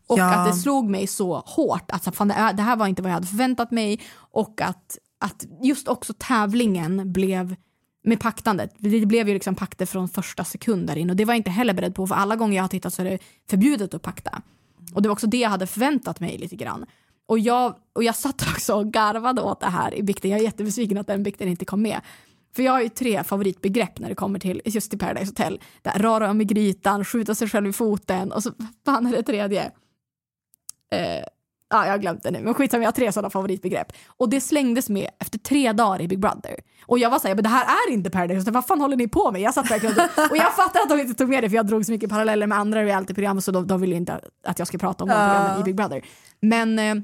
Och 0.06 0.18
Ja. 0.18 0.34
att 0.34 0.46
det 0.46 0.52
slog 0.52 0.90
mig 0.90 1.06
så 1.06 1.38
hårt 1.46 1.90
att 1.90 2.04
så, 2.04 2.12
fan, 2.12 2.28
det 2.28 2.62
här 2.62 2.76
var 2.76 2.86
inte 2.86 3.02
vad 3.02 3.10
jag 3.10 3.14
hade 3.14 3.26
förväntat 3.26 3.70
mig 3.70 4.00
och 4.16 4.60
att, 4.60 4.98
att 5.20 5.46
just 5.62 5.88
också 5.88 6.14
tävlingen 6.18 7.12
blev 7.12 7.56
med 8.04 8.20
paktandet. 8.20 8.74
Det 8.78 9.06
blev 9.06 9.28
ju 9.28 9.34
liksom 9.34 9.54
pakter 9.54 9.86
från 9.86 10.08
första 10.08 10.44
sekund 10.44 10.86
där 10.86 11.10
och 11.10 11.16
det 11.16 11.24
var 11.24 11.34
jag 11.34 11.38
inte 11.38 11.50
heller 11.50 11.74
beredd 11.74 11.94
på 11.94 12.06
för 12.06 12.14
alla 12.14 12.36
gånger 12.36 12.56
jag 12.56 12.64
har 12.64 12.68
tittat 12.68 12.94
så 12.94 13.02
är 13.02 13.10
det 13.10 13.18
förbjudet 13.50 13.94
att 13.94 14.02
pakta. 14.02 14.42
Och 14.94 15.02
det 15.02 15.08
var 15.08 15.12
också 15.12 15.26
det 15.26 15.36
jag 15.36 15.50
hade 15.50 15.66
förväntat 15.66 16.20
mig 16.20 16.38
lite 16.38 16.56
grann. 16.56 16.86
Och 17.26 17.38
jag, 17.38 17.76
och 17.92 18.04
jag 18.04 18.14
satt 18.14 18.42
också 18.42 18.74
och 18.74 18.92
garvade 18.92 19.42
åt 19.42 19.60
det 19.60 19.66
här 19.66 19.94
i 19.94 20.02
bikten. 20.02 20.30
Jag 20.30 20.40
är 20.40 20.44
jättebesviken 20.44 20.98
att 20.98 21.06
den 21.06 21.22
bikten 21.22 21.48
inte 21.48 21.64
kom 21.64 21.82
med. 21.82 22.00
För 22.56 22.62
jag 22.62 22.72
har 22.72 22.80
ju 22.80 22.88
tre 22.88 23.24
favoritbegrepp 23.24 23.98
när 23.98 24.08
det 24.08 24.14
kommer 24.14 24.38
till 24.38 24.62
just 24.64 24.90
till 24.90 24.98
Paradise 24.98 25.30
Hotel. 25.30 25.60
Det 25.82 25.90
här, 25.90 25.98
röra 25.98 26.30
om 26.30 26.40
i 26.40 26.44
grytan, 26.44 27.04
skjuta 27.04 27.34
sig 27.34 27.48
själv 27.48 27.66
i 27.66 27.72
foten 27.72 28.32
och 28.32 28.42
så 28.42 28.52
fan 28.84 29.06
är 29.06 29.12
det 29.12 29.22
tredje? 29.22 29.64
Eh, 30.92 31.24
ja, 31.70 31.84
jag 31.84 31.92
har 31.92 31.98
glömt 31.98 32.22
det 32.22 32.30
nu, 32.30 32.40
men 32.42 32.54
skitsamma, 32.54 32.82
jag 32.82 32.88
har 32.88 32.92
tre 32.92 33.12
sådana 33.12 33.30
favoritbegrepp. 33.30 33.92
Och 34.16 34.28
det 34.28 34.40
slängdes 34.40 34.88
med 34.88 35.10
efter 35.20 35.38
tre 35.38 35.72
dagar 35.72 36.00
i 36.00 36.08
Big 36.08 36.20
Brother. 36.20 36.60
Och 36.86 36.98
jag 36.98 37.10
var 37.10 37.18
såhär, 37.18 37.34
men 37.34 37.44
det 37.44 37.50
här 37.50 37.64
är 37.64 37.92
inte 37.92 38.10
Paradise 38.10 38.40
Hotel, 38.40 38.54
vad 38.54 38.66
fan 38.66 38.80
håller 38.80 38.96
ni 38.96 39.08
på 39.08 39.32
med? 39.32 39.40
Jag 39.40 39.54
satt 39.54 39.70
verkligen 39.70 39.96
och, 39.96 40.30
och 40.30 40.36
jag 40.36 40.56
fattar 40.56 40.80
att 40.80 40.88
de 40.88 41.00
inte 41.00 41.14
tog 41.14 41.28
med 41.28 41.44
det 41.44 41.50
för 41.50 41.56
jag 41.56 41.66
drog 41.66 41.86
så 41.86 41.92
mycket 41.92 42.10
paralleller 42.10 42.46
med 42.46 42.58
andra 42.58 42.84
realityprogram 42.84 43.40
så 43.40 43.52
de, 43.52 43.66
de 43.66 43.80
ville 43.80 43.96
inte 43.96 44.20
att 44.44 44.58
jag 44.58 44.68
ska 44.68 44.78
prata 44.78 45.04
om 45.04 45.10
de 45.10 45.14
programmen 45.14 45.60
i 45.60 45.64
Big 45.64 45.76
Brother. 45.76 46.02
Men 46.40 46.78
eh, 46.78 46.94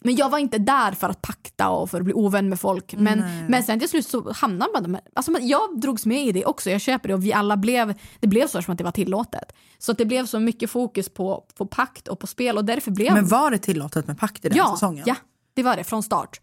men 0.00 0.16
jag 0.16 0.30
var 0.30 0.38
inte 0.38 0.58
där 0.58 0.92
för 0.92 1.08
att 1.08 1.22
pakta 1.22 1.68
och 1.68 1.90
för 1.90 1.98
att 1.98 2.04
bli 2.04 2.14
ovän 2.14 2.48
med 2.48 2.60
folk. 2.60 2.94
Men, 2.98 3.18
Nej. 3.18 3.44
men 3.48 3.62
sen 3.62 3.78
till 3.78 3.88
slut 3.88 4.06
så 4.06 4.32
hamnade 4.32 4.72
man 4.72 4.92
där. 4.92 5.00
Alltså 5.14 5.32
jag 5.40 5.80
drogs 5.80 6.06
med 6.06 6.26
i 6.26 6.32
det 6.32 6.44
också, 6.44 6.70
jag 6.70 6.80
köper 6.80 7.08
det 7.08 7.14
och 7.14 7.24
vi 7.24 7.32
alla 7.32 7.56
blev, 7.56 7.94
det 8.20 8.26
blev 8.26 8.46
så 8.46 8.62
som 8.62 8.72
att 8.72 8.78
det 8.78 8.84
var 8.84 8.92
tillåtet. 8.92 9.52
Så 9.78 9.92
det 9.92 10.04
blev 10.04 10.26
så 10.26 10.40
mycket 10.40 10.70
fokus 10.70 11.08
på, 11.08 11.44
på 11.54 11.66
pakt 11.66 12.08
och 12.08 12.18
på 12.18 12.26
spel 12.26 12.56
och 12.56 12.64
därför 12.64 12.90
blev 12.90 13.12
Men 13.12 13.28
var 13.28 13.50
det 13.50 13.58
tillåtet 13.58 14.06
med 14.06 14.18
pakt 14.18 14.44
i 14.44 14.48
den 14.48 14.58
ja, 14.58 14.72
säsongen? 14.74 15.04
Ja, 15.06 15.14
det 15.54 15.62
var 15.62 15.76
det 15.76 15.84
från 15.84 16.02
start. 16.02 16.40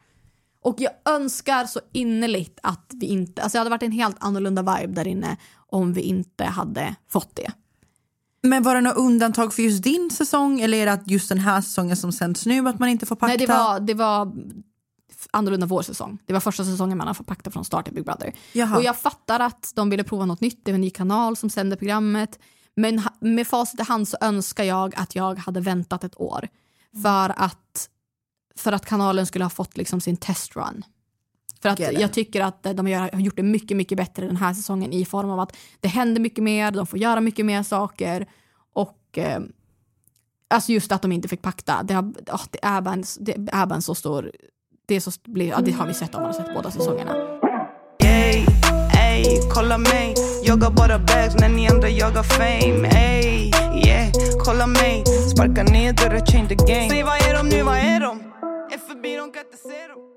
Och 0.62 0.76
jag 0.78 0.92
önskar 1.06 1.66
så 1.66 1.80
innerligt 1.92 2.60
att 2.64 2.92
vi 2.94 3.06
inte, 3.06 3.42
alltså 3.42 3.56
det 3.56 3.60
hade 3.60 3.70
varit 3.70 3.84
en 3.84 3.92
helt 3.92 4.18
annorlunda 4.20 4.62
vibe 4.62 4.94
där 4.94 5.08
inne 5.08 5.38
om 5.56 5.94
vi 5.94 6.02
inte 6.02 6.46
hade 6.46 6.96
fått 7.10 7.36
det. 7.36 7.52
Men 8.42 8.64
var 8.64 8.76
det 8.76 8.82
något 8.82 8.98
undantag 8.98 9.54
för 9.54 9.64
just 9.64 9.84
din 9.84 10.10
säsong 10.12 10.62
eller 10.62 10.78
är 10.78 10.86
det 10.86 10.92
att 10.92 11.12
just 11.12 11.30
den 11.30 11.40
här 11.40 11.62
säsongen 11.62 11.98
som 11.98 12.12
sänds 12.12 12.46
nu 12.46 12.68
att 12.68 12.80
man 12.80 12.90
inte 12.90 13.06
får 13.06 13.16
pakta? 13.16 13.28
Nej, 13.28 13.38
det 13.38 13.48
var, 13.48 13.80
det 13.80 13.94
var 13.94 14.32
annorlunda 15.32 15.66
vår 15.66 15.82
säsong. 15.82 16.18
Det 16.26 16.34
var 16.34 16.40
första 16.40 16.64
säsongen 16.64 16.98
man 16.98 17.08
har 17.08 17.14
fått 17.14 17.28
pakta 17.28 17.52
från 17.52 17.66
start 17.66 17.88
i 17.88 17.92
Big 17.92 18.06
Brother. 18.06 18.34
Jaha. 18.54 18.78
Och 18.78 18.84
jag 18.84 18.98
fattar 18.98 19.40
att 19.40 19.72
de 19.76 19.90
ville 19.90 20.04
prova 20.04 20.26
något 20.26 20.42
nytt, 20.42 20.66
det 20.66 20.72
var 20.72 20.76
en 20.76 20.82
ny 20.82 20.90
kanal 20.90 21.38
som 21.38 21.50
sände 21.50 21.76
programmet. 21.76 22.40
Men 22.76 23.02
med 23.20 23.48
facit 23.48 23.80
i 23.80 23.84
hand 23.84 24.08
så 24.08 24.18
önskar 24.22 24.64
jag 24.64 24.96
att 24.96 25.16
jag 25.16 25.40
hade 25.40 25.60
väntat 25.60 26.04
ett 26.04 26.22
år. 26.22 26.48
För 27.04 27.34
att 27.38 27.90
för 28.56 28.72
att 28.72 28.86
kanalen 28.86 29.26
skulle 29.26 29.46
ha 29.46 29.50
fått 29.50 29.78
liksom 29.78 30.02
sin 30.02 30.18
testrun. 30.18 30.84
För 31.62 31.70
att 31.70 31.80
jag 31.80 32.14
tycker 32.14 32.42
att 32.42 32.64
de 32.64 32.88
gör, 32.88 33.00
har 33.14 33.20
gjort 33.20 33.36
det 33.36 33.44
mycket, 33.44 33.78
mycket 33.78 33.98
bättre 33.98 34.26
den 34.26 34.38
här 34.38 34.54
säsongen 34.54 34.94
i 34.94 35.06
form 35.06 35.30
av 35.30 35.40
att 35.40 35.56
det 35.80 35.88
händer 35.88 36.22
mycket 36.22 36.44
mer, 36.44 36.72
de 36.72 36.88
får 36.88 37.00
göra 37.00 37.22
mycket 37.22 37.46
mer 37.46 37.64
saker 37.64 38.28
och 38.74 39.18
eh, 39.18 39.40
alltså 40.48 40.72
just 40.72 40.92
att 40.92 41.02
de 41.02 41.12
inte 41.12 41.28
fick 41.28 41.42
pakta. 41.42 41.84
Det, 41.84 41.94
har, 41.94 42.04
oh, 42.04 42.44
det, 42.52 42.60
är 42.62 42.82
bara 42.82 42.94
en, 42.94 43.04
det 43.20 43.32
är 43.32 43.66
bara 43.66 43.76
en 43.76 43.82
så 43.82 43.96
stor... 43.96 44.32
Det, 44.86 44.96
är 44.96 45.00
så, 45.00 45.12
ja, 45.26 45.60
det 45.62 45.72
har 45.72 45.88
vi 45.88 45.94
sett 45.94 46.16
om 46.16 46.22
man 46.22 46.34
har 46.34 46.42
sett 46.42 46.54
båda 46.54 46.72
säsongerna. 46.72 47.16
Ey, 48.04 48.46
ey, 49.00 49.40
kolla 49.54 49.78
mig. 49.78 50.14
Jagar 50.44 50.72
bara 50.72 51.00
bags 51.00 51.36
när 51.40 51.50
ni 51.50 51.68
andra 51.68 51.90
jagar 51.90 52.24
fame. 52.24 52.88
Ey, 52.88 53.52
yeah, 53.86 54.12
kolla 54.46 54.68
mig. 54.68 55.04
Sparka 55.06 55.64
ner 55.64 55.94
dörrar, 55.94 56.26
change 56.26 56.48
the 56.48 56.56
game. 56.56 56.90
Säg 56.90 57.04
vad 57.04 57.16
är 57.16 57.34
de 57.34 57.50
nu, 57.50 57.64
vad 57.64 57.78
är 57.78 58.00
de? 58.00 58.20
Är 58.74 58.78
förbi, 58.78 59.16
de 59.16 59.32
kan 59.32 59.46
inte 59.46 59.58
se 59.58 59.88
dem 59.88 60.17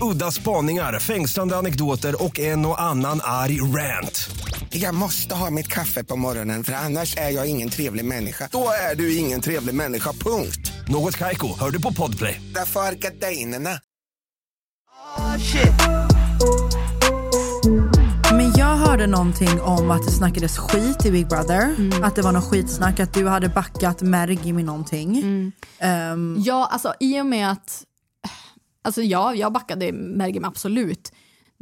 Udda 0.00 0.30
spaningar, 0.30 0.98
fängslande 0.98 1.56
anekdoter 1.56 2.24
och 2.24 2.38
en 2.38 2.66
och 2.66 2.80
annan 2.82 3.20
arg 3.22 3.60
rant. 3.60 4.30
Jag 4.70 4.94
måste 4.94 5.34
ha 5.34 5.50
mitt 5.50 5.68
kaffe 5.68 6.04
på 6.04 6.16
morgonen 6.16 6.64
för 6.64 6.72
annars 6.72 7.16
är 7.16 7.30
jag 7.30 7.46
ingen 7.46 7.68
trevlig 7.68 8.04
människa. 8.04 8.48
Då 8.52 8.68
är 8.90 8.94
du 8.96 9.16
ingen 9.16 9.40
trevlig 9.40 9.74
människa, 9.74 10.12
punkt. 10.12 10.72
Något 10.88 11.16
Kaiko, 11.18 11.58
hör 11.60 11.70
du 11.70 11.82
på 11.82 11.92
Podplay. 11.92 12.40
Därför 12.54 12.80
är 12.80 12.92
gardinerna. 12.92 13.70
oh, 15.18 15.36
shit. 15.38 15.72
Men 18.32 18.52
jag 18.56 18.76
hörde 18.76 19.06
någonting 19.06 19.60
om 19.60 19.90
att 19.90 20.06
det 20.06 20.12
snackades 20.12 20.58
skit 20.58 21.06
i 21.06 21.10
Big 21.10 21.28
Brother. 21.28 21.74
Mm. 21.78 22.04
Att 22.04 22.16
det 22.16 22.22
var 22.22 22.32
något 22.32 22.44
skitsnack, 22.44 23.00
att 23.00 23.14
du 23.14 23.28
hade 23.28 23.48
backat 23.48 24.02
Mergi 24.02 24.52
med 24.52 24.64
någonting. 24.64 25.18
Mm. 25.18 25.52
Ehm, 25.78 26.36
Ja, 26.38 26.68
alltså 26.72 26.94
i 27.00 27.20
och 27.20 27.26
med 27.26 27.50
att... 27.52 27.82
Alltså 28.82 29.02
ja, 29.02 29.34
jag 29.34 29.52
backade 29.52 29.92
Mergim 29.92 30.44
absolut. 30.44 31.12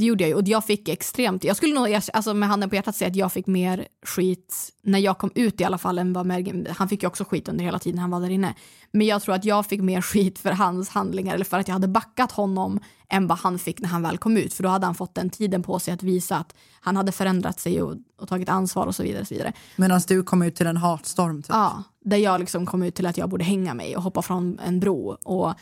Det 0.01 0.07
gjorde 0.07 0.25
jag 0.25 0.29
ju 0.29 0.35
och 0.35 0.49
jag 0.49 0.65
fick 0.65 0.89
extremt... 0.89 1.45
Jag 1.45 1.57
skulle 1.57 1.75
nog 1.75 1.95
alltså, 2.13 2.35
med 2.35 2.49
handen 2.49 2.71
på 2.71 2.77
hjärtat 2.77 2.97
säga 2.97 3.09
att 3.09 3.17
jag 3.17 3.33
fick 3.33 3.47
mer 3.47 3.89
skit 4.07 4.73
när 4.83 4.99
jag 4.99 5.19
kom 5.19 5.31
ut 5.35 5.61
i 5.61 5.65
alla 5.65 5.79
fall 5.79 5.99
än 5.99 6.13
vad 6.13 6.27
Mergim... 6.27 6.67
Han 6.77 6.89
fick 6.89 7.03
ju 7.03 7.07
också 7.07 7.25
skit 7.25 7.49
under 7.49 7.65
hela 7.65 7.79
tiden 7.79 7.99
han 7.99 8.11
var 8.11 8.21
där 8.21 8.31
inne. 8.31 8.55
Men 8.93 9.07
jag 9.07 9.23
tror 9.23 9.35
att 9.35 9.45
jag 9.45 9.67
fick 9.67 9.81
mer 9.81 10.01
skit 10.01 10.39
för 10.39 10.53
hans 10.53 10.89
handlingar 10.89 11.35
eller 11.35 11.45
för 11.45 11.59
att 11.59 11.69
jag 11.69 11.73
hade 11.73 11.89
backat 11.89 12.33
honom 12.33 12.81
än 13.09 13.27
vad 13.27 13.39
han 13.39 13.59
fick 13.59 13.81
när 13.81 13.89
han 13.89 14.03
väl 14.03 14.19
kom 14.19 14.37
ut. 14.37 14.55
För 14.55 14.63
då 14.63 14.69
hade 14.69 14.87
han 14.87 14.95
fått 14.95 15.15
den 15.15 15.31
tiden 15.31 15.63
på 15.63 15.79
sig 15.79 15.95
att 15.95 16.03
visa 16.03 16.37
att 16.37 16.55
han 16.81 16.97
hade 16.97 17.13
förändrat 17.13 17.61
sig 17.61 17.83
och, 17.83 17.97
och 18.19 18.29
tagit 18.29 18.49
ansvar 18.49 18.87
och 18.87 18.95
så 18.95 19.03
vidare. 19.03 19.21
Och 19.21 19.29
så 19.29 19.35
vidare. 19.35 19.53
Medan 19.77 20.01
du 20.09 20.23
kom 20.23 20.43
ut 20.43 20.57
till 20.57 20.67
en 20.67 20.77
hatstorm. 20.77 21.43
Typ. 21.43 21.51
Ja, 21.51 21.83
där 22.05 22.17
jag 22.17 22.41
liksom 22.41 22.67
kom 22.67 22.83
ut 22.83 22.95
till 22.95 23.07
att 23.07 23.17
jag 23.17 23.29
borde 23.29 23.45
hänga 23.45 23.75
mig 23.75 23.97
och 23.97 24.03
hoppa 24.03 24.23
från 24.23 24.59
en 24.67 24.81
bro. 24.81 25.17
Och, 25.25 25.55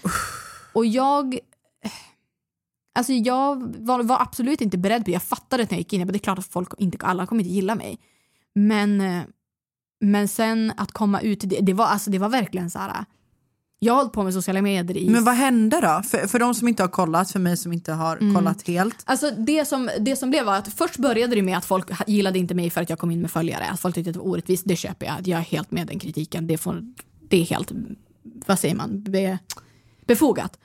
och 0.72 0.86
jag... 0.86 1.38
Alltså 2.94 3.12
jag 3.12 3.76
var, 3.78 4.02
var 4.02 4.20
absolut 4.20 4.60
inte 4.60 4.78
beredd 4.78 5.04
på 5.04 5.10
Jag 5.10 5.22
fattade 5.22 5.62
när 5.62 5.70
jag 5.70 5.78
gick 5.78 5.92
in. 5.92 6.00
Jag 6.00 6.08
bara, 6.08 6.12
det 6.12 6.16
är 6.16 6.20
klart 6.20 6.38
att 6.38 6.46
folk 6.46 6.72
inte, 6.78 7.06
alla 7.06 7.26
kommer 7.26 7.42
inte 7.42 7.54
gilla 7.54 7.74
mig. 7.74 7.98
Men, 8.54 9.00
eh, 9.00 9.22
men 10.00 10.28
sen 10.28 10.72
att 10.76 10.92
komma 10.92 11.20
ut, 11.20 11.40
det, 11.40 11.58
det, 11.60 11.72
var, 11.72 11.86
alltså, 11.86 12.10
det 12.10 12.18
var 12.18 12.28
verkligen 12.28 12.70
så 12.70 12.78
här... 12.78 13.04
Jag 13.80 13.92
har 13.92 13.98
hållit 13.98 14.12
på 14.12 14.22
med 14.22 14.34
sociala 14.34 14.62
medier 14.62 14.96
i... 14.96 15.10
Men 15.10 15.24
vad 15.24 15.34
hände 15.34 15.80
då? 15.80 16.02
För, 16.08 16.26
för 16.26 16.38
de 16.38 16.54
som 16.54 16.68
inte 16.68 16.82
har 16.82 16.88
kollat, 16.88 17.30
för 17.30 17.38
mig 17.40 17.56
som 17.56 17.72
inte 17.72 17.92
har 17.92 18.16
Mm. 18.16 18.34
kollat 18.34 18.62
helt. 18.68 18.96
Alltså 19.04 19.30
det 19.30 19.64
som, 19.68 19.90
det 20.00 20.16
som 20.16 20.30
blev 20.30 20.44
var 20.46 20.56
att 20.56 20.72
först 20.72 20.96
började 20.96 21.34
det 21.34 21.42
med 21.42 21.58
att 21.58 21.64
folk 21.64 21.90
gillade 22.08 22.38
inte 22.38 22.54
mig 22.54 22.70
för 22.70 22.80
att 22.82 22.90
jag 22.90 22.98
kom 22.98 23.10
in 23.10 23.20
med 23.20 23.30
följare. 23.30 23.64
Att 23.64 23.80
folk 23.80 23.94
tyckte 23.94 24.10
att 24.10 24.14
det 24.14 24.20
var 24.20 24.26
orättvist. 24.26 24.62
Det 24.66 24.76
köper 24.76 25.06
jag. 25.06 25.28
Jag 25.28 25.38
är 25.38 25.44
helt 25.44 25.70
med 25.70 25.86
den 25.86 25.98
kritiken. 25.98 26.46
Det, 26.46 26.58
får, 26.58 26.82
det 27.28 27.40
är 27.40 27.44
helt, 27.44 27.72
vad 28.46 28.58
säger 28.58 28.74
man, 28.74 29.02
Be, 29.02 29.38
befogat. 30.08 30.58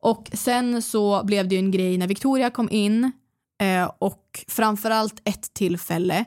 Och 0.00 0.30
sen 0.32 0.82
så 0.82 1.24
blev 1.24 1.48
det 1.48 1.54
ju 1.54 1.58
en 1.58 1.70
grej 1.70 1.98
när 1.98 2.06
Victoria 2.06 2.50
kom 2.50 2.68
in 2.70 3.12
eh, 3.60 3.90
och 3.98 4.44
framförallt 4.48 5.20
ett 5.24 5.54
tillfälle 5.54 6.24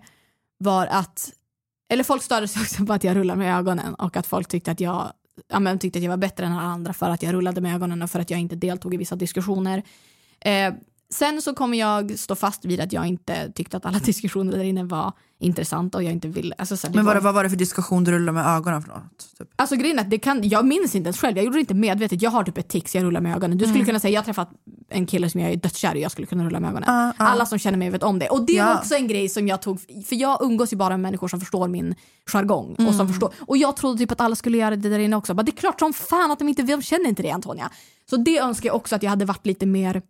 var 0.57 0.87
att, 0.87 1.31
eller 1.89 2.03
folk 2.03 2.23
störde 2.23 2.47
sig 2.47 2.61
också 2.61 2.85
på 2.85 2.93
att 2.93 3.03
jag 3.03 3.15
rullade 3.15 3.39
med 3.39 3.57
ögonen 3.57 3.93
och 3.93 4.17
att 4.17 4.27
folk 4.27 4.47
tyckte 4.47 4.71
att 4.71 4.79
jag 4.79 5.13
ja, 5.47 5.59
men 5.59 5.79
tyckte 5.79 5.99
att 5.99 6.03
jag 6.03 6.09
var 6.09 6.17
bättre 6.17 6.45
än 6.45 6.51
alla 6.51 6.61
andra 6.61 6.93
för 6.93 7.09
att 7.09 7.23
jag 7.23 7.33
rullade 7.33 7.61
med 7.61 7.75
ögonen 7.75 8.01
och 8.01 8.09
för 8.09 8.19
att 8.19 8.29
jag 8.29 8.39
inte 8.39 8.55
deltog 8.55 8.93
i 8.93 8.97
vissa 8.97 9.15
diskussioner. 9.15 9.83
Eh, 10.39 10.73
sen 11.13 11.41
så 11.41 11.53
kommer 11.55 11.77
jag 11.77 12.19
stå 12.19 12.35
fast 12.35 12.65
vid 12.65 12.79
att 12.81 12.93
jag 12.93 13.05
inte 13.07 13.51
tyckte 13.55 13.77
att 13.77 13.85
alla 13.85 13.99
diskussioner 14.03 14.51
där 14.57 14.63
inne 14.63 14.83
var 14.83 15.11
intressanta 15.39 15.97
och 15.97 16.03
jag 16.03 16.11
inte 16.11 16.27
ville... 16.27 16.55
Alltså, 16.57 16.77
så 16.77 16.87
här, 16.87 16.91
det 16.93 16.97
Men 16.97 17.05
var, 17.05 17.13
vad, 17.13 17.23
vad 17.23 17.33
var 17.33 17.43
det 17.43 17.49
för 17.49 17.57
diskussion 17.57 18.03
du 18.03 18.11
rullade 18.11 18.31
med 18.31 18.45
ögonen 18.47 18.81
för 18.81 18.89
något? 18.89 19.01
Typ. 19.37 19.47
alltså 19.55 19.75
grejen 19.75 19.99
är 19.99 20.03
att 20.03 20.09
det 20.09 20.17
kan, 20.17 20.49
jag 20.49 20.65
minns 20.65 20.95
inte 20.95 21.07
ens 21.07 21.17
själv, 21.17 21.37
jag 21.37 21.43
gjorde 21.45 21.57
det 21.57 21.61
inte 21.61 21.73
medvetet. 21.73 22.21
Jag 22.21 22.31
har 22.31 22.43
typ 22.43 22.57
ett 22.57 22.67
tics, 22.69 22.95
jag 22.95 23.03
rullar 23.03 23.21
med 23.21 23.35
ögonen. 23.35 23.57
Du 23.57 23.63
skulle 23.65 23.75
Mm. 23.79 23.85
kunna 23.85 23.99
säga 23.99 24.13
jag 24.13 24.21
har 24.21 24.25
träffat 24.25 24.49
en 24.89 25.05
kille 25.05 25.29
som 25.29 25.41
jag 25.41 25.51
är 25.51 25.55
dödskär 25.55 25.95
i, 25.95 26.01
jag 26.01 26.11
skulle 26.11 26.27
kunna 26.27 26.45
rulla 26.45 26.59
med 26.59 26.69
ögonen. 26.69 26.89
Ah, 26.89 27.09
ah. 27.09 27.13
Alla 27.27 27.45
som 27.45 27.59
känner 27.59 27.77
mig 27.77 27.89
vet 27.89 28.03
om 28.03 28.19
det. 28.19 28.29
Och 28.29 28.45
det 28.45 28.53
Ja. 28.53 28.65
var 28.65 28.75
också 28.75 28.95
en 28.95 29.07
grej 29.07 29.29
som 29.29 29.47
jag 29.47 29.61
tog, 29.61 29.79
för 30.05 30.15
jag 30.15 30.37
umgås 30.43 30.73
ju 30.73 30.77
bara 30.77 30.89
med 30.89 30.99
människor 30.99 31.27
som 31.27 31.39
förstår 31.39 31.67
min 31.67 31.95
jargong. 32.25 32.73
Och, 32.73 32.79
Mm. 32.79 32.93
som 32.93 33.07
förstår, 33.07 33.33
och 33.39 33.57
jag 33.57 33.75
trodde 33.75 33.97
typ 33.97 34.11
att 34.11 34.21
alla 34.21 34.35
skulle 34.35 34.57
göra 34.57 34.75
det 34.75 34.89
där 34.89 34.99
inne 34.99 35.15
också. 35.15 35.33
Men 35.33 35.45
det 35.45 35.49
är 35.51 35.55
klart 35.57 35.79
som 35.79 35.93
fan 35.93 36.31
att 36.31 36.39
de 36.39 36.49
inte 36.49 36.61
de 36.61 36.81
känner 36.81 37.09
inte 37.09 37.23
det 37.23 37.31
Antonia. 37.31 37.69
Så 38.09 38.17
det 38.17 38.37
önskar 38.39 38.69
jag 38.69 38.75
också 38.75 38.95
att 38.95 39.03
jag 39.03 39.09
hade 39.09 39.25
varit 39.25 39.45
lite 39.45 39.65
mer 39.65 40.01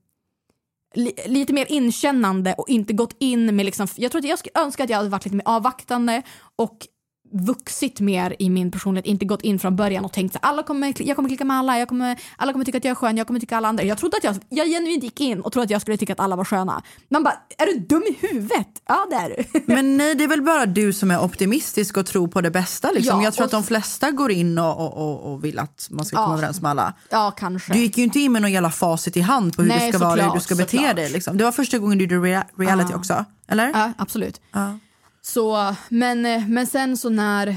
li, 0.93 1.13
lite 1.25 1.53
mer 1.53 1.65
inkännande 1.69 2.53
och 2.57 2.69
inte 2.69 2.93
gått 2.93 3.15
in 3.19 3.55
med 3.55 3.65
liksom, 3.65 3.87
jag 3.95 4.11
tror 4.11 4.19
att 4.19 4.43
jag 4.53 4.63
önskar 4.63 4.83
att 4.83 4.89
jag 4.89 4.97
hade 4.97 5.09
varit 5.09 5.25
lite 5.25 5.35
mer 5.35 5.47
avvaktande 5.47 6.21
och 6.55 6.87
vuxit 7.33 7.99
mer 7.99 8.35
i 8.39 8.49
min 8.49 8.71
personlighet, 8.71 9.05
inte 9.05 9.25
gått 9.25 9.41
in 9.41 9.59
från 9.59 9.75
början 9.75 10.05
och 10.05 10.11
tänkt 10.13 10.33
här, 10.33 10.49
alla 10.49 10.63
kommer, 10.63 10.93
jag 11.07 11.15
kommer 11.15 11.29
klicka 11.29 11.45
med 11.45 11.57
alla, 11.57 11.79
jag 11.79 11.87
kommer, 11.87 12.19
alla 12.37 12.51
kommer 12.51 12.65
tycka 12.65 12.77
att 12.77 12.83
jag 12.85 12.91
är 12.91 12.95
skön, 12.95 13.17
jag 13.17 13.27
kommer 13.27 13.39
tycka 13.39 13.57
alla 13.57 13.67
andra. 13.67 13.83
Jag 13.83 13.97
trodde 13.97 14.17
att 14.17 14.23
jag, 14.23 14.35
jag 14.49 14.67
genuint 14.67 15.03
gick 15.03 15.21
in 15.21 15.41
och 15.41 15.51
trodde 15.53 15.63
att 15.63 15.69
jag 15.69 15.81
skulle 15.81 15.97
tycka 15.97 16.13
att 16.13 16.19
alla 16.19 16.35
var 16.35 16.45
sköna. 16.45 16.81
Man 17.09 17.23
bara, 17.23 17.33
är 17.57 17.65
du 17.65 17.79
dum 17.79 18.03
i 18.09 18.27
huvudet? 18.27 18.67
Ja 18.87 19.07
det 19.09 19.15
är 19.15 19.29
du. 19.53 19.59
Men 19.73 19.97
nej, 19.97 20.15
det 20.15 20.23
är 20.23 20.27
väl 20.27 20.41
bara 20.41 20.65
du 20.65 20.93
som 20.93 21.11
är 21.11 21.23
optimistisk 21.23 21.97
och 21.97 22.05
tror 22.05 22.27
på 22.27 22.41
det 22.41 22.51
bästa. 22.51 22.91
Liksom. 22.91 23.17
Ja, 23.19 23.23
jag 23.23 23.33
tror 23.33 23.45
att 23.45 23.51
de 23.51 23.63
flesta 23.63 24.11
går 24.11 24.31
in 24.31 24.57
och, 24.57 24.97
och, 24.97 25.33
och, 25.33 25.43
vill 25.43 25.59
att 25.59 25.87
man 25.91 26.05
ska 26.05 26.15
komma 26.17 26.27
Ja. 26.29 26.33
överens 26.37 26.61
med 26.61 26.71
alla. 26.71 26.93
Ja 27.09 27.31
kanske. 27.37 27.73
Du 27.73 27.79
gick 27.79 27.97
ju 27.97 28.03
inte 28.03 28.19
in 28.19 28.31
med 28.31 28.41
någon 28.41 28.51
jävla 28.51 28.71
facit 28.71 29.17
i 29.17 29.21
hand 29.21 29.55
på 29.55 29.61
hur 29.61 29.69
Nej, 29.69 29.91
du 29.91 29.97
ska 29.97 30.07
vara 30.07 30.19
och 30.19 30.25
hur 30.33 30.39
du 30.39 30.43
ska 30.43 30.55
bete 30.55 30.93
dig. 30.93 31.09
Liksom. 31.09 31.37
Det 31.37 31.43
var 31.43 31.51
första 31.51 31.79
gången 31.79 31.97
du 31.97 32.03
gjorde 32.03 32.15
rea- 32.27 32.45
reality 32.57 32.91
Ja. 32.91 32.97
också, 32.97 33.25
eller? 33.47 33.69
Ja, 33.73 33.91
absolut. 33.97 34.41
Ja. 34.51 34.77
Så, 35.25 35.75
men, 35.89 36.25
eh, 36.25 36.47
men 36.47 36.67
sen 36.67 36.97
så 36.97 37.09
när... 37.09 37.47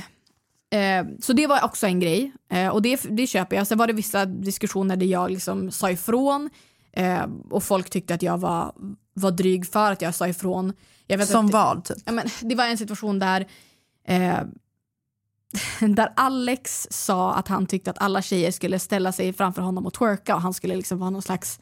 Eh, 0.71 1.07
så 1.21 1.33
det 1.33 1.47
var 1.47 1.65
också 1.65 1.87
en 1.87 2.01
grej 2.01 2.33
eh, 2.51 2.69
och 2.69 2.83
det, 2.83 3.01
det 3.11 3.27
köper 3.27 3.57
jag. 3.57 3.67
Sen 3.67 3.79
var 3.79 3.87
det 3.87 3.93
vissa 3.93 4.27
diskussioner 4.27 4.97
där 4.97 5.07
jag 5.07 5.31
liksom 5.31 5.71
sa 5.71 5.91
ifrån 5.91 6.51
eh, 6.93 7.27
och 7.51 7.63
folk 7.63 7.91
tyckte 7.91 8.15
att 8.15 8.23
jag 8.23 8.39
var, 8.39 8.73
var 9.15 9.31
dryg 9.31 9.67
för 9.67 9.93
att 9.93 10.03
jag 10.03 10.15
sa 10.15 10.29
ifrån. 10.29 10.73
Jag 11.07 11.29
Som 11.29 11.47
att, 11.47 11.53
vad? 11.53 11.85
Typ. 11.85 11.97
Ja, 12.05 12.13
men, 12.13 12.27
det 12.41 12.55
var 12.55 12.65
en 12.65 12.79
situation 12.79 13.19
där 13.19 13.47
eh, 14.09 14.41
där 15.89 16.13
Alex 16.17 16.87
sa 16.91 17.35
att 17.35 17.49
han 17.49 17.67
tyckte 17.67 17.91
att 17.91 17.99
alla 17.99 18.23
tjejer 18.23 18.51
skulle 18.51 18.79
ställa 18.79 19.13
sig 19.13 19.33
framför 19.33 19.63
honom 19.63 19.87
och 19.87 19.95
twerka 19.95 20.35
och 20.35 20.43
han 20.43 20.55
skulle 20.55 20.77
liksom 20.77 20.99
vara 20.99 21.11
någon 21.11 21.23
slags 21.23 21.61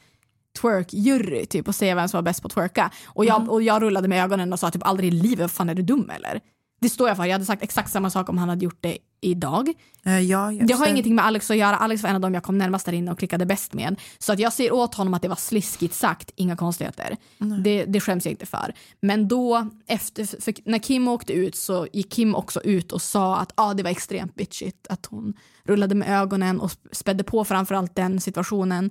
twerk-jury 0.61 1.47
typ 1.47 1.69
och 1.69 1.75
säga 1.75 1.95
vem 1.95 2.09
som 2.09 2.19
var 2.19 2.23
bäst 2.23 2.43
på 2.43 2.47
att 2.47 2.55
twerka. 2.55 2.91
Och 3.07 3.25
jag, 3.25 3.51
och 3.51 3.63
jag 3.63 3.83
rullade 3.83 4.09
med 4.09 4.25
ögonen 4.25 4.53
och 4.53 4.61
sa 4.61 4.71
typ 4.71 4.87
aldrig 4.87 5.09
i 5.09 5.17
livet, 5.17 5.51
fan 5.51 5.69
är 5.69 5.75
du 5.75 5.83
dum 5.83 6.11
eller? 6.11 6.41
Det 6.81 6.89
står 6.89 7.09
jag 7.09 7.17
för, 7.17 7.25
jag 7.25 7.33
hade 7.33 7.45
sagt 7.45 7.63
exakt 7.63 7.91
samma 7.91 8.11
sak 8.11 8.29
om 8.29 8.39
han 8.39 8.49
hade 8.49 8.65
gjort 8.65 8.79
det 8.81 8.99
idag. 9.21 9.73
Eh, 10.05 10.21
ja, 10.21 10.53
Det 10.63 10.75
har 10.75 10.87
ingenting 10.87 11.15
med 11.15 11.25
Alex 11.25 11.51
att 11.51 11.57
göra, 11.57 11.77
Alex 11.77 12.03
var 12.03 12.11
en 12.11 12.15
av 12.15 12.21
dem 12.21 12.35
jag 12.35 12.43
kom 12.43 12.59
närmast 12.59 12.87
där 12.87 12.93
inne 12.93 13.13
och 13.13 13.19
klickade 13.19 13.47
bäst 13.47 13.73
med. 13.75 14.01
Så 14.19 14.33
att 14.33 14.39
jag 14.39 14.53
ser 14.53 14.73
åt 14.73 14.95
honom 14.95 15.15
att 15.15 15.23
det 15.23 15.29
var 15.29 15.37
sliskigt 15.37 15.95
sagt, 15.95 16.31
inga 16.37 16.57
konstigheter. 16.57 17.17
Det, 17.65 17.85
det 17.85 18.01
skäms 18.01 18.25
jag 18.25 18.33
inte 18.33 18.47
för. 18.47 18.75
Men 19.01 19.29
då, 19.29 19.71
efter, 19.87 20.69
när 20.71 20.79
Kim 20.79 21.09
åkte 21.09 21.33
ut 21.33 21.57
så 21.57 21.87
gick 21.93 22.13
Kim 22.13 22.35
också 22.35 22.61
ut 22.63 22.93
och 22.93 23.03
sa 23.03 23.37
att 23.37 23.53
ah, 23.55 23.75
det 23.75 23.83
var 23.83 23.91
extremt 23.91 24.35
bitchigt 24.35 24.87
att 24.89 25.07
hon 25.07 25.35
rullade 25.65 25.95
med 25.95 26.23
ögonen 26.23 26.61
och 26.61 26.71
spädde 26.93 27.25
på 27.25 27.45
framförallt 27.45 27.97
den 27.97 28.21
situationen 28.21 28.91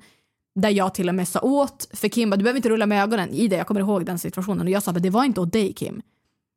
där 0.56 0.70
jag 0.70 0.94
till 0.94 1.10
och 1.10 1.16
med 1.16 1.28
sa 1.28 1.40
åt, 1.40 1.88
för 1.94 2.08
Kim 2.08 2.30
du 2.30 2.38
behöver 2.38 2.58
inte 2.58 2.70
rulla 2.70 2.86
med 2.86 3.04
ögonen 3.04 3.30
i 3.30 3.48
det, 3.48 3.56
jag 3.56 3.68
kommer 3.68 3.82
ihåg 3.82 4.06
den 4.06 4.20
situationen. 4.20 4.68
Och 4.68 4.70
jag 4.70 4.84
sa, 4.84 4.92
att 4.92 5.04
det 5.04 5.10
var 5.10 5.24
inte 5.24 5.42
åt 5.42 5.54
dig 5.54 5.74
Kim. 5.74 6.02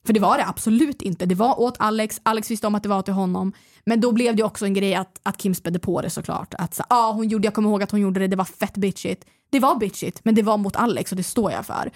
För 0.07 0.13
det 0.13 0.21
var 0.21 0.39
det 0.39 0.47
absolut 0.47 1.03
inte. 1.03 1.27
Det 1.27 1.35
var 1.35 1.61
åt 1.61 1.77
Alex, 1.79 2.21
Alex 2.23 2.51
visste 2.51 2.67
om 2.67 2.75
att 2.75 2.83
det 2.83 2.89
var 2.89 3.03
till 3.03 3.15
honom. 3.15 3.53
Men 3.85 4.01
då 4.01 4.13
blev 4.13 4.37
det 4.37 4.43
också 4.43 4.65
en 4.65 4.75
grej 4.75 4.95
att, 4.95 5.21
att 5.23 5.37
Kim 5.37 5.55
spädde 5.55 5.79
på 5.79 6.01
det 6.01 6.11
såklart. 6.11 6.55
Att 6.59 6.75
så, 6.75 6.83
ah, 6.89 7.13
hon 7.13 7.29
gjorde, 7.29 7.47
jag 7.47 7.55
kommer 7.55 7.69
ihåg 7.69 7.83
att 7.83 7.91
hon 7.91 8.01
gjorde 8.01 8.21
det, 8.21 8.27
det 8.27 8.37
var 8.37 8.45
fett 8.45 8.77
bitchigt. 8.77 9.25
Det 9.51 9.61
var 9.61 9.79
bitchigt, 9.79 10.21
men 10.25 10.35
det 10.35 10.43
var 10.43 10.57
mot 10.57 10.77
Alex 10.77 11.13
och 11.13 11.17
det 11.17 11.23
står 11.23 11.53
jag 11.53 11.67
för. 11.67 11.91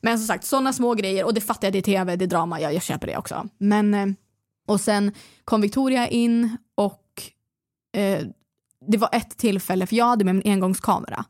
Men 0.00 0.18
som 0.18 0.26
sagt, 0.26 0.44
sådana 0.44 0.72
små 0.72 0.94
grejer 0.94 1.24
och 1.24 1.34
det 1.34 1.40
fattar 1.40 1.66
jag, 1.66 1.72
det 1.72 1.78
är 1.78 1.82
tv, 1.82 2.16
det 2.16 2.24
är 2.24 2.26
drama, 2.26 2.60
jag, 2.60 2.74
jag 2.74 2.82
köper 2.82 3.06
det 3.06 3.16
också. 3.16 3.48
Men, 3.58 3.94
eh, 3.94 4.06
och 4.66 4.80
sen 4.80 5.12
kom 5.44 5.60
Victoria 5.60 6.08
in 6.08 6.56
och 6.74 7.22
eh, 7.96 8.26
det 8.88 8.98
var 8.98 9.08
ett 9.12 9.36
tillfälle, 9.36 9.86
för 9.86 9.96
jag 9.96 10.06
hade 10.06 10.24
med 10.24 10.34
min 10.34 10.52
engångskamera 10.52 11.24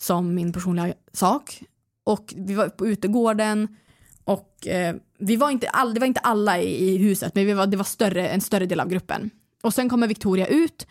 som 0.00 0.34
min 0.34 0.52
personliga 0.52 0.94
sak. 1.12 1.62
Och 2.04 2.34
vi 2.36 2.54
var 2.54 2.68
på 2.68 2.86
utegården 2.86 3.76
och 4.24 4.66
eh, 4.66 4.96
vi 5.18 5.36
var 5.36 5.50
inte 5.50 5.68
all, 5.68 5.94
det 5.94 6.00
var 6.00 6.06
inte 6.06 6.20
alla 6.20 6.58
i, 6.58 6.88
i 6.88 6.96
huset, 6.96 7.34
men 7.34 7.46
vi 7.46 7.52
var, 7.52 7.66
det 7.66 7.76
var 7.76 7.84
större, 7.84 8.28
en 8.28 8.40
större 8.40 8.66
del 8.66 8.80
av 8.80 8.88
gruppen. 8.88 9.30
Och 9.62 9.74
sen 9.74 9.88
kommer 9.88 10.08
Victoria 10.08 10.46
ut 10.46 10.86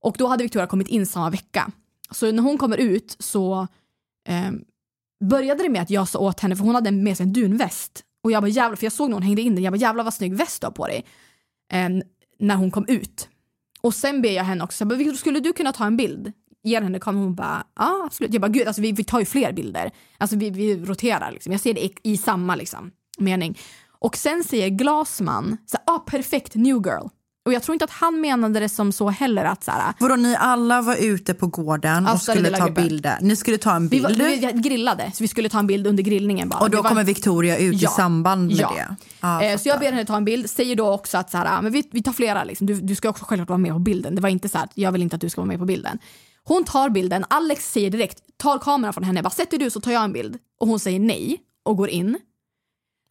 och 0.00 0.16
då 0.18 0.26
hade 0.26 0.42
Victoria 0.42 0.66
kommit 0.66 0.88
in 0.88 1.06
samma 1.06 1.30
vecka. 1.30 1.70
Så 2.10 2.32
när 2.32 2.42
hon 2.42 2.58
kommer 2.58 2.76
ut 2.76 3.16
så 3.18 3.66
eh, 4.28 4.50
började 5.24 5.62
det 5.62 5.68
med 5.68 5.82
att 5.82 5.90
jag 5.90 6.08
sa 6.08 6.18
åt 6.18 6.40
henne, 6.40 6.56
för 6.56 6.64
hon 6.64 6.74
hade 6.74 6.90
med 6.90 7.16
sig 7.16 7.24
en 7.24 7.32
dunväst. 7.32 8.04
Och 8.22 8.32
jag 8.32 8.42
bara 8.42 8.48
jävlar, 8.48 8.76
för 8.76 8.84
jag 8.86 8.92
såg 8.92 9.08
när 9.08 9.14
hon 9.14 9.22
hängde 9.22 9.42
in 9.42 9.54
den, 9.54 9.64
jag 9.64 9.72
bara 9.72 9.78
jävlar 9.78 10.04
vad 10.04 10.14
snygg 10.14 10.34
väst 10.34 10.60
du 10.60 10.66
har 10.66 10.72
på 10.72 10.86
dig. 10.86 11.04
Eh, 11.72 11.88
när 12.38 12.54
hon 12.54 12.70
kom 12.70 12.84
ut. 12.88 13.28
Och 13.80 13.94
sen 13.94 14.22
ber 14.22 14.30
jag 14.30 14.44
henne 14.44 14.64
också, 14.64 14.84
jag 14.84 14.88
bara, 14.88 15.14
skulle 15.14 15.40
du 15.40 15.52
kunna 15.52 15.72
ta 15.72 15.86
en 15.86 15.96
bild? 15.96 16.32
Ger 16.62 16.82
henne 16.82 16.98
kameran 17.00 17.24
hon 17.24 17.34
bara 17.34 17.64
ja 17.78 18.02
absolut. 18.06 18.32
Jag 18.32 18.40
bara 18.42 18.48
gud 18.48 18.66
alltså 18.66 18.82
vi, 18.82 18.92
vi 18.92 19.04
tar 19.04 19.18
ju 19.20 19.24
fler 19.24 19.52
bilder. 19.52 19.90
Alltså 20.18 20.36
vi, 20.36 20.50
vi 20.50 20.76
roterar 20.84 21.32
liksom. 21.32 21.52
Jag 21.52 21.60
ser 21.60 21.74
det 21.74 21.84
i, 21.84 21.94
i 22.02 22.16
samma 22.16 22.54
liksom, 22.54 22.90
mening. 23.18 23.58
Och 23.98 24.16
sen 24.16 24.44
säger 24.44 24.68
Glasman, 24.68 25.56
så 25.66 25.76
här, 25.86 25.94
ah, 25.94 25.98
perfekt 25.98 26.54
new 26.54 26.76
girl. 26.76 27.06
Och 27.44 27.52
jag 27.52 27.62
tror 27.62 27.72
inte 27.72 27.84
att 27.84 27.90
han 27.90 28.20
menade 28.20 28.60
det 28.60 28.68
som 28.68 28.92
så 28.92 29.08
heller 29.10 29.44
att 29.44 29.64
så 29.64 29.70
här, 29.70 29.94
Vadå, 29.98 30.16
ni 30.16 30.36
alla 30.36 30.82
var 30.82 30.96
ute 30.96 31.34
på 31.34 31.46
gården 31.46 32.06
och 32.06 32.22
skulle 32.22 32.50
ta 32.50 32.66
gruppen. 32.66 32.84
bilder. 32.84 33.18
Ni 33.20 33.36
skulle 33.36 33.58
ta 33.58 33.76
en 33.76 33.82
vi, 33.88 33.88
bild 33.88 34.04
var, 34.22 34.52
vi 34.52 34.60
grillade 34.68 35.10
så 35.14 35.24
vi 35.24 35.28
skulle 35.28 35.48
ta 35.48 35.58
en 35.58 35.66
bild 35.66 35.86
under 35.86 36.02
grillningen 36.02 36.48
bara. 36.48 36.60
och 36.60 36.70
då 36.70 36.76
Vi 36.78 36.82
var- 36.82 36.88
kommer 36.88 37.04
Victoria 37.04 37.56
ut 37.58 37.74
Ja. 37.82 37.90
i 37.90 37.92
samband 37.92 38.46
med 38.46 38.56
Ja. 38.56 38.72
det. 38.74 38.96
Ja, 39.20 39.42
Eh, 39.44 39.58
så 39.58 39.68
jag 39.68 39.80
ber 39.80 39.86
henne 39.92 40.04
ta 40.04 40.16
en 40.16 40.24
bild, 40.24 40.50
säger 40.50 40.76
då 40.76 40.92
också 40.92 41.18
att 41.18 41.30
så 41.30 41.36
här, 41.38 41.46
ah, 41.58 41.62
men 41.62 41.72
vi, 41.72 41.88
vi 41.92 42.02
tar 42.02 42.12
flera, 42.12 42.44
liksom. 42.44 42.66
du, 42.66 42.74
du 42.74 42.94
ska 42.94 43.08
också 43.08 43.24
självklart 43.24 43.48
vara 43.48 43.58
med 43.58 43.72
på 43.72 43.78
bilden. 43.78 44.14
Det 44.14 44.20
var 44.22 44.28
inte 44.28 44.48
så 44.48 44.58
här, 44.58 44.68
jag 44.74 44.92
vill 44.92 45.02
inte 45.02 45.16
att 45.16 45.22
du 45.22 45.28
ska 45.30 45.40
vara 45.40 45.48
med 45.48 45.58
på 45.58 45.64
bilden. 45.64 45.98
Hon 46.44 46.64
tar 46.64 46.90
bilden, 46.90 47.24
Alex 47.30 47.72
säger 47.72 47.90
direkt, 47.90 48.22
tar 48.36 48.58
kameran 48.58 48.92
från 48.94 49.04
henne, 49.04 49.22
bara 49.22 49.30
sätter 49.30 49.58
du 49.58 49.70
så 49.70 49.80
tar 49.80 49.90
jag 49.92 50.04
en 50.04 50.12
bild. 50.12 50.38
Och 50.60 50.68
hon 50.68 50.80
säger 50.80 51.00
nej 51.00 51.40
och 51.62 51.76
går 51.76 51.88
in. 51.88 52.18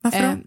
Varför 0.04 0.20
då? 0.22 0.26
Eh, 0.26 0.38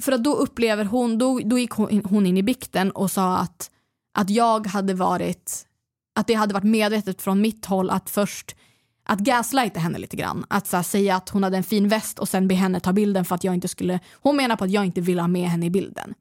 för 0.00 0.12
att 0.12 0.24
då 0.24 0.34
upplever 0.34 0.84
hon, 0.84 1.18
då, 1.18 1.40
då 1.44 1.58
gick 1.58 1.70
hon 1.70 1.90
in, 1.90 2.04
hon 2.04 2.26
in 2.26 2.36
i 2.36 2.42
bikten 2.42 2.90
och 2.90 3.10
sa 3.10 3.36
att, 3.38 3.70
att 4.18 4.30
jag 4.30 4.66
hade 4.66 4.94
varit, 4.94 5.66
att 6.14 6.26
det 6.26 6.34
hade 6.34 6.54
varit 6.54 6.64
medvetet 6.64 7.22
från 7.22 7.40
mitt 7.40 7.66
håll 7.66 7.90
att 7.90 8.10
först 8.10 8.56
att 9.04 9.18
gaslighta 9.18 9.80
henne 9.80 9.98
lite 9.98 10.16
grann. 10.16 10.44
Att 10.48 10.66
så 10.66 10.76
här, 10.76 10.84
säga 10.84 11.16
att 11.16 11.28
hon 11.28 11.42
hade 11.42 11.56
en 11.56 11.64
fin 11.64 11.88
väst 11.88 12.18
och 12.18 12.28
sen 12.28 12.48
be 12.48 12.54
henne 12.54 12.80
ta 12.80 12.92
bilden 12.92 13.24
för 13.24 13.34
att 13.34 13.44
jag 13.44 13.54
inte 13.54 13.68
skulle, 13.68 14.00
hon 14.14 14.36
menar 14.36 14.56
på 14.56 14.64
att 14.64 14.70
jag 14.70 14.84
inte 14.86 15.00
ville 15.00 15.20
ha 15.20 15.28
med 15.28 15.48
henne 15.48 15.66
i 15.66 15.70
bilden. 15.70 16.14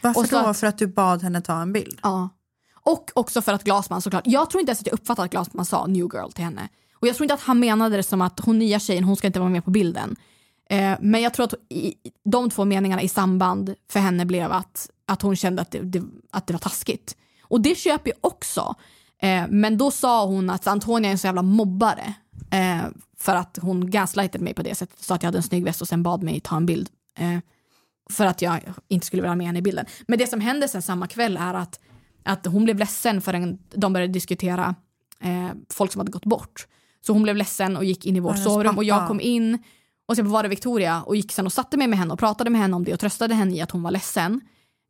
Varför 0.00 0.20
och 0.20 0.26
så 0.28 0.40
då? 0.42 0.46
att- 0.46 0.58
För 0.58 0.66
att 0.66 0.78
du 0.78 0.86
bad 0.86 1.22
henne 1.22 1.40
ta 1.40 1.62
en 1.62 1.72
bild? 1.72 1.98
Ja. 2.02 2.28
Och 2.86 3.10
också 3.14 3.42
för 3.42 3.52
att 3.52 3.64
Glasman 3.64 4.02
såklart, 4.02 4.24
jag 4.26 4.50
tror 4.50 4.60
inte 4.60 4.70
ens 4.70 4.80
att 4.80 4.86
jag 4.86 4.94
uppfattade 4.94 5.24
att 5.24 5.30
Glasman 5.30 5.66
sa 5.66 5.86
new 5.86 6.08
girl 6.12 6.30
till 6.30 6.44
henne. 6.44 6.68
Och 6.94 7.08
jag 7.08 7.16
tror 7.16 7.24
inte 7.24 7.34
att 7.34 7.40
han 7.40 7.60
menade 7.60 7.96
det 7.96 8.02
som 8.02 8.20
att 8.20 8.40
hon 8.40 8.58
nya 8.58 8.78
tjejen, 8.78 9.04
hon 9.04 9.16
ska 9.16 9.26
inte 9.26 9.40
vara 9.40 9.50
med 9.50 9.64
på 9.64 9.70
bilden. 9.70 10.16
Eh, 10.70 10.94
men 11.00 11.22
jag 11.22 11.34
tror 11.34 11.44
att 11.44 11.54
i, 11.68 11.94
de 12.24 12.50
två 12.50 12.64
meningarna 12.64 13.02
i 13.02 13.08
samband 13.08 13.74
för 13.90 14.00
henne 14.00 14.26
blev 14.26 14.52
att, 14.52 14.90
att 15.06 15.22
hon 15.22 15.36
kände 15.36 15.62
att 15.62 15.70
det, 15.70 15.78
det, 15.78 16.02
att 16.30 16.46
det 16.46 16.52
var 16.52 16.58
taskigt. 16.58 17.16
Och 17.40 17.60
det 17.60 17.74
köper 17.74 18.10
jag 18.10 18.18
också. 18.20 18.74
Eh, 19.22 19.44
men 19.48 19.78
då 19.78 19.90
sa 19.90 20.26
hon 20.26 20.50
att 20.50 20.66
Antonia 20.66 21.08
är 21.10 21.12
en 21.12 21.18
så 21.18 21.26
jävla 21.26 21.42
mobbare. 21.42 22.14
Eh, 22.50 22.84
för 23.18 23.34
att 23.34 23.58
hon 23.62 23.90
gaslightade 23.90 24.44
mig 24.44 24.54
på 24.54 24.62
det 24.62 24.74
sättet. 24.74 25.02
Sa 25.02 25.14
att 25.14 25.22
jag 25.22 25.28
hade 25.28 25.38
en 25.38 25.42
snygg 25.42 25.64
väst 25.64 25.82
och 25.82 25.88
sen 25.88 26.02
bad 26.02 26.22
mig 26.22 26.40
ta 26.40 26.56
en 26.56 26.66
bild. 26.66 26.90
Eh, 27.18 27.38
för 28.10 28.26
att 28.26 28.42
jag 28.42 28.60
inte 28.88 29.06
skulle 29.06 29.22
vilja 29.22 29.30
ha 29.30 29.36
med 29.36 29.46
henne 29.46 29.58
i 29.58 29.62
bilden. 29.62 29.86
Men 30.06 30.18
det 30.18 30.26
som 30.26 30.40
hände 30.40 30.68
sen 30.68 30.82
samma 30.82 31.06
kväll 31.06 31.36
är 31.36 31.54
att, 31.54 31.80
att 32.26 32.46
hon 32.46 32.64
blev 32.64 32.78
ledsen 32.78 33.20
för 33.20 33.34
en, 33.34 33.58
de 33.74 33.92
började 33.92 34.12
diskutera 34.12 34.74
eh, 35.20 35.50
folk 35.70 35.92
som 35.92 36.00
hade 36.00 36.12
gått 36.12 36.24
bort. 36.24 36.66
Så 37.06 37.12
hon 37.12 37.22
blev 37.22 37.36
ledsen 37.36 37.76
och 37.76 37.84
gick 37.84 38.06
in 38.06 38.16
i 38.16 38.20
vårt 38.20 38.38
sovrum 38.38 38.76
och 38.76 38.84
jag 38.84 39.08
kom 39.08 39.20
in 39.20 39.58
och 40.06 40.16
sen 40.16 40.30
var 40.30 40.42
det 40.42 40.48
Victoria 40.48 41.02
och 41.02 41.16
gick 41.16 41.32
sen 41.32 41.46
och 41.46 41.52
satte 41.52 41.76
mig 41.76 41.86
med 41.86 41.98
henne 41.98 42.12
och 42.12 42.18
pratade 42.18 42.50
med 42.50 42.60
henne 42.60 42.76
om 42.76 42.84
det 42.84 42.92
och 42.92 43.00
tröstade 43.00 43.34
henne 43.34 43.56
i 43.56 43.60
att 43.60 43.70
hon 43.70 43.82
var 43.82 43.90
ledsen. 43.90 44.40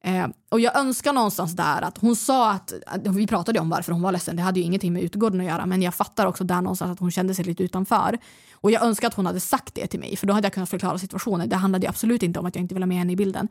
Eh, 0.05 0.27
och 0.49 0.61
jag 0.61 0.77
önskar 0.77 1.13
någonstans 1.13 1.53
där 1.57 1.83
att 1.83 1.99
hon 1.99 2.17
sa 2.17 2.51
att, 2.51 2.73
att, 2.87 3.07
vi 3.07 3.27
pratade 3.27 3.61
om 3.61 3.71
varför 3.71 3.93
hon 3.93 4.03
var 4.03 4.13
ledsen, 4.13 4.37
det 4.37 4.43
hade 4.43 4.61
ju 4.61 4.67
ingenting 4.67 4.93
med 4.93 5.03
utegården 5.03 5.41
att 5.41 5.47
göra 5.47 5.67
men 5.67 5.83
jag 5.83 5.95
fattar 5.95 6.27
också 6.27 6.45
där 6.45 6.61
någonstans 6.61 6.93
att 6.93 6.99
hon 6.99 7.11
kände 7.11 7.35
sig 7.35 7.45
lite 7.45 7.63
utanför. 7.63 8.19
Och 8.53 8.71
jag 8.71 8.83
önskar 8.83 9.09
att 9.09 9.15
hon 9.15 9.27
hade 9.27 9.41
sagt 9.41 9.75
det 9.75 9.87
till 9.87 10.01
mig 10.01 10.17
för 10.17 10.27
då 10.27 10.35
hade 10.35 10.47
jag 10.47 10.53
kunnat 10.53 10.71
förklara 10.71 10.99
situationen. 10.99 11.49
Det 11.49 11.57
handlade 11.57 11.89
absolut 11.89 12.23
inte 12.23 12.39
om 12.39 12.47
att 12.47 12.55
jag 12.55 12.63
inte 12.63 12.75
ville 12.75 12.87
med 12.87 12.99
henne 12.99 13.13
i 13.13 13.17
bilden. 13.17 13.49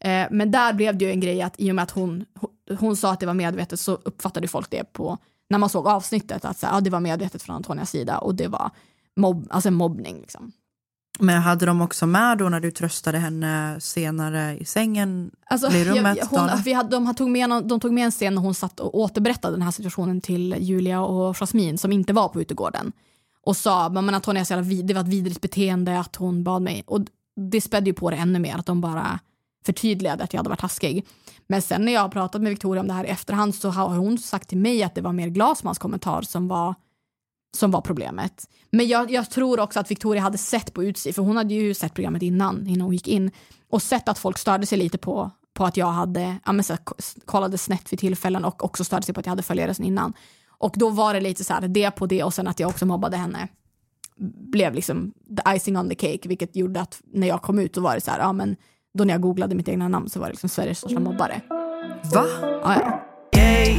Eh, 0.00 0.26
men 0.30 0.50
där 0.50 0.72
blev 0.72 0.98
det 0.98 1.04
ju 1.04 1.10
en 1.10 1.20
grej 1.20 1.42
att 1.42 1.54
i 1.58 1.70
och 1.70 1.74
med 1.74 1.82
att 1.82 1.90
hon, 1.90 2.24
hon, 2.40 2.76
hon 2.78 2.96
sa 2.96 3.12
att 3.12 3.20
det 3.20 3.26
var 3.26 3.34
medvetet 3.34 3.80
så 3.80 3.92
uppfattade 3.92 4.48
folk 4.48 4.70
det 4.70 4.92
på 4.92 5.18
när 5.50 5.58
man 5.58 5.68
såg 5.68 5.86
avsnittet 5.86 6.44
att 6.44 6.58
så, 6.58 6.66
här, 6.66 6.74
ja, 6.74 6.80
det 6.80 6.90
var 6.90 7.00
medvetet 7.00 7.42
från 7.42 7.56
Antonias 7.56 7.90
sida 7.90 8.18
och 8.18 8.34
det 8.34 8.48
var 8.48 8.70
mobb, 9.16 9.46
alltså 9.50 9.70
mobbning. 9.70 10.20
Liksom. 10.20 10.52
Men 11.18 11.42
hade 11.42 11.66
de 11.66 11.80
också 11.80 12.06
med 12.06 12.38
då 12.38 12.48
när 12.48 12.60
du 12.60 12.70
tröstade 12.70 13.18
henne 13.18 13.80
senare 13.80 14.58
i 14.58 14.64
sängen? 14.64 15.30
Alltså, 15.46 15.72
i 15.72 15.84
rummet? 15.84 16.16
jag, 16.16 16.26
hon, 16.26 16.50
vi 16.64 16.72
hade, 16.72 16.90
de, 16.90 17.14
tog 17.14 17.30
med, 17.30 17.48
någon- 17.48 17.68
de 17.68 17.80
tog 17.80 17.92
med 17.92 18.04
en 18.04 18.10
scen 18.10 18.34
när 18.34 18.42
hon 18.42 18.54
satt 18.54 18.80
och 18.80 18.98
återberättade 18.98 19.54
den 19.56 19.62
här 19.62 19.70
situationen 19.70 20.20
till 20.20 20.56
Julia 20.58 21.00
och 21.02 21.36
Jasmine 21.36 21.78
som 21.78 21.92
inte 21.92 22.12
var 22.12 22.28
på 22.28 22.40
utegården. 22.40 22.92
Och 23.46 23.56
sa 23.56 23.88
men 23.88 24.14
Antonia, 24.14 24.40
är 24.40 24.44
så 24.44 24.52
jävla 24.52 24.68
vid, 24.68 24.86
det 24.86 24.94
var 24.94 25.00
ett 25.00 25.08
vidrigt 25.08 25.40
beteende 25.40 26.00
att 26.00 26.16
hon 26.16 26.44
bad 26.44 26.62
mig. 26.62 26.82
Och 26.86 27.00
det 27.50 27.60
spädde 27.60 27.86
ju 27.90 27.94
på 27.94 28.10
det 28.10 28.16
ännu 28.16 28.38
mer 28.38 28.58
att 28.58 28.66
de 28.66 28.80
bara 28.80 29.18
förtydligade 29.66 30.24
att 30.24 30.32
jag 30.32 30.38
hade 30.38 30.48
varit 30.48 30.60
taskig. 30.60 31.06
Men 31.46 31.62
sen 31.62 31.84
när 31.84 31.92
jag 31.92 32.00
har 32.00 32.08
pratat 32.08 32.42
med 32.42 32.50
Victoria 32.50 32.80
om 32.80 32.88
det 32.88 32.94
här 32.94 33.04
i 33.04 33.08
efterhand 33.08 33.54
så 33.54 33.68
har 33.68 33.88
hon 33.88 34.18
sagt 34.18 34.48
till 34.48 34.58
mig 34.58 34.82
att 34.82 34.94
det 34.94 35.00
var 35.00 35.12
mer 35.12 35.28
Glasmans 35.28 35.78
kommentar 35.78 36.22
som 36.22 36.48
var 36.48 36.74
som 37.56 37.70
var 37.70 37.80
problemet. 37.80 38.48
Men 38.70 38.88
jag, 38.88 39.10
jag 39.10 39.30
tror 39.30 39.60
också 39.60 39.80
att 39.80 39.90
Victoria 39.90 40.22
hade 40.22 40.38
sett 40.38 40.74
på 40.74 40.84
utsidan, 40.84 41.14
för 41.14 41.22
hon 41.22 41.36
hade 41.36 41.54
ju 41.54 41.74
sett 41.74 41.94
programmet 41.94 42.22
innan, 42.22 42.66
innan 42.66 42.80
hon 42.80 42.92
gick 42.92 43.08
in, 43.08 43.30
och 43.70 43.82
sett 43.82 44.08
att 44.08 44.18
folk 44.18 44.38
störde 44.38 44.66
sig 44.66 44.78
lite 44.78 44.98
på, 44.98 45.30
på 45.54 45.64
att 45.64 45.76
jag 45.76 45.86
hade, 45.86 46.36
ja, 46.46 46.52
men 46.52 46.64
så, 46.64 46.72
här, 46.72 46.80
kollade 47.24 47.58
snett 47.58 47.92
vid 47.92 47.98
tillfällen 47.98 48.44
och 48.44 48.64
också 48.64 48.84
störde 48.84 49.02
sig 49.02 49.14
på 49.14 49.20
att 49.20 49.26
jag 49.26 49.30
hade 49.30 49.42
följare 49.42 49.74
sen 49.74 49.86
innan. 49.86 50.12
Och 50.48 50.74
då 50.76 50.90
var 50.90 51.14
det 51.14 51.20
lite 51.20 51.44
så 51.44 51.52
här, 51.52 51.68
det 51.68 51.90
på 51.90 52.06
det 52.06 52.24
och 52.24 52.34
sen 52.34 52.48
att 52.48 52.60
jag 52.60 52.70
också 52.70 52.86
mobbade 52.86 53.16
henne 53.16 53.48
blev 54.52 54.74
liksom 54.74 55.12
the 55.36 55.56
icing 55.56 55.76
on 55.76 55.88
the 55.88 55.94
cake, 55.94 56.28
vilket 56.28 56.56
gjorde 56.56 56.80
att 56.80 57.00
när 57.12 57.28
jag 57.28 57.42
kom 57.42 57.58
ut 57.58 57.74
så 57.74 57.80
var 57.80 57.94
det 57.94 58.00
så 58.00 58.10
här, 58.10 58.18
ja 58.18 58.32
men 58.32 58.56
då 58.98 59.04
när 59.04 59.14
jag 59.14 59.20
googlade 59.20 59.54
mitt 59.54 59.68
egna 59.68 59.88
namn 59.88 60.08
så 60.08 60.20
var 60.20 60.26
det 60.26 60.32
liksom 60.32 60.48
Sveriges 60.48 60.78
största 60.78 61.00
mobbare. 61.00 61.40
Va? 62.14 62.24
Ja, 62.42 62.74
ja. 62.74 63.06
Ey, 63.40 63.78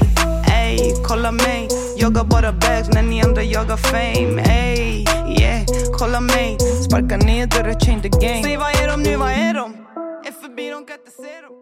ey, 0.53 0.93
kolla 1.03 1.31
mig 1.31 1.67
Jagar 1.97 2.23
bara 2.23 2.51
bags 2.51 2.89
när 2.93 3.01
ni 3.01 3.21
andra 3.21 3.43
jagar 3.43 3.77
fame 3.77 4.41
Ey, 4.41 5.05
yeah, 5.39 5.65
kolla 5.93 6.21
mig 6.21 6.57
Sparka 6.87 7.17
ner 7.17 7.47
dörrar, 7.47 7.79
change 7.79 8.01
the 8.01 8.09
game 8.09 8.43
Säg 8.43 8.57
vad 8.57 8.69
är 8.69 8.87
de 8.87 9.03
nu, 9.03 9.15
vad 9.15 9.31
är 9.31 9.53
de? 9.53 9.73
Är 10.27 10.41
förbi, 10.41 10.69
de 10.69 10.85
kan 10.85 10.97
inte 10.99 11.11
se 11.11 11.41
dem 11.41 11.61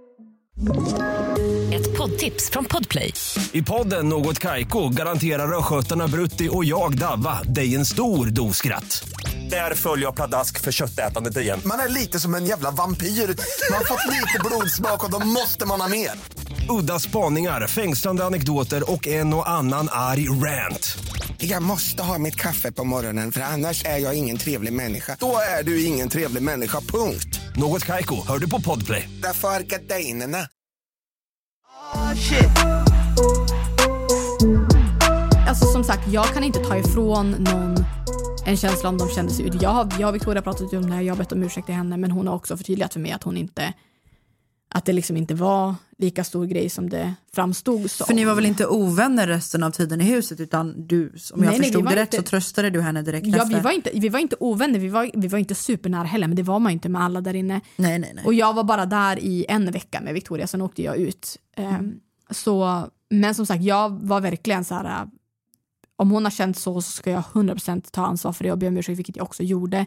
Ett 1.74 1.98
poddtips 1.98 2.50
från 2.50 2.66
Podplay. 2.66 3.14
I 3.52 3.62
podden 3.62 4.10
Något 4.10 4.40
Kaiko 4.40 4.90
garanterar 4.90 5.58
östgötarna 5.58 6.08
Brutti 6.08 6.50
och 6.52 6.66
jag, 6.66 6.98
Davva, 6.98 7.44
dig 7.44 7.76
en 7.76 7.86
stor 7.86 8.26
dos 8.26 8.58
skratt. 8.58 9.04
Där 9.50 9.76
följer 9.76 10.06
jag 10.06 10.16
pladask 10.16 10.62
för 10.62 10.72
köttätandet 10.72 11.38
igen. 11.38 11.62
Man 11.66 11.80
är 11.80 11.90
lite 11.90 12.20
som 12.20 12.36
en 12.36 12.46
jävla 12.46 12.72
vampyr. 12.72 13.08
Man 13.08 13.78
har 13.78 13.86
fått 13.86 14.06
lite 14.08 14.40
blodsmak 14.46 15.04
och 15.04 15.12
då 15.12 15.20
måste 15.20 15.66
man 15.66 15.82
ha 15.82 15.88
mer. 15.88 16.12
Udda 16.70 17.00
spaningar, 17.00 17.68
fängslande 17.68 18.26
anekdoter 18.26 18.92
och 18.92 19.08
en 19.08 19.34
och 19.34 19.50
annan 19.50 19.88
arg 19.92 20.30
rant. 20.30 20.98
Jag 21.38 21.64
måste 21.64 22.04
ha 22.04 22.18
mitt 22.18 22.36
kaffe 22.36 22.72
på 22.72 22.84
morgonen 22.84 23.32
för 23.32 23.42
annars 23.42 23.86
är 23.86 23.98
jag 23.98 24.16
ingen 24.16 24.38
trevlig 24.38 24.74
människa. 24.74 25.18
Då 25.20 25.38
är 25.60 25.64
du 25.64 25.86
ingen 25.86 26.10
trevlig 26.10 26.44
människa, 26.44 26.80
punkt. 26.80 27.40
Något 27.56 27.86
Kaiko, 27.86 28.28
hör 28.28 28.40
du 28.40 28.50
på 28.50 28.62
Podplay. 28.62 29.10
Därför 29.24 29.48
är 29.48 29.62
gardinerna. 29.62 30.48
Oh 31.96 32.14
shit 32.16 32.50
Alltså 35.48 35.66
som 35.66 35.84
sagt, 35.84 36.08
jag 36.08 36.26
kan 36.26 36.44
inte 36.44 36.60
ta 36.60 36.78
ifrån 36.78 37.32
någon 37.32 37.76
en 38.46 38.58
känsla 38.58 38.90
om 38.90 38.98
de 38.98 39.10
kände 39.10 39.32
sig 39.34 39.46
ut. 39.48 39.62
Jag, 39.62 39.70
har- 39.70 39.94
jag 40.00 40.10
och 40.10 40.16
Victoria 40.16 40.38
har 40.38 40.44
pratat 40.44 40.74
om 40.74 40.82
det 40.90 40.94
här, 40.96 41.02
jag 41.02 41.14
har 41.14 41.18
bett 41.20 41.32
om 41.32 41.44
ursäkt 41.44 41.66
till 41.66 41.76
henne 41.76 41.98
men 41.98 42.12
hon 42.12 42.28
har 42.28 42.36
också 42.36 42.58
förtydligat 42.58 42.94
för 42.94 43.00
mig 43.00 43.12
att 43.12 43.24
hon 43.24 43.38
inte 43.38 43.74
att 44.72 44.86
det 44.86 44.94
liksom 44.94 45.18
inte 45.18 45.34
var 45.36 45.76
lika 45.98 46.24
stor 46.24 46.46
grej 46.46 46.70
som 46.70 46.90
det 46.90 47.14
framstod 47.34 47.92
som. 47.92 48.08
För 48.08 48.14
ni 48.14 48.26
var 48.26 48.36
väl 48.36 48.46
inte 48.46 48.68
ovänner 48.68 49.28
resten 49.28 49.64
av 49.64 49.72
tiden 49.72 50.02
i 50.02 50.04
huset 50.04 50.40
utan 50.40 50.88
du, 50.88 51.06
om 51.06 51.10
jag 51.14 51.40
Nej, 51.40 51.48
nej, 51.50 51.60
förstod 51.60 51.84
var 51.84 51.92
det 51.92 51.98
rätt 52.02 52.14
inte- 52.14 52.26
så 52.28 52.30
tröstade 52.30 52.70
du 52.70 52.82
henne 52.82 53.02
direkt 53.02 53.28
Ja, 53.28 53.36
efter? 53.44 53.56
vi 53.56 53.62
var, 53.62 53.72
inte, 53.72 53.92
vi 53.94 54.10
var 54.10 54.20
inte 54.20 54.36
ovänner, 54.40 54.80
vi 54.80 54.90
var, 54.90 55.12
vi 55.14 55.28
var 55.28 55.40
inte 55.40 55.56
supernära 55.56 56.04
heller 56.04 56.28
men 56.28 56.36
det 56.36 56.44
var 56.44 56.60
man 56.60 56.72
ju 56.72 56.74
inte 56.74 56.90
med 56.90 57.02
alla 57.02 57.22
där 57.22 57.34
inne. 57.34 57.62
Nej, 57.78 58.00
nej, 58.00 58.12
nej. 58.16 58.24
Och 58.26 58.34
jag 58.34 58.54
var 58.54 58.64
bara 58.64 58.86
där 58.86 59.20
i 59.20 59.46
en 59.50 59.72
vecka 59.72 60.02
med 60.02 60.14
Victoria, 60.14 60.48
sen 60.48 60.62
åkte 60.62 60.84
jag 60.84 60.98
ut. 60.98 61.38
Ehm, 61.58 61.94
så, 62.32 62.88
men 63.10 63.36
som 63.36 63.46
sagt, 63.46 63.64
jag 63.64 63.90
var 63.90 64.22
verkligen 64.22 64.66
så 64.66 64.76
här, 64.76 65.08
om 66.00 66.12
hon 66.12 66.24
har 66.24 66.32
känt 66.32 66.58
så 66.58 66.82
så 66.82 66.92
ska 66.92 67.12
jag 67.12 67.24
100% 67.24 67.92
ta 67.92 68.06
ansvar 68.06 68.34
för 68.34 68.44
det 68.44 68.52
och 68.52 68.58
be 68.58 68.68
om 68.68 68.78
ursäkt, 68.78 69.00
vilket 69.00 69.16
jag 69.16 69.24
också 69.24 69.44
gjorde. 69.44 69.86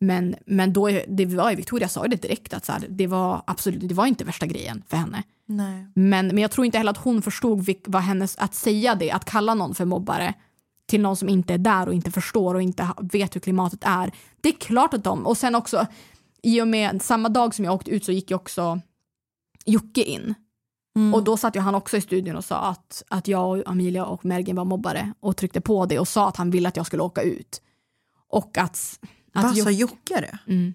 Men, 0.00 0.34
men 0.46 0.72
då, 0.72 0.88
det 1.08 1.26
var 1.26 1.50
ju, 1.50 1.56
Victoria 1.56 1.88
sa 1.88 2.04
ju 2.04 2.08
det 2.08 2.22
direkt 2.22 2.54
att 2.54 2.64
så 2.64 2.72
här, 2.72 2.86
det 2.88 3.06
var 3.06 3.42
absolut, 3.46 3.88
det 3.88 3.94
var 3.94 4.06
inte 4.06 4.24
värsta 4.24 4.46
grejen 4.46 4.82
för 4.88 4.96
henne. 4.96 5.22
Nej. 5.46 5.86
Men, 5.94 6.26
men 6.26 6.38
jag 6.38 6.50
tror 6.50 6.66
inte 6.66 6.78
heller 6.78 6.90
att 6.90 7.04
hon 7.04 7.22
förstod 7.22 7.64
vilk, 7.64 7.82
vad 7.86 8.02
hennes, 8.02 8.36
att 8.36 8.54
säga 8.54 8.94
det, 8.94 9.10
att 9.10 9.24
kalla 9.24 9.54
någon 9.54 9.74
för 9.74 9.84
mobbare 9.84 10.34
till 10.86 11.00
någon 11.00 11.16
som 11.16 11.28
inte 11.28 11.54
är 11.54 11.58
där 11.58 11.86
och 11.88 11.94
inte 11.94 12.10
förstår 12.10 12.54
och 12.54 12.62
inte 12.62 12.88
vet 13.00 13.36
hur 13.36 13.40
klimatet 13.40 13.80
är. 13.82 14.12
Det 14.40 14.48
är 14.48 14.56
klart 14.56 14.94
att 14.94 15.04
de, 15.04 15.26
och 15.26 15.36
sen 15.36 15.54
också 15.54 15.86
i 16.42 16.62
och 16.62 16.68
med 16.68 17.02
samma 17.02 17.28
dag 17.28 17.54
som 17.54 17.64
jag 17.64 17.74
åkte 17.74 17.90
ut 17.90 18.04
så 18.04 18.12
gick 18.12 18.30
ju 18.30 18.36
också 18.36 18.80
Jocke 19.64 20.02
in. 20.02 20.34
Och 21.14 21.24
då 21.24 21.36
satt 21.36 21.56
ju 21.56 21.60
han 21.60 21.74
också 21.74 21.96
i 21.96 22.00
studion 22.00 22.36
och 22.36 22.44
sa 22.44 22.56
att, 22.56 23.02
att 23.08 23.28
jag, 23.28 23.48
och 23.50 23.62
Amelia 23.66 24.04
och 24.04 24.24
Mergen 24.24 24.56
var 24.56 24.64
mobbare 24.64 25.12
och 25.20 25.36
tryckte 25.36 25.60
på 25.60 25.86
det 25.86 25.98
och 25.98 26.08
sa 26.08 26.28
att 26.28 26.36
han 26.36 26.50
ville 26.50 26.68
att 26.68 26.76
jag 26.76 26.86
skulle 26.86 27.02
åka 27.02 27.22
ut. 27.22 27.62
Och 28.28 28.58
att... 28.58 28.98
att 29.32 29.44
Vad 29.44 29.56
sa 29.56 29.70
Joc- 29.70 29.70
Jocke 29.70 30.20
det? 30.20 30.38
Mm. 30.52 30.74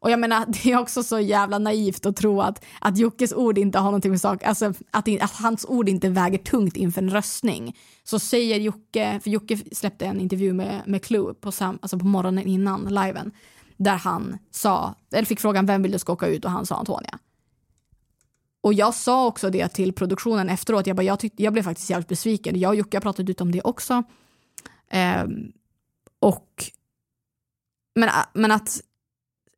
Och 0.00 0.10
jag 0.10 0.20
menar, 0.20 0.46
det 0.62 0.72
är 0.72 0.78
också 0.78 1.02
så 1.02 1.20
jävla 1.20 1.58
naivt 1.58 2.06
att 2.06 2.16
tro 2.16 2.40
att, 2.40 2.64
att 2.80 2.98
Jockes 2.98 3.32
ord 3.32 3.58
inte 3.58 3.78
har 3.78 3.84
någonting 3.84 4.10
med 4.10 4.20
sak, 4.20 4.42
alltså 4.42 4.72
att, 4.90 5.08
att 5.20 5.32
hans 5.32 5.64
ord 5.68 5.88
inte 5.88 6.08
väger 6.08 6.38
tungt 6.38 6.76
inför 6.76 7.02
en 7.02 7.10
röstning. 7.10 7.76
Så 8.04 8.18
säger 8.18 8.60
Jocke, 8.60 9.20
för 9.22 9.30
Jocke 9.30 9.58
släppte 9.72 10.06
en 10.06 10.20
intervju 10.20 10.52
med, 10.52 10.82
med 10.86 11.02
Clue 11.04 11.34
på, 11.34 11.52
sam, 11.52 11.78
alltså 11.82 11.98
på 11.98 12.04
morgonen 12.06 12.46
innan 12.46 12.84
liven, 12.84 13.32
där 13.76 13.96
han 13.96 14.38
sa, 14.50 14.94
eller 15.12 15.26
fick 15.26 15.40
frågan 15.40 15.66
vem 15.66 15.82
vill 15.82 15.92
du 15.92 15.98
ska 15.98 16.12
åka 16.12 16.26
ut 16.26 16.44
och 16.44 16.50
han 16.50 16.66
sa 16.66 16.76
Antonia. 16.76 17.18
Och 18.60 18.74
jag 18.74 18.94
sa 18.94 19.26
också 19.26 19.50
det 19.50 19.68
till 19.68 19.92
produktionen 19.92 20.48
efteråt, 20.48 20.86
jag, 20.86 20.96
bara, 20.96 21.02
jag, 21.02 21.18
tyckte, 21.18 21.42
jag 21.42 21.52
blev 21.52 21.62
faktiskt 21.62 21.90
jävligt 21.90 22.08
besviken. 22.08 22.60
Jag 22.60 22.68
och 22.68 22.76
Jocke 22.76 22.96
har 22.96 23.02
pratat 23.02 23.28
ut 23.28 23.40
om 23.40 23.52
det 23.52 23.60
också. 23.60 24.02
Ehm, 24.90 25.52
och 26.20 26.70
men, 27.94 28.10
men 28.32 28.52
att 28.52 28.80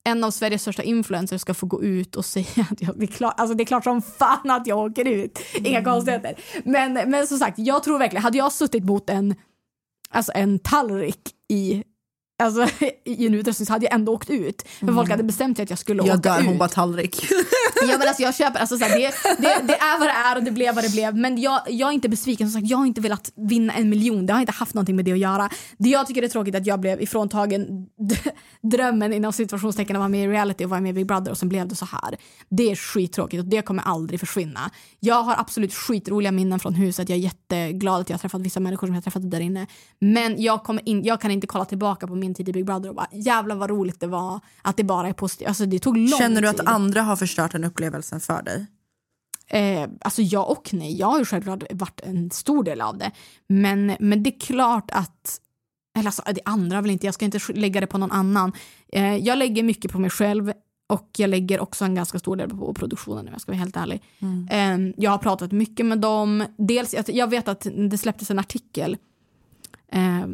en 0.05 0.25
av 0.25 0.31
Sveriges 0.31 0.63
största 0.63 0.83
influencers 0.83 1.41
ska 1.41 1.55
få 1.55 1.67
gå 1.67 1.83
ut 1.83 2.17
och 2.17 2.25
säga 2.35 2.67
att 2.71 2.83
jag, 2.83 2.99
det, 2.99 3.05
är 3.05 3.07
klart, 3.07 3.41
alltså 3.41 3.55
det 3.55 3.63
är 3.63 3.67
klart 3.67 3.85
som 3.85 4.03
fan 4.03 4.51
att 4.51 4.67
jag 4.67 4.79
åker 4.79 5.09
ut. 5.09 5.39
Inga 5.55 5.85
konstigheter. 5.85 6.35
Men, 6.65 6.93
men 6.93 7.27
som 7.27 7.39
sagt, 7.39 7.59
jag 7.59 7.83
tror 7.83 7.99
verkligen, 7.99 8.23
hade 8.23 8.39
jag 8.39 8.53
suttit 8.53 8.85
mot 8.85 9.11
en, 9.11 9.35
alltså 10.11 10.33
en 10.35 10.59
tallrik 10.59 11.21
i 11.49 11.85
Alltså, 12.43 12.67
i 13.05 13.27
en 13.27 13.35
utrustning 13.35 13.67
så 13.67 13.73
hade 13.73 13.85
jag 13.85 13.95
ändå 13.95 14.13
åkt 14.13 14.31
ut. 14.31 14.63
För 14.81 14.93
folk 14.93 15.11
hade 15.11 15.23
bestämt 15.23 15.57
sig 15.57 15.63
att 15.65 15.71
jag 15.71 15.79
skulle 15.79 16.03
Jag 16.07 16.19
åka 16.19 16.29
dör, 16.31 16.41
ut. 16.41 16.47
hon 16.47 16.59
bara 16.59 16.69
tallrik. 16.69 17.27
Ja, 17.89 17.99
men 17.99 18.09
alltså 18.09 18.23
jag 18.23 18.35
köper, 18.35 18.61
alltså 18.61 18.79
så 18.79 18.85
här, 18.85 18.99
det, 18.99 19.13
det, 19.43 19.67
det 19.67 19.75
är 19.75 19.99
vad 19.99 20.09
det 20.09 20.13
är 20.13 20.37
och 20.37 20.43
det 20.43 20.51
blev 20.51 20.75
vad 20.75 20.85
det 20.85 20.93
blev. 20.93 21.17
Men 21.17 21.41
jag, 21.41 21.61
jag 21.69 21.89
är 21.89 21.93
inte 21.93 22.09
besviken. 22.09 22.51
Som 22.51 22.61
sagt, 22.61 22.71
jag 22.71 22.79
har 22.79 22.87
inte 22.87 23.01
velat 23.01 23.33
vinna 23.37 23.73
en 23.73 23.89
miljon. 23.91 24.27
Det 24.27 24.33
har 24.33 24.41
inte 24.41 24.53
haft 24.53 24.75
någonting 24.75 24.97
med 24.97 25.05
det 25.05 25.13
att 25.13 25.19
göra. 25.19 25.51
Det 25.79 25.89
jag 25.89 26.07
tycker 26.07 26.23
är 26.23 26.29
tråkigt 26.29 26.55
är 26.55 26.61
att 26.61 26.67
jag 26.67 26.81
blev 26.81 27.03
ifråntagen 27.03 27.87
drömmen 28.63 29.13
inom 29.13 29.33
situationstecken 29.33 29.97
att 29.97 30.01
vara 30.01 30.09
med 30.09 30.25
i 30.25 30.29
reality 30.29 30.65
och 30.65 30.71
vara 30.71 30.81
med 30.81 30.91
i 30.91 30.93
Big 30.93 31.07
Brother 31.07 31.31
och 31.31 31.39
sen 31.39 31.49
blev 31.49 31.69
det 31.69 31.77
så 31.77 31.85
här. 31.85 32.17
Det 32.49 32.71
är 32.71 32.77
skittråkigt 32.77 33.41
och 33.43 33.49
det 33.49 33.63
kommer 33.63 33.83
aldrig 33.83 34.21
försvinna. 34.21 34.71
Jag 35.01 35.23
har 35.23 35.35
absolut 35.39 35.75
skitroliga 35.75 36.33
minnen 36.33 36.59
från 36.61 36.75
huset. 36.75 37.09
Jag 37.09 37.19
är 37.19 37.23
jätteglad 37.23 38.01
att 38.01 38.11
jag 38.11 38.15
har 38.15 38.19
träffat 38.19 38.41
vissa 38.41 38.61
människor 38.61 38.87
som 38.87 38.95
jag 38.95 39.01
har 39.01 39.03
träffat 39.03 39.31
där 39.31 39.41
inne. 39.41 39.67
Men 40.01 40.43
jag, 40.43 40.63
kommer 40.65 40.89
in, 40.89 41.05
jag 41.05 41.21
kan 41.21 41.31
inte 41.31 41.47
kolla 41.47 41.65
tillbaka 41.65 42.07
på 42.07 42.15
min 42.15 42.32
tid 42.35 42.49
i 42.49 42.53
Big 42.53 42.67
Brother 42.67 42.89
och 42.89 42.95
bara 42.95 43.09
jävlar 43.13 43.57
vad 43.57 43.71
roligt 43.71 44.01
det 44.01 44.07
var 44.07 44.41
att 44.63 44.77
det 44.77 44.85
bara 44.85 45.09
är 45.09 45.13
positivt. 45.13 45.49
Alltså 45.49 45.67
det 45.67 45.79
tog 45.79 45.97
lång 45.97 46.19
Känner 46.19 46.43
du 46.43 46.49
att 46.49 46.57
tid. 46.57 46.69
andra 46.69 47.03
har 47.03 47.17
förstört 47.17 47.53
den 47.53 47.65
upplevelsen 47.65 48.21
för 48.21 48.43
dig? 48.43 48.67
Eh, 49.47 49.89
alltså 50.01 50.23
ja 50.23 50.45
och 50.45 50.69
nej. 50.73 50.99
Jag 50.99 51.07
har 51.07 51.19
ju 51.19 51.25
självklart 51.25 51.63
varit 51.73 52.01
en 52.01 52.31
stor 52.31 52.65
del 52.65 52.81
av 52.81 52.99
det. 52.99 53.11
Men, 53.49 53.97
men 54.01 54.23
det 54.23 54.31
är 54.31 54.41
klart 54.41 54.91
att 54.91 55.41
eller 55.99 56.07
alltså, 56.07 56.23
det 56.27 56.41
andra 56.45 56.81
väl 56.81 56.91
inte, 56.91 57.07
jag 57.07 57.15
ska 57.15 57.25
inte 57.25 57.41
lägga 57.55 57.81
det 57.81 57.87
på 57.87 57.99
någon 57.99 58.13
annan. 58.13 58.53
Eh, 58.93 59.17
jag 59.17 59.39
lägger 59.39 59.63
mycket 59.63 59.93
på 59.93 59.99
mig 59.99 60.11
själv 60.11 60.53
och 60.89 61.11
jag 61.17 61.31
lägger 61.31 61.61
också 61.61 61.85
en 61.85 61.95
ganska 61.95 62.19
stor 62.19 62.37
del 62.37 62.51
på 62.51 62.75
produktionen 62.75 63.27
om 63.27 63.33
jag 63.33 63.41
ska 63.41 63.53
vara 63.53 63.59
helt 63.59 63.77
ärlig. 63.77 64.03
Eh, 64.51 64.79
jag 64.97 65.11
har 65.11 65.19
pratat 65.19 65.53
mycket 65.53 65.87
med 65.87 65.99
dem. 65.99 66.45
Dels, 66.59 66.95
jag, 66.95 67.05
jag 67.09 67.31
vet 67.31 67.49
att 67.49 67.67
det 67.91 67.99
släpptes 67.99 68.31
en 68.31 68.39
artikel 68.39 68.97
eh, 69.89 70.27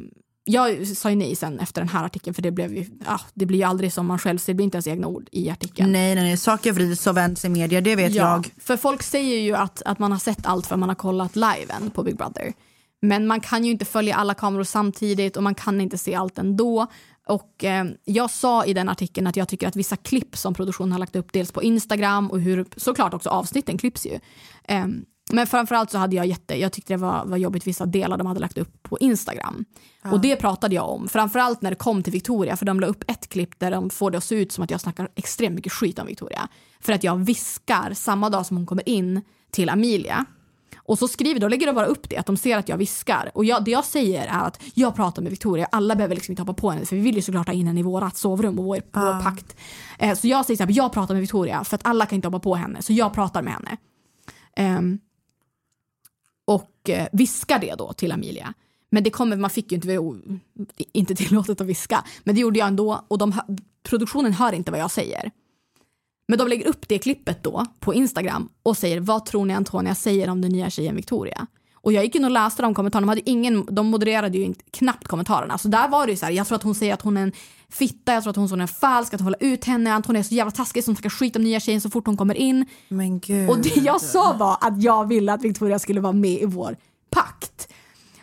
jag 0.48 0.86
sa 0.86 1.10
ju 1.10 1.16
nej 1.16 1.36
sen 1.36 1.60
efter 1.60 1.80
den 1.80 1.88
här 1.88 2.04
artikeln 2.04 2.34
för 2.34 2.42
det 2.42 2.50
blev 2.50 2.76
ju, 2.76 2.86
ah, 3.06 3.20
det 3.34 3.46
blir 3.46 3.58
ju 3.58 3.64
aldrig 3.64 3.92
som 3.92 4.06
man 4.06 4.18
själv 4.18 4.38
ser, 4.38 4.52
det 4.52 4.56
blir 4.56 4.64
inte 4.64 4.76
ens 4.76 4.86
egna 4.86 5.06
ord 5.06 5.28
i 5.32 5.50
artikeln. 5.50 5.92
Nej, 5.92 6.14
nej, 6.14 6.24
nej. 6.24 6.36
Saker 6.36 6.72
vrids 6.72 7.06
och 7.06 7.16
vänds 7.16 7.44
i 7.44 7.48
media, 7.48 7.80
det 7.80 7.96
vet 7.96 8.14
jag. 8.14 8.50
För 8.58 8.76
folk 8.76 9.02
säger 9.02 9.40
ju 9.40 9.54
att, 9.54 9.82
att 9.82 9.98
man 9.98 10.12
har 10.12 10.18
sett 10.18 10.46
allt 10.46 10.66
för 10.66 10.76
man 10.76 10.88
har 10.88 10.96
kollat 10.96 11.36
liven 11.36 11.90
på 11.94 12.02
Big 12.02 12.16
Brother. 12.16 12.52
Men 13.02 13.26
man 13.26 13.40
kan 13.40 13.64
ju 13.64 13.70
inte 13.70 13.84
följa 13.84 14.14
alla 14.16 14.34
kameror 14.34 14.64
samtidigt 14.64 15.36
och 15.36 15.42
man 15.42 15.54
kan 15.54 15.80
inte 15.80 15.98
se 15.98 16.14
allt 16.14 16.38
ändå. 16.38 16.86
Och 17.26 17.64
eh, 17.64 17.84
jag 18.04 18.30
sa 18.30 18.64
i 18.64 18.74
den 18.74 18.88
artikeln 18.88 19.26
att 19.26 19.36
jag 19.36 19.48
tycker 19.48 19.68
att 19.68 19.76
vissa 19.76 19.96
klipp 19.96 20.36
som 20.36 20.54
produktionen 20.54 20.92
har 20.92 20.98
lagt 20.98 21.16
upp 21.16 21.32
dels 21.32 21.52
på 21.52 21.62
Instagram 21.62 22.30
och 22.30 22.40
hur 22.40 22.66
såklart 22.76 23.14
också 23.14 23.30
avsnitten 23.30 23.78
klipps 23.78 24.06
ju. 24.06 24.18
Eh, 24.64 24.86
men 25.32 25.46
framförallt 25.46 25.90
så 25.90 25.98
hade 25.98 26.16
jag 26.16 26.26
jätte, 26.26 26.60
jag 26.60 26.72
tyckte 26.72 26.92
det 26.92 26.96
var, 26.96 27.24
var 27.24 27.36
jobbigt 27.36 27.66
vissa 27.66 27.86
delar 27.86 28.18
de 28.18 28.26
hade 28.26 28.40
lagt 28.40 28.58
upp 28.58 28.82
på 28.82 28.98
Instagram. 28.98 29.64
Och 30.12 30.20
det 30.20 30.36
pratade 30.36 30.74
jag 30.74 30.90
om, 30.90 31.08
framförallt 31.08 31.62
när 31.62 31.70
det 31.70 31.76
kom 31.76 32.02
till 32.02 32.12
Victoria 32.12 32.56
för 32.56 32.66
de 32.66 32.80
la 32.80 32.86
upp 32.86 33.04
ett 33.10 33.28
klipp 33.28 33.58
där 33.58 33.70
de 33.70 33.90
får 33.90 34.10
det 34.10 34.18
att 34.18 34.24
se 34.24 34.34
ut 34.34 34.52
som 34.52 34.64
att 34.64 34.70
jag 34.70 34.80
snackar 34.80 35.08
extremt 35.14 35.54
mycket 35.54 35.72
skit 35.72 35.98
om 35.98 36.06
Victoria. 36.06 36.48
För 36.80 36.92
att 36.92 37.04
jag 37.04 37.16
viskar 37.16 37.92
samma 37.94 38.30
dag 38.30 38.46
som 38.46 38.56
hon 38.56 38.66
kommer 38.66 38.88
in 38.88 39.22
till 39.50 39.68
Amelia. 39.70 40.24
Och 40.76 40.98
så 40.98 41.08
skriver 41.08 41.40
de, 41.40 41.48
lägger 41.48 41.66
de 41.66 41.72
bara 41.72 41.86
upp 41.86 42.08
det, 42.08 42.16
att 42.16 42.26
de 42.26 42.36
ser 42.36 42.58
att 42.58 42.68
jag 42.68 42.76
viskar. 42.76 43.30
Och 43.34 43.44
jag, 43.44 43.64
det 43.64 43.70
jag 43.70 43.84
säger 43.84 44.26
är 44.26 44.46
att 44.46 44.60
jag 44.74 44.96
pratar 44.96 45.22
med 45.22 45.30
Victoria, 45.30 45.68
alla 45.72 45.96
behöver 45.96 46.14
liksom 46.14 46.32
inte 46.32 46.42
hoppa 46.42 46.54
på 46.54 46.70
henne 46.70 46.86
för 46.86 46.96
vi 46.96 47.02
vill 47.02 47.16
ju 47.16 47.22
såklart 47.22 47.46
ha 47.46 47.54
in 47.54 47.66
henne 47.66 47.80
i 47.80 47.82
vårat 47.82 48.16
sovrum 48.16 48.58
och 48.58 48.64
vår, 48.64 48.82
vår 48.92 49.22
pakt. 49.22 49.56
Eh, 49.98 50.14
så 50.14 50.28
jag 50.28 50.46
säger 50.46 50.56
så 50.56 50.64
här, 50.64 50.72
jag 50.72 50.92
pratar 50.92 51.14
med 51.14 51.20
Victoria 51.20 51.64
för 51.64 51.74
att 51.74 51.86
alla 51.86 52.06
kan 52.06 52.16
inte 52.16 52.28
hoppa 52.28 52.38
på 52.38 52.54
henne, 52.54 52.82
så 52.82 52.92
jag 52.92 53.14
pratar 53.14 53.42
med 53.42 53.52
henne. 53.52 53.76
Ehm, 54.56 54.98
och 56.48 56.90
eh, 56.90 57.08
viska 57.12 57.58
viskar 57.58 57.58
det 57.58 57.74
då 57.74 57.92
till 57.92 58.12
Amelia. 58.12 58.54
Men 58.90 59.02
det 59.02 59.10
kommer, 59.10 59.36
man 59.36 59.50
fick 59.50 59.72
ju 59.72 59.76
inte, 59.76 59.98
inte 60.92 61.14
tillåtet 61.14 61.60
att 61.60 61.66
viska. 61.66 62.04
Men 62.24 62.34
det 62.34 62.40
gjorde 62.40 62.58
jag 62.58 62.68
ändå 62.68 63.04
och 63.08 63.18
de, 63.18 63.34
produktionen 63.82 64.32
hör 64.32 64.52
inte 64.52 64.70
vad 64.70 64.80
jag 64.80 64.90
säger. 64.90 65.30
Men 66.28 66.38
de 66.38 66.48
lägger 66.48 66.66
upp 66.66 66.88
det 66.88 66.98
klippet 66.98 67.42
då 67.42 67.66
på 67.80 67.94
Instagram 67.94 68.48
och 68.62 68.76
säger 68.76 69.00
vad 69.00 69.26
tror 69.26 69.44
ni 69.44 69.54
Antonia 69.54 69.94
säger 69.94 70.28
om 70.28 70.40
den 70.40 70.52
nya 70.52 70.70
tjejen 70.70 70.96
Victoria? 70.96 71.46
Och 71.80 71.92
jag 71.92 72.04
gick 72.04 72.14
in 72.14 72.24
och 72.24 72.30
läste 72.30 72.62
de 72.62 72.74
kommentarerna, 72.74 73.06
de, 73.06 73.08
hade 73.08 73.30
ingen, 73.30 73.66
de 73.70 73.86
modererade 73.86 74.38
ju 74.38 74.44
inte, 74.44 74.64
knappt 74.70 75.08
kommentarerna. 75.08 75.58
Så 75.58 75.68
där 75.68 75.88
var 75.88 76.06
det 76.06 76.12
ju 76.12 76.16
så 76.16 76.26
här, 76.26 76.32
jag 76.32 76.46
tror 76.46 76.56
att 76.56 76.62
hon 76.62 76.74
säger 76.74 76.94
att 76.94 77.02
hon 77.02 77.16
är 77.16 77.22
en 77.22 77.32
fitta, 77.70 78.12
jag 78.12 78.22
tror 78.22 78.30
att 78.30 78.50
hon 78.50 78.60
är 78.60 78.66
falsk, 78.66 79.14
att 79.14 79.20
hon 79.20 79.26
håller 79.26 79.52
ut 79.52 79.64
henne, 79.64 79.92
Antonia 79.92 80.20
är 80.20 80.24
så 80.24 80.34
jävla 80.34 80.50
taskig 80.50 80.84
som 80.84 80.94
snackar 80.94 81.10
skit 81.10 81.36
om 81.36 81.42
nya 81.42 81.60
tjejen 81.60 81.80
så 81.80 81.90
fort 81.90 82.06
hon 82.06 82.16
kommer 82.16 82.34
in. 82.34 82.66
Men 82.88 83.20
gud. 83.20 83.50
Och 83.50 83.58
det 83.58 83.76
jag 83.76 84.00
sa 84.00 84.36
var 84.38 84.58
att 84.60 84.82
jag 84.82 85.08
ville 85.08 85.32
att 85.32 85.42
Victoria 85.42 85.78
skulle 85.78 86.00
vara 86.00 86.12
med 86.12 86.42
i 86.42 86.44
vår 86.44 86.76
pakt. 87.10 87.68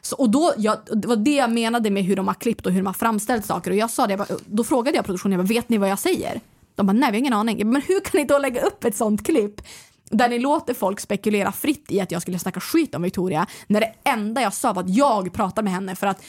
Så, 0.02 0.16
och 0.16 0.30
då, 0.30 0.54
jag, 0.58 0.78
det 0.92 1.08
var 1.08 1.16
det 1.16 1.36
jag 1.36 1.52
menade 1.52 1.90
med 1.90 2.04
hur 2.04 2.16
de 2.16 2.28
har 2.28 2.34
klippt 2.34 2.66
och 2.66 2.72
hur 2.72 2.80
de 2.80 2.86
har 2.86 2.94
framställt 2.94 3.46
saker. 3.46 3.72
Och 3.72 3.78
jag 3.78 3.90
sa 3.90 4.08
det, 4.08 4.12
jag 4.12 4.20
bara, 4.20 4.38
då 4.46 4.64
frågade 4.64 4.98
jag 4.98 5.06
produktionen, 5.06 5.40
jag 5.40 5.46
bara, 5.46 5.54
vet 5.54 5.70
ni 5.70 5.78
vad 5.78 5.90
jag 5.90 6.00
säger? 6.00 6.42
De 6.76 6.88
bara, 6.88 6.94
nej 6.94 7.12
vi 7.12 7.18
har 7.18 7.20
ingen 7.20 7.34
aning. 7.34 7.58
Bara, 7.58 7.66
Men 7.66 7.82
hur 7.82 8.00
kan 8.00 8.22
ni 8.22 8.26
då 8.26 8.38
lägga 8.38 8.62
upp 8.62 8.84
ett 8.84 8.96
sånt 8.96 9.26
klipp? 9.26 9.62
Där 10.10 10.30
ni 10.30 10.40
låter 10.40 10.74
folk 10.74 11.00
spekulera 11.00 11.52
fritt 11.52 11.86
i 11.92 12.00
att 12.02 12.12
jag 12.12 12.22
skulle 12.22 12.40
snacka 12.40 12.60
skit 12.60 12.96
om 12.96 13.02
Victoria. 13.02 13.46
När 13.68 13.80
det 13.80 13.94
enda 14.04 14.42
jag 14.42 14.54
sa 14.54 14.74
var 14.74 14.84
att 14.84 14.90
jag 14.96 15.34
pratar 15.34 15.64
med 15.64 15.74
henne 15.74 15.96
för 15.96 16.08
att 16.08 16.22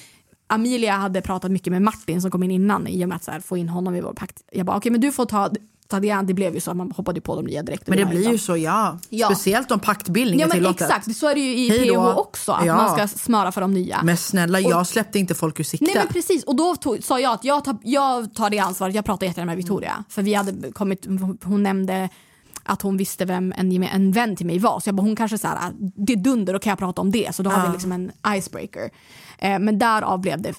Amelia 0.48 0.92
hade 0.92 1.20
pratat 1.22 1.50
mycket 1.50 1.70
med 1.72 1.82
Martin 1.82 2.22
som 2.22 2.30
kom 2.30 2.42
in 2.42 2.50
innan 2.50 2.86
i 2.86 3.04
och 3.04 3.08
med 3.08 3.16
att 3.16 3.24
så 3.24 3.30
här, 3.30 3.40
få 3.40 3.56
in 3.56 3.68
honom 3.68 3.94
i 3.94 4.00
vår 4.00 4.12
pakt. 4.12 4.42
Jag 4.52 4.66
bara 4.66 4.76
okej 4.76 4.92
men 4.92 5.00
du 5.00 5.12
får 5.12 5.26
ta, 5.26 5.50
ta 5.88 6.00
det 6.00 6.34
blev 6.34 6.54
ju 6.54 6.60
så 6.60 6.70
att 6.70 6.76
man 6.76 6.90
hoppade 6.90 7.20
på 7.20 7.36
de 7.36 7.44
nya 7.44 7.62
direkt. 7.62 7.86
Men 7.88 7.98
det 7.98 8.04
blir 8.06 8.30
ju 8.32 8.38
så, 8.38 8.56
ja. 8.56 8.98
Ja. 9.08 9.26
Speciellt 9.26 9.70
om 9.70 9.80
paktbildning 9.80 10.40
Ja 10.40 10.46
men 10.46 10.56
tillåtet. 10.56 10.82
exakt, 10.82 11.16
så 11.16 11.28
är 11.28 11.34
det 11.34 11.40
ju 11.40 11.56
i 11.56 11.68
Hej. 11.68 11.90
PH 11.90 12.16
också. 12.18 12.52
Att 12.52 12.66
Ja. 12.66 12.76
man 12.76 12.92
ska 13.08 13.18
smöra 13.18 13.52
för 13.52 13.60
de 13.60 13.74
nya. 13.74 14.00
Men 14.02 14.16
snälla, 14.16 14.58
Och- 14.58 14.64
jag 14.64 14.86
släppte 14.86 15.18
inte 15.18 15.34
folk 15.34 15.60
ur 15.60 15.64
sikte. 15.64 15.84
Nej 15.86 15.94
men 15.96 16.08
precis, 16.08 16.44
och 16.44 16.56
då 16.56 16.76
tog, 16.76 17.04
sa 17.04 17.20
jag 17.20 17.32
att 17.32 17.44
jag 17.44 17.64
tar, 17.64 17.76
jag 17.82 18.34
tar 18.34 18.50
det 18.50 18.58
ansvaret, 18.58 18.94
jag 18.94 19.04
pratar 19.04 19.26
jättegärna 19.26 19.50
med 19.50 19.56
Victoria. 19.56 20.04
För 20.08 20.22
vi 20.22 20.34
hade 20.34 20.72
kommit, 20.72 21.06
hon 21.44 21.62
nämnde 21.62 22.08
att 22.66 22.82
hon 22.82 22.96
visste 22.96 23.24
vem 23.24 23.52
en, 23.56 23.82
en 23.82 24.12
vän 24.12 24.36
till 24.36 24.46
mig 24.46 24.58
var. 24.58 24.80
Så 24.80 24.88
jag 24.88 24.94
bara, 24.94 25.02
hon 25.02 25.16
kanske 25.16 25.38
så 25.38 25.48
här, 25.48 25.72
det 25.78 26.12
är 26.12 26.16
dunder, 26.16 26.52
då 26.52 26.58
kan 26.58 26.70
jag 26.70 26.78
prata 26.78 27.00
om 27.00 27.10
det. 27.10 27.34
Så 27.34 27.42
då 27.42 27.50
har 27.50 27.66
vi 27.66 27.72
liksom 27.72 27.92
en 27.92 28.12
icebreaker. 28.36 28.90
Eh, 29.38 29.58
men 29.58 29.78
därav 29.78 30.20
blev 30.20 30.42
det, 30.42 30.54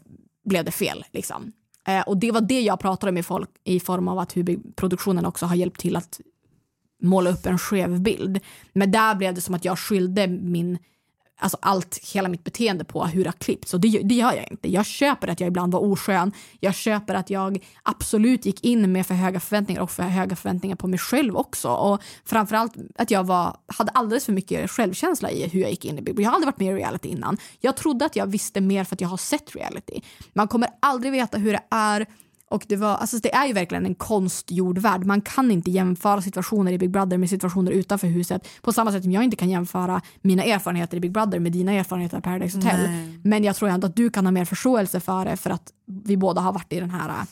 blev 0.46 0.66
det 0.66 0.72
fel. 0.72 1.06
Liksom. 1.12 1.52
Eh, 1.88 2.02
och 2.02 2.18
det 2.18 2.32
var 2.32 2.42
det 2.42 2.62
jag 2.62 2.80
pratade 2.80 3.12
med 3.12 3.26
folk 3.26 3.50
i 3.64 3.80
form 3.80 4.08
av 4.08 4.20
att 4.20 4.38
hur 4.38 4.74
produktionen 4.76 5.26
också 5.26 5.46
har 5.46 5.56
hjälpt 5.56 5.80
till 5.80 5.96
att 5.96 6.20
måla 7.02 7.30
upp 7.30 7.46
en 7.46 7.58
skev 7.58 8.02
bild. 8.02 8.40
Men 8.74 8.92
där 8.92 9.16
blev 9.16 9.34
det 9.34 9.42
som 9.42 9.56
att 9.56 9.66
jag 9.66 9.80
skyllde 9.80 10.28
min, 10.28 10.78
alltså 11.38 11.58
allt, 11.62 12.00
hela 12.14 12.30
mitt 12.30 12.44
beteende 12.44 12.84
på 12.84 13.06
hur 13.06 13.24
det 13.24 13.30
har 13.30 13.38
klippts. 13.38 13.74
Och 13.74 13.80
det, 13.80 14.02
det 14.04 14.16
gör 14.16 14.34
jag 14.34 14.52
inte. 14.52 14.72
Jag 14.72 14.86
köper 14.86 15.28
att 15.28 15.40
jag 15.40 15.48
ibland 15.48 15.74
var 15.74 15.80
oskön. 15.80 16.32
Jag 16.60 16.76
köper 16.76 17.16
att 17.16 17.30
jag 17.30 17.66
absolut 17.84 18.46
gick 18.46 18.64
in 18.64 18.92
med 18.92 19.08
för 19.08 19.14
höga 19.14 19.40
förväntningar 19.40 19.82
och 19.82 19.92
för 19.92 20.04
höga 20.04 20.36
förväntningar 20.36 20.76
på 20.76 20.88
mig 20.88 21.00
själv 21.00 21.36
också. 21.36 21.70
Och 21.70 22.02
framförallt 22.26 22.74
att 22.96 23.12
jag 23.12 23.24
var, 23.24 23.58
hade 23.68 23.92
alldeles 23.92 24.26
för 24.26 24.34
mycket 24.34 24.72
självkänsla 24.72 25.32
i 25.32 25.48
hur 25.48 25.62
jag 25.62 25.70
gick 25.70 25.86
in 25.86 26.00
i 26.00 26.02
Big 26.02 26.16
Brother. 26.16 26.24
Jag 26.24 26.30
har 26.30 26.36
aldrig 26.36 26.48
varit 26.48 26.60
med 26.60 26.74
i 26.74 26.84
reality 26.84 27.10
innan. 27.10 27.38
Jag 27.60 27.78
trodde 27.78 28.06
att 28.06 28.16
jag 28.16 28.28
visste 28.28 28.62
mer 28.62 28.84
för 28.84 28.96
att 28.96 29.02
jag 29.02 29.10
har 29.10 29.18
sett 29.18 29.56
reality. 29.56 30.02
Man 30.34 30.48
kommer 30.48 30.70
aldrig 30.80 31.12
veta 31.12 31.38
hur 31.38 31.54
det 31.54 31.64
är 31.70 32.06
och 32.50 32.66
det, 32.68 32.76
var, 32.76 32.96
alltså 32.96 33.18
det 33.18 33.34
är 33.34 33.48
ju 33.48 33.54
verkligen 33.54 33.86
en 33.86 33.96
konstgjord 33.96 34.78
värld. 34.78 35.06
Man 35.06 35.22
kan 35.22 35.52
inte 35.52 35.72
jämföra 35.72 36.22
situationer 36.22 36.72
i 36.72 36.78
Big 36.78 36.92
Brother 36.92 37.18
med 37.18 37.30
situationer 37.30 37.72
utanför 37.72 38.08
huset. 38.08 38.48
På 38.62 38.74
samma 38.74 38.92
sätt 38.92 39.04
som 39.04 39.12
jag 39.12 39.24
inte 39.24 39.38
kan 39.38 39.50
jämföra 39.50 40.02
mina 40.22 40.44
erfarenheter 40.44 40.98
i 40.98 41.00
Big 41.00 41.12
Brother 41.12 41.40
med 41.40 41.52
dina 41.52 41.72
erfarenheter 41.72 42.18
i 42.18 42.22
Paradise 42.22 42.58
Hotel. 42.58 42.90
Nej. 42.90 43.20
Men 43.24 43.44
jag 43.44 43.56
tror 43.56 43.70
ändå 43.70 43.88
att 43.88 43.96
du 43.96 44.10
kan 44.10 44.26
ha 44.26 44.32
mer 44.32 44.46
förståelse 44.46 45.00
för 45.00 45.26
det 45.26 45.38
för 45.38 45.50
att 45.50 45.72
vi 45.86 46.18
båda 46.18 46.42
har 46.42 46.54
varit 46.54 46.74
i 46.74 46.80
den 46.80 46.90
här 46.90 47.26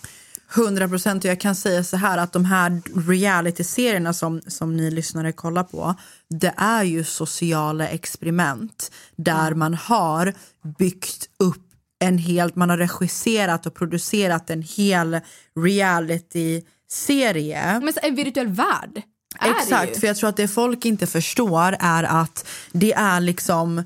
100 0.56 0.88
procent. 0.88 1.24
Och 1.24 1.30
jag 1.30 1.40
kan 1.40 1.56
säga 1.56 1.84
så 1.84 1.98
här 1.98 2.18
att 2.18 2.34
de 2.34 2.46
här 2.46 2.82
reality-serierna 3.10 4.14
som, 4.14 4.42
som 4.48 4.78
ni 4.78 4.92
lyssnare 4.92 5.32
kollar 5.32 5.64
på, 5.64 5.96
det 6.30 6.54
är 6.58 6.84
ju 6.84 7.04
sociala 7.04 7.88
experiment 7.88 8.92
där 9.16 9.54
man 9.54 9.74
har 9.74 10.34
byggt 10.78 11.30
upp 11.40 11.62
en 12.00 12.18
helt, 12.18 12.56
man 12.56 12.70
har 12.70 12.78
regisserat 12.78 13.66
och 13.66 13.76
producerat 13.76 14.50
en 14.50 14.62
hel 14.62 15.20
reality-serie. 15.60 17.80
Men 17.84 17.94
så 17.94 18.00
en 18.04 18.16
virtuell 18.16 18.48
värld. 18.48 19.02
Är 19.40 19.50
det 19.50 19.56
Exakt, 19.60 19.96
ju. 19.96 20.00
för 20.00 20.08
jag 20.08 20.18
tror 20.18 20.30
att 20.30 20.38
det 20.38 20.48
folk 20.48 20.86
inte 20.86 21.08
förstår 21.08 21.76
är 21.80 22.04
att 22.04 22.48
det 22.72 22.94
är 22.94 23.20
liksom 23.20 23.84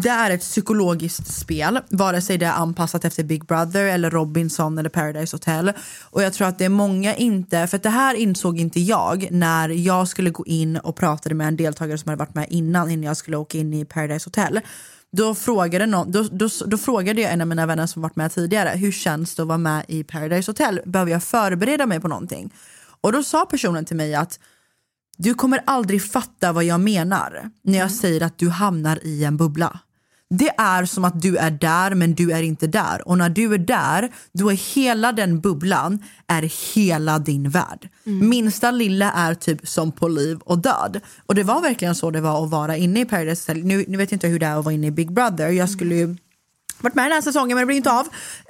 det 0.00 0.08
är 0.08 0.30
ett 0.30 0.40
psykologiskt 0.40 1.26
spel, 1.26 1.80
vare 1.88 2.22
sig 2.22 2.38
det 2.38 2.46
är 2.46 2.52
anpassat 2.52 3.04
efter 3.04 3.24
Big 3.24 3.46
Brother 3.46 3.84
eller 3.84 4.10
Robinson 4.10 4.78
eller 4.78 4.88
Paradise 4.88 5.36
Hotel. 5.36 5.72
Och 6.10 6.22
jag 6.22 6.32
tror 6.32 6.48
att 6.48 6.58
det 6.58 6.64
är 6.64 6.68
många 6.68 7.14
inte, 7.14 7.66
för 7.66 7.78
det 7.78 7.88
här 7.88 8.14
insåg 8.14 8.60
inte 8.60 8.80
jag 8.80 9.28
när 9.30 9.68
jag 9.68 10.08
skulle 10.08 10.30
gå 10.30 10.46
in 10.46 10.76
och 10.76 10.96
pratade 10.96 11.34
med 11.34 11.48
en 11.48 11.56
deltagare 11.56 11.98
som 11.98 12.08
hade 12.08 12.18
varit 12.18 12.34
med 12.34 12.46
innan, 12.50 12.90
innan 12.90 13.02
jag 13.02 13.16
skulle 13.16 13.36
åka 13.36 13.58
in 13.58 13.74
i 13.74 13.84
Paradise 13.84 14.26
Hotel. 14.26 14.60
Då 15.16 15.34
frågade, 15.34 15.86
någon, 15.86 16.10
då, 16.10 16.22
då, 16.22 16.48
då 16.66 16.78
frågade 16.78 17.20
jag 17.20 17.32
en 17.32 17.40
av 17.40 17.46
mina 17.46 17.66
vänner 17.66 17.86
som 17.86 18.02
varit 18.02 18.16
med 18.16 18.32
tidigare, 18.32 18.68
hur 18.68 18.92
känns 18.92 19.34
det 19.34 19.42
att 19.42 19.48
vara 19.48 19.58
med 19.58 19.84
i 19.88 20.04
Paradise 20.04 20.50
Hotel? 20.50 20.80
Behöver 20.84 21.12
jag 21.12 21.22
förbereda 21.22 21.86
mig 21.86 22.00
på 22.00 22.08
någonting? 22.08 22.54
Och 23.00 23.12
då 23.12 23.22
sa 23.22 23.46
personen 23.46 23.84
till 23.84 23.96
mig 23.96 24.14
att 24.14 24.40
du 25.16 25.34
kommer 25.34 25.62
aldrig 25.66 26.10
fatta 26.10 26.52
vad 26.52 26.64
jag 26.64 26.80
menar 26.80 27.50
när 27.62 27.78
jag 27.78 27.90
säger 27.90 28.20
att 28.22 28.38
du 28.38 28.48
hamnar 28.48 28.98
i 29.06 29.24
en 29.24 29.36
bubbla. 29.36 29.80
Det 30.30 30.48
är 30.48 30.84
som 30.84 31.04
att 31.04 31.22
du 31.22 31.36
är 31.36 31.50
där 31.50 31.94
men 31.94 32.14
du 32.14 32.32
är 32.32 32.42
inte 32.42 32.66
där. 32.66 33.08
Och 33.08 33.18
när 33.18 33.28
du 33.28 33.54
är 33.54 33.58
där, 33.58 34.10
då 34.32 34.50
är 34.50 34.74
hela 34.74 35.12
den 35.12 35.40
bubblan 35.40 35.98
är 36.26 36.74
hela 36.74 37.18
din 37.18 37.50
värld. 37.50 37.88
Minsta 38.04 38.70
lilla 38.70 39.12
är 39.12 39.34
typ 39.34 39.68
som 39.68 39.92
på 39.92 40.08
liv 40.08 40.38
och 40.44 40.58
död. 40.58 41.00
Och 41.26 41.34
det 41.34 41.42
var 41.42 41.60
verkligen 41.60 41.94
så 41.94 42.10
det 42.10 42.20
var 42.20 42.44
att 42.44 42.50
vara 42.50 42.76
inne 42.76 43.00
i 43.00 43.04
Paradise 43.04 43.52
Hotel. 43.52 43.64
Nu, 43.64 43.84
nu 43.88 43.96
vet 43.98 44.10
jag 44.10 44.16
inte 44.16 44.28
hur 44.28 44.38
det 44.38 44.46
är 44.46 44.58
att 44.58 44.64
vara 44.64 44.74
inne 44.74 44.86
i 44.86 44.90
Big 44.90 45.12
Brother. 45.12 45.48
Jag 45.48 45.70
skulle 45.70 45.94
ju 45.94 46.16
varit 46.80 46.94
med 46.94 47.04
den 47.04 47.12
här 47.12 47.20
säsongen 47.20 47.56
men 47.56 47.62
det 47.62 47.66
blir 47.66 47.76
inte 47.76 47.92
av. 47.92 48.06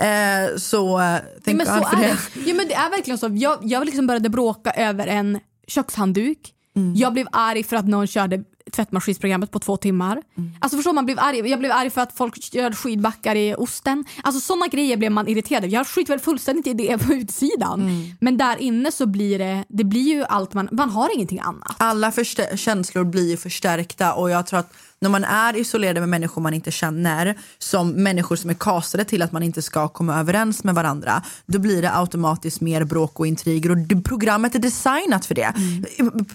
Eh, 0.07 0.57
så 0.57 1.01
eh, 1.01 1.05
Ja, 1.05 1.20
thank 1.45 1.57
men 1.57 1.66
så 1.66 1.72
God 1.75 1.89
för 1.89 1.97
är 1.97 2.01
det. 2.01 2.07
det. 2.35 2.41
Ja, 2.51 2.55
men 2.55 2.68
det 2.68 2.75
är 2.75 2.91
verkligen 2.91 3.18
så. 3.18 3.31
Jag, 3.33 3.59
jag 3.62 3.85
liksom 3.87 4.07
började 4.07 4.29
bråka 4.29 4.70
över 4.70 5.07
en 5.07 5.41
kökshandduk. 5.68 6.39
Mm. 6.77 6.95
Jag 6.95 7.12
blev 7.12 7.27
arg 7.33 7.62
för 7.64 7.77
att 7.77 7.89
någon 7.89 8.07
körde 8.07 8.45
tvättmaskinsprogrammet 8.73 9.51
på 9.51 9.59
två 9.59 9.77
timmar. 9.77 10.23
Mm. 10.37 10.51
Alltså 10.61 10.79
förstår 10.79 10.93
man 10.93 11.07
blev 11.07 11.19
arg. 11.19 11.49
Jag 11.51 11.59
blev 11.59 11.73
arg 11.73 11.91
för 11.91 12.01
att 12.01 12.17
folk 12.17 12.43
körde 12.43 12.77
skidbackar 12.77 13.35
i 13.35 13.55
osten. 13.55 14.05
Alltså 14.23 14.41
sådana 14.41 14.67
grejer 14.67 14.97
blev 14.97 15.12
man 15.12 15.29
irriterad. 15.29 15.67
Jag 15.67 15.87
skiter 15.87 16.12
väl 16.12 16.21
fullständigt 16.21 16.67
i 16.67 16.75
det 16.75 16.99
på 16.99 17.12
utsidan. 17.12 17.81
Mm. 17.81 18.05
Men 18.21 18.37
där 18.37 18.57
inne 18.57 18.93
så 18.93 19.07
blir 19.07 19.39
det, 19.39 19.65
det 19.69 19.85
blir 19.85 20.15
ju 20.15 20.25
allt 20.25 20.55
man, 20.55 20.69
man 20.73 20.91
har 20.91 21.15
ingenting 21.15 21.41
annat. 21.41 21.77
alla 21.79 22.12
känslor 22.55 23.05
blir 23.05 23.37
förstärkta 23.37 24.15
och 24.15 24.31
jag 24.31 24.47
tror 24.47 24.59
att 24.59 24.73
när 25.05 25.11
man 25.11 25.25
är 25.25 25.57
isolerad 25.57 26.01
med 26.01 26.09
människor 26.09 26.43
man 26.43 26.55
inte 26.55 26.71
känner, 26.71 27.39
som 27.59 27.91
människor 27.91 28.37
som 28.37 28.51
är 28.51 28.55
castade 28.55 29.05
till 29.05 29.23
att 29.23 29.33
man 29.33 29.43
inte 29.43 29.63
ska 29.63 29.89
komma 29.89 30.21
överens 30.21 30.65
med 30.65 30.75
varandra, 30.75 31.23
då 31.47 31.59
blir 31.59 31.83
det 31.83 31.97
automatiskt 31.97 32.61
mer 32.61 32.85
bråk 32.85 33.21
och 33.21 33.27
intriger 33.27 33.71
och 33.71 33.79
det, 33.79 34.01
programmet 34.01 34.55
är 34.55 34.59
designat 34.59 35.27
för 35.27 35.35
det. 35.35 35.53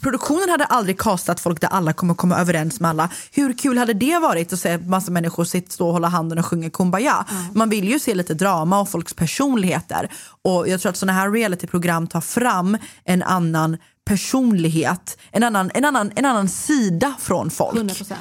Produktionen 0.02 0.50
hade 0.50 0.66
aldrig 0.66 1.00
castat 1.00 1.40
folk 1.40 1.62
där 1.62 1.68
alla 1.68 1.94
kommer 1.94 2.14
komma 2.14 2.38
överens 2.38 2.80
med 2.80 2.90
alla. 2.90 3.10
Hur 3.32 3.54
kul 3.54 3.78
hade 3.78 3.94
det 3.94 4.20
varit 4.20 4.54
att 4.54 4.60
se 4.60 4.78
massa 4.78 5.12
människor 5.12 5.44
sitta 5.44 5.72
stå 5.72 5.88
och 5.88 5.94
hålla 5.94 6.08
handen 6.08 6.40
och 6.40 6.46
sjunga 6.46 6.70
Kumbaya? 6.70 7.26
Man 7.54 7.70
vill 7.70 7.90
ju 7.90 8.00
se 8.00 8.16
lite 8.16 8.34
drama 8.34 8.80
och 8.80 8.90
folks 8.90 9.14
personligheter 9.14 10.10
och 10.42 10.68
jag 10.68 10.82
tror 10.82 10.90
att 10.90 10.98
sådana 10.98 11.20
här 11.20 11.32
realityprogram 11.32 12.08
tar 12.08 12.22
fram 12.22 12.78
en 13.04 13.24
annan 13.24 13.78
personlighet, 14.10 15.18
en 15.32 15.44
annan, 15.44 15.72
en 15.74 15.86
annan, 15.86 16.12
en 16.16 16.26
annan 16.26 16.50
sida 16.50 17.16
från 17.20 17.50
folk 17.50 17.78
100%. 17.78 18.14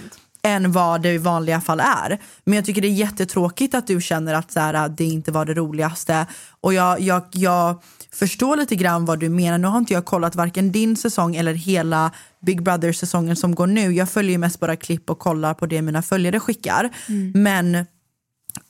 Än 0.49 0.73
vad 0.73 1.03
det 1.03 1.13
i 1.13 1.19
vanliga 1.19 1.61
fall 1.61 1.81
är. 1.81 2.19
Men 2.45 2.55
jag 2.55 2.65
tycker 2.65 2.83
det 2.83 2.89
är 2.89 2.93
jättetråkigt 2.93 3.75
att 3.75 3.87
du 3.87 4.01
känner 4.01 4.35
att 4.35 4.53
så 4.53 4.61
här, 4.61 4.89
det 4.89 5.05
inte 5.05 5.33
var 5.33 5.45
det 5.45 5.55
roligaste. 5.55 6.27
Och 6.61 6.75
jag, 6.75 7.01
jag, 7.01 7.23
jag 7.33 7.83
förstår 8.13 8.57
lite 8.57 8.77
grann 8.77 9.05
vad 9.05 9.19
du 9.21 9.29
menar. 9.29 9.59
Nu 9.59 9.67
har 9.67 9.79
inte 9.79 9.95
jag 9.95 10.05
kollat 10.05 10.37
varken 10.37 10.73
din 10.73 10.97
säsong 10.97 11.37
eller 11.37 11.55
hela 11.55 12.11
Big 12.41 12.63
Brother-säsongen 12.63 13.37
som 13.37 13.55
går 13.55 13.67
nu. 13.67 13.93
Jag 13.93 14.11
följer 14.11 14.33
ju 14.33 14.39
mest 14.39 14.61
bara 14.61 14.77
klipp 14.77 15.11
och 15.11 15.19
kollar 15.19 15.55
på 15.55 15.67
det 15.67 15.83
mina 15.83 16.03
följare 16.03 16.41
skickar. 16.41 16.91
Men 17.35 17.87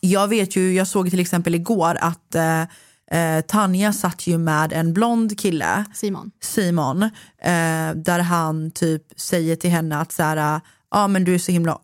jag 0.01 0.29
vet 0.29 0.57
ju, 0.57 0.75
jag 0.75 0.87
såg 0.87 1.11
till 1.11 1.21
exempel 1.21 1.55
igår 1.55 1.99
att 2.01 2.35
eh, 2.35 2.63
eh, 3.11 3.41
Tanja 3.41 3.93
satt 3.93 4.27
ju 4.27 4.39
med 4.39 4.73
en 4.73 4.93
blond 4.93 5.39
kille 5.39 5.85
Simon. 5.95 6.31
Simon, 6.43 7.03
eh, 7.03 7.91
där 7.95 8.19
han 8.19 8.71
typ 8.71 9.03
säger 9.17 9.57
till 9.57 9.71
henne 9.71 9.99
att 9.99 10.13
så 10.13 10.23
här, 10.23 10.61
ja 10.91 11.09
men 11.09 11.25
du 11.25 11.35
är 11.35 11.39
så 11.39 11.53
himla 11.53 11.79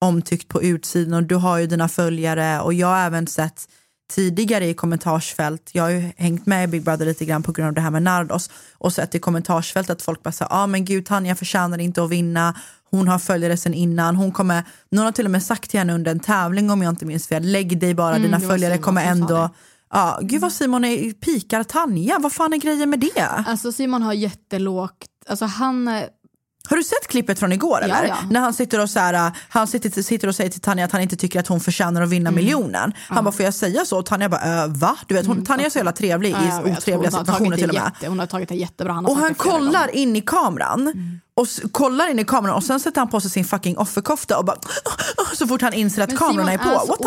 omtyckt 0.00 0.48
på 0.48 0.62
utsidan 0.62 1.14
och 1.14 1.22
du 1.22 1.34
har 1.34 1.58
ju 1.58 1.66
dina 1.66 1.88
följare 1.88 2.60
och 2.60 2.74
jag 2.74 2.86
har 2.86 2.98
även 2.98 3.26
sett 3.26 3.68
tidigare 4.10 4.66
i 4.66 4.74
kommentarsfält, 4.74 5.70
jag 5.72 5.82
har 5.82 5.90
ju 5.90 6.12
hängt 6.16 6.46
med 6.46 6.64
i 6.64 6.66
Big 6.66 6.84
Brother 6.84 7.06
lite 7.06 7.24
grann 7.24 7.42
på 7.42 7.52
grund 7.52 7.68
av 7.68 7.74
det 7.74 7.80
här 7.80 7.90
med 7.90 8.02
Nardos 8.02 8.50
och 8.78 8.92
sett 8.92 9.14
i 9.14 9.18
kommentarsfält 9.18 9.90
att 9.90 10.02
folk 10.02 10.22
bara 10.22 10.32
säger, 10.32 10.50
ja 10.50 10.66
men 10.66 10.84
gud 10.84 11.06
Tanja 11.06 11.34
förtjänar 11.34 11.78
inte 11.78 12.02
att 12.02 12.10
vinna, 12.10 12.54
hon 12.90 13.08
har 13.08 13.18
följare 13.18 13.56
sen 13.56 13.74
innan, 13.74 14.16
hon 14.16 14.32
kommer, 14.32 14.64
någon 14.90 15.04
har 15.04 15.12
till 15.12 15.24
och 15.24 15.30
med 15.30 15.42
sagt 15.42 15.70
till 15.70 15.78
henne 15.78 15.94
under 15.94 16.10
en 16.10 16.20
tävling 16.20 16.70
om 16.70 16.82
jag 16.82 16.92
inte 16.92 17.06
minns 17.06 17.28
fel, 17.28 17.42
lägg 17.42 17.80
dig 17.80 17.94
bara, 17.94 18.16
Mm, 18.16 18.22
dina 18.22 18.40
följare 18.40 18.72
Simon 18.74 18.84
kommer 18.84 19.04
ändå. 19.04 19.50
Ja, 19.92 20.18
gud 20.22 20.40
vad 20.40 20.52
Simon 20.52 20.84
är, 20.84 21.12
pikar 21.12 21.64
Tanja, 21.64 22.18
vad 22.18 22.32
fan 22.32 22.52
är 22.52 22.56
grejen 22.56 22.90
med 22.90 23.00
det? 23.00 23.28
Alltså 23.46 23.72
Simon 23.72 24.02
har 24.02 24.12
jättelågt, 24.12 25.06
alltså 25.28 25.44
han 25.44 25.88
Har 26.68 26.76
du 26.76 26.82
sett 26.84 27.06
klippet 27.08 27.38
från 27.38 27.52
igår 27.52 27.78
Ja, 27.80 27.84
eller? 27.96 28.08
ja. 28.08 28.16
När 28.30 28.40
han 28.40 28.54
sitter 28.54 28.80
och, 28.82 28.90
så 28.90 28.98
här, 29.00 29.32
han 29.48 29.66
sitter, 29.66 30.02
sitter 30.02 30.28
och 30.28 30.34
säger 30.34 30.50
till 30.50 30.60
Tanja 30.60 30.84
att 30.84 30.92
han 30.92 31.00
inte 31.00 31.16
tycker 31.16 31.40
att 31.40 31.46
hon 31.46 31.60
förtjänar 31.60 32.02
att 32.02 32.08
vinna 32.08 32.28
Mm. 32.30 32.44
miljonen. 32.44 32.92
Han 33.08 33.24
bara, 33.24 33.32
får 33.32 33.44
jag 33.44 33.54
säga 33.54 33.84
så? 33.84 33.98
Och 33.98 34.06
Tanja 34.06 34.28
bara, 34.28 34.62
äh, 34.64 34.68
va? 34.68 34.96
Du 35.06 35.14
vet, 35.14 35.26
hon, 35.26 35.44
Tanja 35.44 35.66
är 35.66 35.70
så 35.70 35.78
jävla 35.78 35.92
trevlig 35.92 36.30
Mm. 36.34 36.48
Ja, 36.48 36.68
i 36.68 36.72
otrevliga 36.72 37.10
situationer 37.10 37.56
till 37.56 37.68
och 37.68 37.74
med. 37.74 37.82
Jätte, 37.94 38.08
hon 38.08 38.18
har 38.18 38.26
tagit 38.26 38.48
det 38.48 38.54
jättebra. 38.54 38.92
Han 38.92 39.06
Och 39.06 39.16
han 39.16 39.34
flera 39.34 39.50
gånger. 39.52 39.66
kollar 39.66 39.94
in 39.96 40.16
i 40.16 40.20
kameran 40.20 41.20
och 41.34 41.44
s- 41.46 41.60
kollar 41.72 42.10
in 42.10 42.18
i 42.18 42.24
kameran 42.24 42.56
och 42.56 42.64
sen 42.64 42.80
sätter 42.80 42.98
han 43.00 43.08
på 43.08 43.20
sig 43.20 43.30
sin 43.30 43.44
fucking 43.44 43.78
offerkofta 43.78 44.38
och 44.38 44.44
bara 44.44 44.56
så 45.34 45.46
fort 45.46 45.62
han 45.62 45.72
inser 45.72 46.02
att 46.02 46.08
Men 46.08 46.18
kamerorna 46.18 46.52
är 46.52 46.58
på. 46.58 46.80
så 46.86 46.86
What 46.86 46.98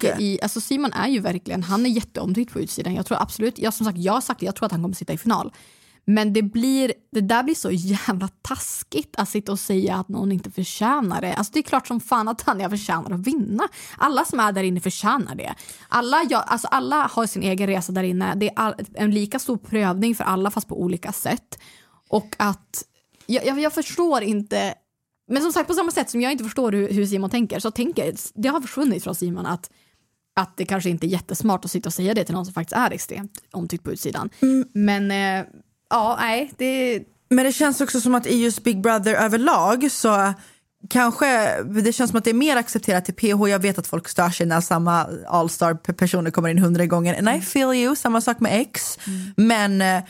the 0.00 0.06
fuck? 0.10 0.20
I, 0.20 0.38
alltså 0.42 0.60
Simon 0.60 0.92
är 0.92 1.08
ju 1.08 1.20
verkligen, 1.20 1.62
han 1.62 1.86
är 1.86 1.90
jätteomtyckt 1.90 2.52
på 2.52 2.60
utsidan. 2.60 2.94
Jag 2.94 3.06
tror 3.06 3.22
absolut, 3.22 3.58
jag, 3.58 3.74
som 3.74 3.86
sagt, 3.86 3.98
jag 3.98 4.12
har 4.12 4.20
sagt 4.20 4.40
det, 4.40 4.46
jag 4.46 4.54
tror 4.56 4.66
att 4.66 4.72
han 4.72 4.82
kommer 4.82 4.94
sitta 4.94 5.12
i 5.12 5.18
final. 5.18 5.52
Men 6.08 6.32
det, 6.32 6.42
blir, 6.42 6.92
det 7.12 7.20
där 7.20 7.42
blir 7.42 7.54
så 7.54 7.70
jävla 7.70 8.28
taskigt 8.42 9.14
att 9.16 9.28
sitta 9.28 9.52
och 9.52 9.58
säga 9.58 9.96
att 9.96 10.08
någon 10.08 10.32
inte 10.32 10.50
förtjänar 10.50 11.20
det. 11.20 11.34
Alltså 11.34 11.52
det 11.52 11.58
är 11.58 11.62
klart 11.62 11.86
som 11.86 12.00
fan 12.00 12.28
att 12.28 12.38
Tanja 12.38 12.70
förtjänar 12.70 13.10
att 13.10 13.26
vinna. 13.26 13.68
Alla 13.98 14.24
som 14.24 14.40
är 14.40 14.52
där 14.52 14.62
inne 14.62 14.80
förtjänar 14.80 15.34
det. 15.34 15.54
Alla, 15.88 16.22
ja, 16.30 16.40
alltså 16.40 16.68
alla 16.68 17.10
har 17.12 17.26
sin 17.26 17.42
egen 17.42 17.66
resa 17.66 17.92
där 17.92 18.02
inne. 18.02 18.34
Det 18.34 18.48
är 18.48 18.52
all, 18.56 18.74
en 18.94 19.10
lika 19.10 19.38
stor 19.38 19.56
prövning 19.56 20.14
för 20.14 20.24
alla 20.24 20.50
fast 20.50 20.68
på 20.68 20.80
olika 20.80 21.12
sätt. 21.12 21.58
Och 22.08 22.34
att, 22.38 22.84
jag, 23.26 23.46
jag, 23.46 23.60
jag 23.60 23.72
förstår 23.72 24.22
inte 24.22 24.74
men 25.28 25.42
som 25.42 25.52
sagt, 25.52 25.68
på 25.68 25.74
samma 25.74 25.90
sätt 25.90 26.10
som 26.10 26.20
jag 26.20 26.32
inte 26.32 26.44
förstår 26.44 26.72
hur, 26.72 26.88
hur 26.88 27.06
Simon 27.06 27.30
tänker 27.30 27.60
så 27.60 27.70
tänker 27.70 28.14
det 28.34 28.48
har 28.48 28.60
försvunnit 28.60 29.04
från 29.04 29.14
Simon 29.14 29.46
att, 29.46 29.70
att 30.36 30.56
det 30.56 30.64
kanske 30.64 30.90
inte 30.90 31.06
är 31.06 31.08
jättesmart 31.08 31.64
att 31.64 31.70
sitta 31.70 31.88
och 31.88 31.92
säga 31.92 32.14
det 32.14 32.24
till 32.24 32.34
någon 32.34 32.44
som 32.44 32.54
faktiskt 32.54 32.76
är 32.76 32.90
extremt 32.90 33.42
omtyckt 33.52 33.84
på 33.84 33.92
utsidan. 33.92 34.30
Men 34.72 35.10
eh, 35.10 35.46
ja, 35.90 36.16
nej, 36.20 36.52
det... 36.56 37.02
Men 37.28 37.44
det 37.44 37.52
känns 37.52 37.80
också 37.80 38.00
som 38.00 38.14
att 38.14 38.26
i 38.26 38.42
just 38.42 38.64
Big 38.64 38.80
Brother 38.80 39.14
överlag 39.14 39.92
så 39.92 40.34
kanske 40.90 41.62
det 41.62 41.92
känns 41.92 42.10
som 42.10 42.18
att 42.18 42.24
det 42.24 42.30
är 42.30 42.34
mer 42.34 42.56
accepterat 42.56 43.08
i 43.08 43.12
PH. 43.12 43.48
Jag 43.48 43.58
vet 43.58 43.78
att 43.78 43.86
folk 43.86 44.08
stör 44.08 44.30
sig 44.30 44.46
när 44.46 44.60
samma 44.60 45.06
allstar 45.26 45.74
personer 45.74 46.30
kommer 46.30 46.48
in 46.48 46.58
hundra 46.58 46.86
gånger. 46.86 47.18
And 47.18 47.28
I 47.28 47.40
feel 47.40 47.74
you, 47.74 47.96
samma 47.96 48.20
sak 48.20 48.40
med 48.40 48.60
X. 48.60 48.98
Men 49.36 49.82
eh, 49.82 50.02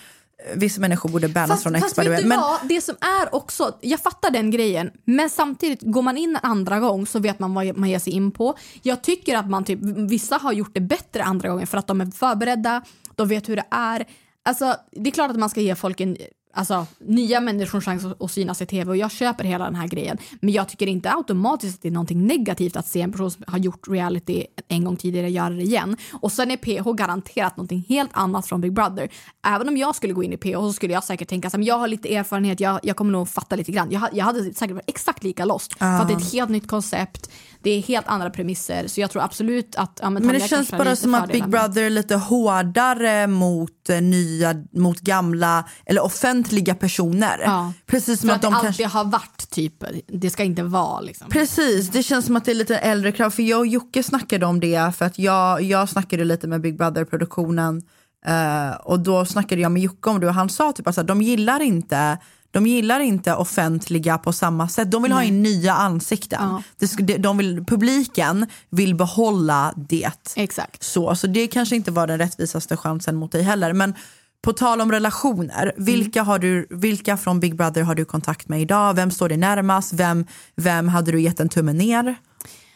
vissa 0.54 0.80
människor 0.80 1.08
borde 1.08 1.28
bannas 1.28 1.62
från 1.62 1.74
X 1.74 1.82
fast 1.82 1.98
vet 1.98 2.22
du 2.22 2.28
Men 2.28 2.40
vad, 2.40 2.68
det 2.68 2.80
som 2.80 2.94
är 3.00 3.34
också, 3.34 3.78
jag 3.80 4.00
fattar 4.00 4.30
den 4.30 4.50
grejen, 4.50 4.90
men 5.04 5.30
samtidigt 5.30 5.82
går 5.82 6.02
man 6.02 6.16
in 6.16 6.30
en 6.30 6.50
andra 6.50 6.80
gång 6.80 7.06
så 7.06 7.18
vet 7.18 7.38
man 7.38 7.54
vad 7.54 7.76
man 7.76 7.90
ger 7.90 7.98
sig 7.98 8.12
in 8.12 8.30
på. 8.30 8.54
Jag 8.82 9.02
tycker 9.02 9.36
att 9.36 9.50
man 9.50 9.64
typ, 9.64 9.78
vissa 10.10 10.36
har 10.36 10.52
gjort 10.52 10.74
det 10.74 10.80
bättre 10.80 11.24
andra 11.24 11.48
gången 11.48 11.66
för 11.66 11.78
att 11.78 11.86
de 11.86 12.00
är 12.00 12.06
förberedda, 12.06 12.82
de 13.14 13.28
vet 13.28 13.48
hur 13.48 13.56
det 13.56 13.66
är. 13.70 14.06
Alltså, 14.46 14.76
det 14.92 15.10
är 15.10 15.12
klart 15.12 15.30
att 15.30 15.38
man 15.38 15.50
ska 15.50 15.60
ge 15.60 15.74
folk 15.74 16.00
en 16.00 16.16
alltså, 16.56 16.86
nya 16.98 17.40
människors 17.40 17.84
chans 17.84 18.04
att, 18.20 18.30
synas 18.30 18.62
i 18.62 18.66
tv 18.66 18.90
och 18.90 18.96
jag 18.96 19.10
köper 19.10 19.44
hela 19.44 19.64
den 19.64 19.74
här 19.74 19.88
grejen. 19.88 20.18
Men 20.40 20.54
jag 20.54 20.68
tycker 20.68 20.86
inte 20.86 21.12
automatiskt 21.12 21.74
att 21.74 21.82
det 21.82 21.88
är 21.88 21.92
någonting 21.92 22.26
negativt 22.26 22.76
att 22.76 22.86
se 22.86 23.00
en 23.00 23.12
person 23.12 23.30
som 23.30 23.44
har 23.46 23.58
gjort 23.58 23.88
reality 23.88 24.44
en 24.68 24.84
gång 24.84 24.96
tidigare 24.96 25.30
göra 25.30 25.50
det 25.50 25.62
igen. 25.62 25.96
Och 26.12 26.32
sen 26.32 26.50
är 26.50 26.56
PH 26.56 26.92
garanterat 26.92 27.56
någonting 27.56 27.86
helt 27.88 28.10
annat 28.12 28.46
från 28.46 28.60
Big 28.60 28.72
Brother. 28.72 29.08
Även 29.46 29.68
om 29.68 29.76
jag 29.76 29.96
skulle 29.96 30.12
gå 30.12 30.22
in 30.22 30.32
i 30.32 30.36
PH 30.36 30.54
så 30.54 30.72
skulle 30.72 30.92
jag 30.92 31.04
säkert 31.04 31.28
tänka 31.28 31.48
att 31.48 31.64
jag 31.64 31.78
har 31.78 31.88
lite 31.88 32.14
erfarenhet, 32.14 32.60
jag, 32.60 32.80
jag 32.82 32.96
kommer 32.96 33.12
nog 33.12 33.28
fatta 33.28 33.56
lite 33.56 33.72
grann. 33.72 33.90
Jag, 33.90 34.08
jag 34.12 34.24
hade 34.24 34.54
säkert 34.54 34.74
varit 34.74 34.90
exakt 34.90 35.24
lika 35.24 35.44
lost. 35.44 35.78
För 35.78 35.86
att 35.86 36.08
det 36.08 36.14
är 36.14 36.18
ett 36.18 36.32
helt 36.32 36.50
nytt 36.50 36.68
koncept, 36.68 37.30
det 37.62 37.70
är 37.70 37.82
helt 37.82 38.08
andra 38.08 38.30
premisser. 38.30 38.86
Så 38.86 39.00
jag 39.00 39.10
tror 39.10 39.22
absolut 39.22 39.76
att... 39.76 39.98
Ja, 40.02 40.10
Men 40.10 40.22
det 40.22 40.28
Tanja 40.28 40.48
känns 40.48 40.70
bara 40.70 40.96
som 40.96 41.14
att 41.14 41.32
Big 41.32 41.48
Brother 41.48 41.82
är 41.82 41.90
lite 41.90 42.16
hårdare 42.16 43.26
mot 43.26 43.88
eh, 43.88 44.00
nya, 44.00 44.54
mot 44.72 45.00
gamla 45.00 45.68
eller 45.86 46.04
offentliga 46.04 46.45
personer. 46.74 47.40
Ja. 47.44 47.72
Precis 47.86 48.20
som 48.20 48.30
att, 48.30 48.36
att 48.36 48.42
det 48.42 48.48
de 48.48 48.54
alltid 48.54 48.66
kanske... 48.66 48.86
har 48.86 49.04
varit 49.04 49.50
typ, 49.50 49.84
det 50.06 50.30
ska 50.30 50.44
inte 50.44 50.62
vara 50.62 51.00
liksom. 51.00 51.28
Precis, 51.30 51.88
det 51.88 52.02
känns 52.02 52.26
som 52.26 52.36
att 52.36 52.44
det 52.44 52.50
är 52.50 52.54
lite 52.54 52.78
äldre 52.78 53.12
krav. 53.12 53.30
För 53.30 53.42
jag 53.42 53.58
och 53.58 53.66
Jocke 53.66 54.02
snackade 54.02 54.46
om 54.46 54.60
det 54.60 54.96
för 54.96 55.04
att 55.04 55.18
jag, 55.18 55.62
jag 55.62 55.88
snackade 55.88 56.24
lite 56.24 56.46
med 56.46 56.60
Big 56.60 56.78
Brother-produktionen 56.78 57.82
eh, 58.26 58.70
och 58.70 59.00
då 59.00 59.24
snackade 59.24 59.62
jag 59.62 59.72
med 59.72 59.82
Jocke 59.82 60.10
om 60.10 60.20
det 60.20 60.26
och 60.26 60.34
han 60.34 60.48
sa 60.48 60.72
typ 60.72 60.86
att 60.86 61.06
de 61.06 61.22
gillar 61.22 61.60
inte 61.60 62.18
de 62.50 62.66
gillar 62.66 63.00
inte 63.00 63.34
offentliga 63.34 64.18
på 64.18 64.32
samma 64.32 64.68
sätt. 64.68 64.90
De 64.90 65.02
vill 65.02 65.12
ha 65.12 65.22
in 65.22 65.42
nya 65.42 65.74
ansikten. 65.74 66.38
Ja. 66.42 66.62
Det, 66.78 67.02
de- 67.02 67.18
de 67.18 67.38
vill, 67.38 67.64
publiken 67.64 68.46
vill 68.70 68.94
behålla 68.94 69.74
det. 69.76 70.30
Exakt. 70.36 70.82
Så, 70.82 71.14
så 71.14 71.26
det 71.26 71.46
kanske 71.46 71.76
inte 71.76 71.90
var 71.90 72.06
den 72.06 72.18
rättvisaste 72.18 72.76
chansen 72.76 73.16
mot 73.16 73.32
dig 73.32 73.42
heller. 73.42 73.72
Men 73.72 73.94
på 74.42 74.52
tal 74.52 74.80
om 74.80 74.92
relationer, 74.92 75.72
vilka, 75.76 76.22
har 76.22 76.38
du, 76.38 76.66
vilka 76.70 77.16
från 77.16 77.40
Big 77.40 77.56
Brother 77.56 77.82
har 77.82 77.94
du 77.94 78.04
kontakt 78.04 78.48
med 78.48 78.60
idag? 78.60 78.94
Vem 78.94 79.10
står 79.10 79.28
dig 79.28 79.38
närmast? 79.38 79.92
Vem, 79.92 80.26
vem 80.54 80.88
hade 80.88 81.12
du 81.12 81.20
gett 81.20 81.40
en 81.40 81.48
tumme 81.48 81.72
ner? 81.72 82.16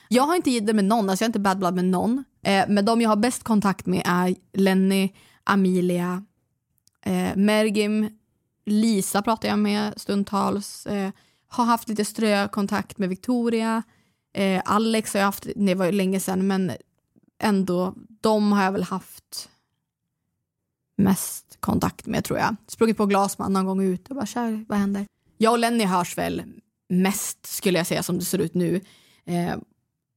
Jag 0.08 0.22
har 0.22 0.36
inte 0.36 0.50
gett 0.50 0.74
med 0.74 0.84
någon, 0.84 1.10
alltså 1.10 1.22
jag 1.22 1.26
har 1.26 1.28
inte 1.28 1.40
bad 1.40 1.58
blood 1.58 1.74
med 1.74 1.84
någon. 1.84 2.24
Eh, 2.44 2.64
men 2.68 2.84
de 2.84 3.00
jag 3.00 3.08
har 3.08 3.16
bäst 3.16 3.42
kontakt 3.42 3.86
med 3.86 4.02
är 4.04 4.34
Lenny, 4.52 5.12
Amelia, 5.44 6.24
eh, 7.06 7.36
Mergim, 7.36 8.08
Lisa 8.66 9.22
pratar 9.22 9.48
jag 9.48 9.58
med 9.58 9.92
stundtals. 9.96 10.86
Eh, 10.86 11.10
har 11.48 11.64
haft 11.64 11.88
lite 11.88 12.04
strökontakt 12.04 12.98
med 12.98 13.08
Victoria. 13.08 13.82
Eh, 14.34 14.62
Alex 14.64 15.14
har 15.14 15.20
jag 15.20 15.26
haft, 15.26 15.46
det 15.56 15.74
var 15.74 15.86
ju 15.86 15.92
länge 15.92 16.20
sedan 16.20 16.46
men 16.46 16.72
ändå, 17.42 17.94
de 18.20 18.52
har 18.52 18.64
jag 18.64 18.72
väl 18.72 18.82
haft 18.82 19.48
mest 20.96 21.49
kontakt 21.60 22.06
med 22.06 22.24
tror 22.24 22.38
jag. 22.38 22.56
Sprungit 22.68 22.96
på 22.96 23.06
Glasman 23.06 23.52
någon 23.52 23.66
gång 23.66 23.82
ut 23.82 24.08
och 24.08 24.16
bara 24.16 24.26
kör, 24.26 24.64
vad 24.68 24.78
händer? 24.78 25.06
Jag 25.38 25.52
och 25.52 25.58
Lenny 25.58 25.84
hörs 25.84 26.18
väl 26.18 26.42
mest 26.88 27.46
skulle 27.46 27.78
jag 27.78 27.86
säga 27.86 28.02
som 28.02 28.18
det 28.18 28.24
ser 28.24 28.38
ut 28.38 28.54
nu. 28.54 28.80
Eh, 29.24 29.56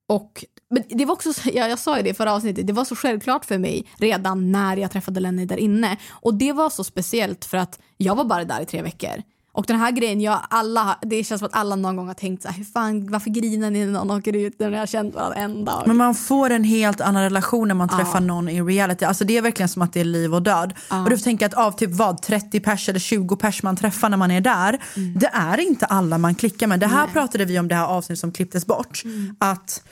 och, 0.08 0.46
men 0.70 0.84
det 0.90 1.06
var 1.06 1.14
också, 1.14 1.34
så- 1.34 1.50
jag, 1.54 1.70
jag 1.70 1.80
sa 1.80 1.98
ju 1.98 2.04
det 2.04 2.10
i 2.10 2.14
förra 2.14 2.34
avsnittet, 2.34 2.68
det 2.68 2.74
var 2.74 2.86
så 2.86 2.96
självklart 2.96 3.46
för 3.46 3.58
mig 3.58 3.86
redan 3.98 4.52
när 4.52 4.78
jag 4.78 4.92
träffade 4.92 5.20
Lenny 5.20 5.46
där 5.46 5.58
inne. 5.58 5.98
Och 6.10 6.34
det 6.34 6.52
var 6.54 6.70
så 6.70 6.84
speciellt 6.84 7.46
för 7.46 7.58
att 7.58 7.80
jag 7.98 8.16
var 8.16 8.24
bara 8.26 8.46
där 8.46 8.62
i 8.62 8.66
tre 8.66 8.82
veckor. 8.82 9.22
Och 9.56 9.66
den 9.68 9.80
här 9.80 9.92
grejen, 9.92 10.22
jag, 10.22 10.40
alla, 10.50 10.98
det 11.02 11.24
känns 11.24 11.40
som 11.40 11.46
att 11.46 11.56
alla 11.56 11.76
någon 11.76 11.96
gång 11.96 12.08
har 12.08 12.14
tänkt 12.14 12.42
så 12.44 12.48
här, 12.50 12.56
hur 12.58 12.64
fan, 12.66 13.12
varför 13.12 13.30
grinar 13.30 13.72
ni 13.72 13.86
när 13.86 13.92
någon 13.94 14.12
åker 14.12 14.36
ut 14.36 14.60
när 14.60 14.70
ni 14.70 14.78
har 14.78 14.86
känt 14.86 15.16
varandra 15.16 15.36
en 15.38 15.66
dag? 15.66 15.84
Men 15.86 15.98
man 15.98 16.16
får 16.16 16.50
en 16.50 16.64
helt 16.64 17.02
annan 17.02 17.24
relation 17.24 17.68
när 17.68 17.76
man 17.76 17.90
Ja. 17.92 17.98
träffar 17.98 18.20
någon 18.20 18.50
i 18.50 18.62
reality. 18.62 19.06
Alltså 19.06 19.24
det 19.26 19.38
är 19.38 19.42
verkligen 19.42 19.70
som 19.70 19.82
att 19.82 19.94
det 19.94 20.00
är 20.00 20.06
liv 20.06 20.34
och 20.36 20.42
död. 20.42 20.74
Och 20.90 21.10
du 21.10 21.18
får 21.18 21.24
tänka 21.24 21.46
att 21.46 21.54
av 21.54 21.72
typ 21.72 21.92
vad, 21.92 22.22
30 22.22 22.60
pers 22.60 22.90
eller 22.90 23.00
20 23.00 23.36
pers 23.36 23.64
man 23.64 23.76
träffar 23.76 24.10
när 24.10 24.18
man 24.18 24.32
är 24.32 24.42
där. 24.42 24.80
Det 25.20 25.30
är 25.34 25.60
inte 25.60 25.86
alla 25.86 26.18
man 26.18 26.36
klickar 26.36 26.68
med. 26.68 26.80
Det 26.80 26.88
här 26.88 27.08
pratade 27.08 27.46
vi 27.46 27.60
om 27.60 27.68
det 27.68 27.76
här 27.76 27.86
avsnittet 27.86 28.20
som 28.20 28.32
klipptes 28.32 28.66
bort. 28.66 29.04
Att 29.40 29.84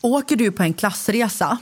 åker 0.00 0.36
du 0.36 0.52
på 0.52 0.62
en 0.62 0.74
klassresa, 0.74 1.58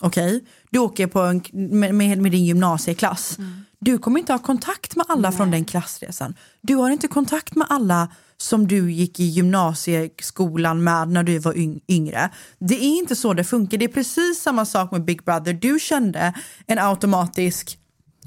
okej, 0.00 0.44
du 0.70 0.78
åker 0.78 1.06
på 1.06 1.20
en, 1.20 1.42
med, 1.52 1.94
med, 1.94 2.32
din 2.32 2.44
gymnasieklass. 2.44 3.38
Du 3.78 3.98
kommer 3.98 4.20
inte 4.20 4.32
ha 4.32 4.38
kontakt 4.38 4.96
med 4.96 5.06
alla 5.08 5.32
från 5.32 5.50
den 5.50 5.64
klassresan. 5.64 6.34
Du 6.62 6.74
har 6.74 6.90
inte 6.90 7.08
kontakt 7.08 7.54
med 7.54 7.66
alla 7.70 8.08
som 8.36 8.66
du 8.68 8.92
gick 8.92 9.20
i 9.20 9.24
gymnasieskolan 9.24 10.84
med 10.84 11.08
när 11.08 11.22
du 11.22 11.38
var 11.38 11.52
yng- 11.52 11.80
yngre. 11.88 12.30
Det 12.58 12.74
är 12.74 12.98
inte 12.98 13.16
så 13.16 13.34
det 13.34 13.44
funkar. 13.44 13.78
Det 13.78 13.84
är 13.84 13.88
precis 13.88 14.42
samma 14.42 14.64
sak 14.64 14.90
med 14.92 15.04
Big 15.04 15.24
Brother. 15.24 15.52
Du 15.52 15.78
kände 15.78 16.34
en 16.66 16.78
automatisk 16.78 17.78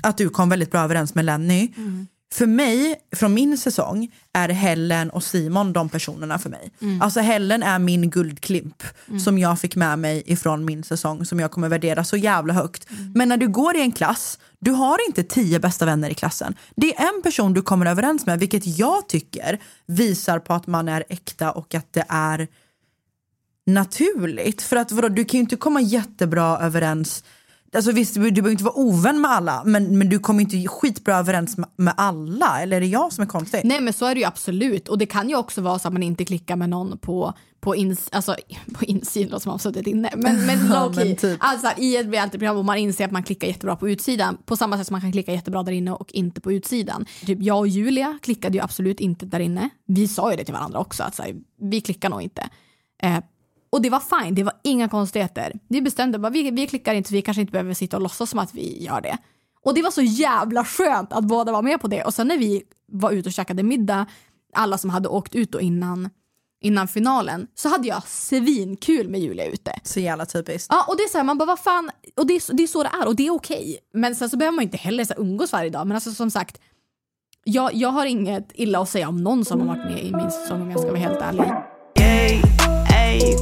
att 0.04 0.18
du 0.18 0.30
kom 0.30 0.50
väldigt 0.50 0.72
bra 0.72 0.82
överens 0.82 1.16
med 1.16 1.26
Lenny. 1.26 1.74
För 2.32 2.48
mig, 2.48 2.96
från 3.16 3.34
min 3.34 3.58
säsong, 3.58 4.12
är 4.34 4.50
Helen 4.50 5.10
och 5.10 5.24
Simon 5.24 5.74
de 5.74 5.90
personerna 5.90 6.40
för 6.40 6.50
mig. 6.50 6.72
Alltså 7.02 7.20
Helen 7.20 7.64
är 7.64 7.80
min 7.80 8.10
guldklimp 8.10 8.84
som 9.24 9.38
jag 9.38 9.60
fick 9.60 9.76
med 9.76 10.00
mig 10.00 10.24
ifrån 10.26 10.66
min 10.66 10.84
säsong 10.84 11.26
som 11.26 11.40
jag 11.40 11.52
kommer 11.52 11.70
värdera 11.70 12.04
så 12.04 12.18
jävla 12.18 12.54
högt. 12.54 12.88
Men 13.16 13.30
när 13.30 13.38
du 13.38 13.48
går 13.48 13.76
i 13.78 13.82
en 13.82 13.92
klass, 13.92 14.40
du 14.60 14.72
har 14.72 15.08
inte 15.08 15.24
tio 15.24 15.60
bästa 15.60 15.86
vänner 15.86 16.10
i 16.10 16.14
klassen. 16.14 16.56
Det 16.76 16.96
är 16.96 17.16
en 17.16 17.22
person 17.22 17.54
du 17.54 17.62
kommer 17.62 17.86
överens 17.86 18.26
med, 18.26 18.40
vilket 18.40 18.78
jag 18.78 19.10
tycker 19.10 19.60
visar 19.86 20.40
på 20.40 20.54
att 20.54 20.68
man 20.68 20.90
är 20.90 21.04
äkta 21.10 21.52
och 21.52 21.76
att 21.76 21.94
det 21.94 22.06
är 22.10 22.48
naturligt. 23.66 24.62
För 24.62 24.76
att 24.76 24.92
vadå, 24.92 25.10
du 25.10 25.26
kan 25.26 25.38
ju 25.38 25.42
inte 25.42 25.56
komma 25.56 25.82
jättebra 25.82 26.60
överens 26.60 27.24
Alltså 27.74 27.92
visst, 27.92 28.14
du 28.14 28.32
behöver 28.32 28.52
inte 28.52 28.64
vara 28.64 28.78
ovän 28.78 29.22
med 29.22 29.32
alla 29.32 29.64
men, 29.66 29.98
men 29.98 30.10
du 30.10 30.20
kommer 30.20 30.42
inte 30.42 30.68
skitbra 30.68 31.16
överens 31.16 31.58
med, 31.58 31.70
med 31.76 31.94
alla. 31.98 32.62
Eller 32.62 32.78
är 32.78 32.82
det 32.82 32.88
jag 32.88 33.14
som 33.14 33.22
är 33.22 33.28
konstig? 33.28 33.62
Nej 33.64 33.82
men 33.82 33.94
så 33.94 34.06
är 34.06 34.16
det 34.16 34.20
ju 34.22 34.28
absolut. 34.28 34.88
Och 34.88 34.98
det 34.98 35.06
kan 35.06 35.30
ju 35.30 35.36
också 35.36 35.62
vara 35.62 35.80
så 35.80 35.88
att 35.88 35.94
man 35.94 36.04
inte 36.04 36.26
klickar 36.26 36.56
med 36.56 36.70
någon 36.70 36.98
på, 36.98 37.34
på, 37.60 37.76
ins, 37.76 38.10
alltså, 38.12 38.36
på 38.74 38.86
insidan 38.86 39.40
som 39.40 39.52
har 39.52 39.60
suttit 39.60 39.88
inne. 39.88 40.10
Men, 40.16 40.46
men 40.46 40.68
Ja, 40.68 40.86
low 40.86 40.94
key. 40.94 41.16
typ. 41.16 41.38
Alltså 41.40 41.68
i 41.78 41.98
ett 41.98 42.08
realityprogram 42.08 42.58
och 42.58 42.66
man 42.66 42.78
inser 42.78 43.06
att 43.06 43.12
man 43.12 43.24
klickar 43.24 43.48
jättebra 43.48 43.76
på 43.76 43.90
utsidan. 43.90 44.38
På 44.46 44.58
samma 44.58 44.78
sätt 44.78 44.88
som 44.88 44.94
man 44.94 45.02
kan 45.02 45.12
klicka 45.12 45.32
jättebra 45.32 45.64
där 45.64 45.72
inne 45.72 45.92
och 45.92 46.12
inte 46.12 46.42
på 46.42 46.52
utsidan. 46.52 47.06
Typ 47.26 47.42
jag 47.42 47.60
och 47.60 47.68
Julia 47.68 48.20
klickade 48.22 48.58
ju 48.58 48.64
absolut 48.64 49.00
inte 49.00 49.26
där 49.26 49.40
inne. 49.40 49.70
Vi 49.88 50.08
sa 50.08 50.32
ju 50.32 50.38
det 50.38 50.44
till 50.44 50.54
varandra 50.54 50.80
också 50.80 51.04
att 51.04 51.16
så 51.16 51.24
här, 51.24 51.36
vi 51.62 51.82
klickar 51.82 52.10
nog 52.10 52.22
inte. 52.22 52.50
Eh, 53.04 53.18
och 53.70 53.82
det 53.82 53.90
var 53.90 54.00
fine, 54.24 54.36
det 54.36 54.44
var 54.44 54.54
inga 54.64 54.90
konstigheter. 54.90 55.54
Vi 55.70 55.82
bestämde 55.82 56.20
bara, 56.20 56.30
vi, 56.30 56.52
vi 56.52 56.68
klickar 56.68 56.94
inte 56.94 57.10
så 57.10 57.16
vi 57.16 57.22
kanske 57.22 57.42
inte 57.42 57.52
behöver 57.52 57.74
sitta 57.74 57.98
och 57.98 58.04
låtsas 58.04 58.30
som 58.30 58.40
att 58.40 58.54
vi 58.54 58.84
gör 58.84 59.02
det. 59.02 59.18
Och 59.66 59.74
det 59.74 59.82
var 59.82 59.92
så 59.92 60.02
jävla 60.02 60.66
skönt 60.66 61.14
att 61.14 61.24
båda 61.24 61.52
var 61.52 61.62
med 61.62 61.82
på 61.82 61.88
det. 61.88 62.04
Och 62.04 62.14
sen 62.14 62.28
när 62.28 62.38
vi 62.38 62.64
var 62.92 63.12
ute 63.12 63.30
och 63.30 63.34
käkade 63.34 63.64
middag, 63.64 64.06
alla 64.54 64.78
som 64.78 64.90
hade 64.90 65.10
åkt 65.10 65.36
ut 65.36 65.52
då 65.52 65.62
innan, 65.62 66.10
innan 66.62 66.88
finalen, 66.88 67.48
så 67.56 67.70
hade 67.70 67.88
jag 67.88 68.08
svinkul 68.08 69.10
med 69.10 69.20
Julia 69.22 69.46
ute. 69.46 69.80
Så 69.84 70.00
jävla 70.00 70.26
typiskt. 70.26 70.68
Ja, 70.70 70.86
och 70.88 70.98
det 70.98 71.04
är 71.04 71.08
så 71.08 71.18
här, 71.18 71.26
man 71.26 71.38
bara 71.38 71.46
vad 71.46 71.60
fan, 71.60 71.92
och 72.18 72.28
det 72.28 72.34
är, 72.36 72.40
så- 72.40 72.54
det 72.54 72.64
är 72.64 72.68
så 72.68 72.84
det 72.84 72.90
är 73.04 73.08
och 73.08 73.16
det 73.16 73.28
är 73.28 73.32
okej. 73.34 73.78
Men 73.94 74.16
sen 74.16 74.30
så 74.30 74.38
behöver 74.38 74.56
man 74.56 74.64
inte 74.64 74.78
heller 74.78 75.06
så 75.06 75.14
här, 75.14 75.22
umgås 75.22 75.52
varje 75.54 75.70
dag. 75.70 75.88
Men 75.88 75.96
alltså 75.96 76.12
som 76.12 76.32
sagt, 76.32 76.60
jag, 77.44 77.74
jag 77.74 77.90
har 77.90 78.06
inget 78.06 78.52
illa 78.54 78.80
att 78.82 78.90
säga 78.90 79.10
om 79.10 79.24
någon 79.24 79.46
som 79.46 79.60
har 79.60 79.68
varit 79.68 79.86
med 79.92 80.04
i 80.04 80.16
min 80.16 80.32
säsong 80.32 80.62
om 80.62 80.72
jag 80.72 80.80
ska 80.80 80.90
vara 80.90 81.00
helt 81.00 81.22
ärlig. 81.22 81.52
Ey, 82.00 82.42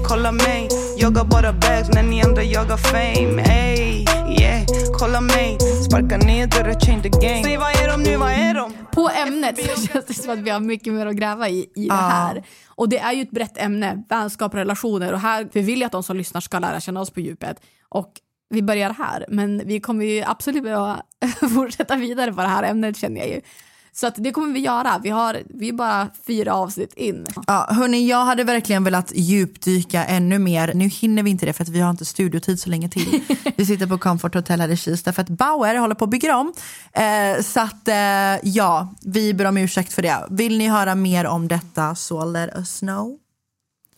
kolla 0.08 0.32
mig 0.32 0.70
Jagar 0.97 1.24
bara 1.24 1.53
bags 1.53 1.89
när 1.93 2.03
ni 2.03 2.22
andra 2.24 2.43
jagar 2.43 2.78
fame 2.78 3.41
Ey, 3.43 4.05
yeah, 4.39 4.66
kolla 4.99 5.22
mig 5.22 5.58
Sparka 5.88 6.18
ner 6.18 6.47
dörrar, 6.47 6.80
change 6.80 7.01
the 7.03 7.10
game 7.10 7.43
Säg 7.43 7.58
vad 7.58 7.70
är 7.70 7.88
de 7.97 8.03
nu, 8.03 8.18
vad 8.18 8.32
är 8.32 8.53
de? 8.53 8.74
På 8.91 9.10
ämnet 9.28 9.58
så 9.76 9.88
känns 9.88 10.05
det 10.05 10.14
som 10.14 10.34
att 10.34 10.39
vi 10.39 10.49
har 10.49 10.60
mycket 10.60 10.93
mer 10.93 11.05
att 11.05 11.16
gräva 11.16 11.49
i, 11.49 11.60
i 11.60 11.66
det 11.76 11.86
Ja. 11.86 11.93
här. 11.95 12.43
Och 12.68 12.89
det 12.89 12.97
är 12.99 13.14
ju 13.14 13.22
ett 13.22 13.32
brett 13.32 13.58
ämne, 13.58 14.03
vänskap 14.10 14.51
och 14.53 14.58
relationer. 14.58 15.14
Och 15.14 15.20
här 15.20 15.47
vi 15.53 15.62
vill 15.62 15.80
jag 15.82 15.86
att 15.86 15.91
de 15.91 16.03
som 16.03 16.18
lyssnar 16.18 16.41
ska 16.41 16.60
lära 16.60 16.80
känna 16.80 17.01
oss 17.01 17.10
på 17.10 17.20
djupet. 17.20 17.58
Och 17.89 18.12
vi 18.49 18.62
börjar 18.62 18.89
här, 18.89 19.26
men 19.30 19.62
vi 19.66 19.80
kommer 19.80 20.05
ju 20.05 20.24
absolut 20.24 20.64
behöva 20.64 21.01
fortsätta 21.55 21.95
vidare 21.95 22.34
på 22.34 22.41
det 22.41 22.47
här 22.47 22.64
ämnet 22.64 22.97
känner 22.97 23.20
jag 23.20 23.30
ju. 23.30 23.41
Så 23.99 24.07
att 24.07 24.15
det 24.17 24.31
kommer 24.31 24.53
vi 24.53 24.59
göra. 24.59 24.99
Vi, 25.03 25.09
har, 25.09 25.43
vi 25.49 25.69
är 25.69 25.73
bara 25.73 26.09
fyra 26.27 26.53
avsnitt 26.53 26.93
in. 26.93 27.25
Ja, 27.47 27.67
hörni, 27.69 28.09
jag 28.09 28.25
hade 28.25 28.43
verkligen 28.43 28.83
velat 28.83 29.11
djupdyka 29.15 30.05
ännu 30.05 30.39
mer. 30.39 30.73
Nu 30.73 30.87
hinner 30.87 31.23
vi 31.23 31.29
inte 31.29 31.45
det 31.45 31.53
för 31.53 31.63
att 31.63 31.69
vi 31.69 31.79
har 31.79 31.89
inte 31.89 32.05
studiotid 32.05 32.59
så 32.59 32.69
länge 32.69 32.89
till. 32.89 33.21
Vi 33.55 33.65
sitter 33.65 33.87
på 33.87 33.97
Comfort 33.97 34.35
Hotel 34.35 34.61
här 34.61 34.69
i 34.69 34.77
Kista 34.77 35.13
för 35.13 35.21
att 35.21 35.29
Bauer 35.29 35.75
håller 35.75 35.95
på 35.95 36.03
att 36.03 36.09
bygga 36.11 36.37
om. 36.37 36.53
Eh, 36.93 37.41
så 37.41 37.59
att 37.59 37.87
eh, 37.87 37.95
ja, 38.43 38.93
vi 39.01 39.33
ber 39.33 39.45
om 39.45 39.57
ursäkt 39.57 39.93
för 39.93 40.01
det. 40.01 40.25
Vill 40.29 40.57
ni 40.57 40.67
höra 40.67 40.95
mer 40.95 41.25
om 41.25 41.47
detta 41.47 41.95
så 41.95 42.25
let 42.25 42.55
us 42.55 42.79
know. 42.79 43.17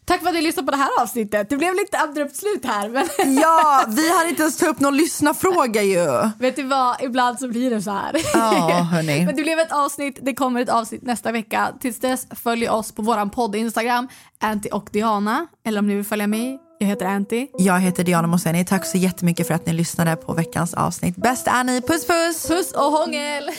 Tack 0.10 0.22
för 0.22 0.28
att 0.28 0.34
ni 0.34 0.41
lyssnade 0.41 0.66
på 0.66 0.72
det 0.72 0.78
här 0.78 1.01
avsnittet. 1.01 1.49
Det 1.49 1.57
blev 1.57 1.76
lite 1.76 1.99
abrupt 1.99 2.36
slut 2.36 2.66
här. 2.66 2.89
Men 2.89 3.07
Ja, 3.41 3.86
vi 3.88 4.10
hann 4.18 4.30
inte 4.30 4.41
ens 4.41 4.57
ta 4.57 4.66
upp 4.66 4.80
någon 4.80 4.97
lyssnarfråga 4.97 5.84
ju. 5.84 6.30
vet 6.39 6.55
du 6.55 6.64
vad, 6.64 7.01
ibland 7.01 7.39
så 7.39 7.47
blir 7.47 7.70
det 7.70 7.82
så 7.82 7.91
här. 7.91 8.16
Ja, 8.34 8.74
hörni. 8.91 9.26
Men 9.26 9.36
det 9.36 9.41
blev 9.43 9.60
ett 9.60 9.72
avsnitt, 9.72 10.20
det 10.22 10.34
kommer 10.34 10.62
ett 10.62 10.70
avsnitt 10.70 11.01
nästa 11.01 11.32
vecka. 11.32 11.74
Tills 11.80 11.99
dess 11.99 12.28
följ 12.43 12.70
oss 12.70 12.91
på 12.91 13.01
våran 13.01 13.30
podd 13.30 13.55
Instagram, 13.55 14.07
Anty 14.39 14.70
och 14.70 14.89
Diana. 14.91 15.47
Eller 15.66 15.80
om 15.80 15.88
ni 15.88 15.95
vill 15.95 16.05
följa 16.05 16.28
mig, 16.28 16.60
jag 16.80 16.88
heter 16.88 17.05
Anty. 17.05 17.47
Jag 17.57 17.80
heter 17.80 18.03
Diana 18.03 18.28
Moseni. 18.28 18.66
Tack 18.66 18.86
så 18.86 18.97
jättemycket 18.97 19.47
för 19.47 19.53
att 19.53 19.66
ni 19.66 19.74
lyssnade 19.74 20.16
på 20.16 20.34
veckans 20.34 20.74
avsnitt. 20.74 21.16
Bäst 21.16 21.47
är 21.47 21.64
ni. 21.64 21.82
Puss 21.82 22.07
puss! 22.07 22.47
Puss 22.47 22.72
och 22.72 22.91
hångel! 22.91 23.49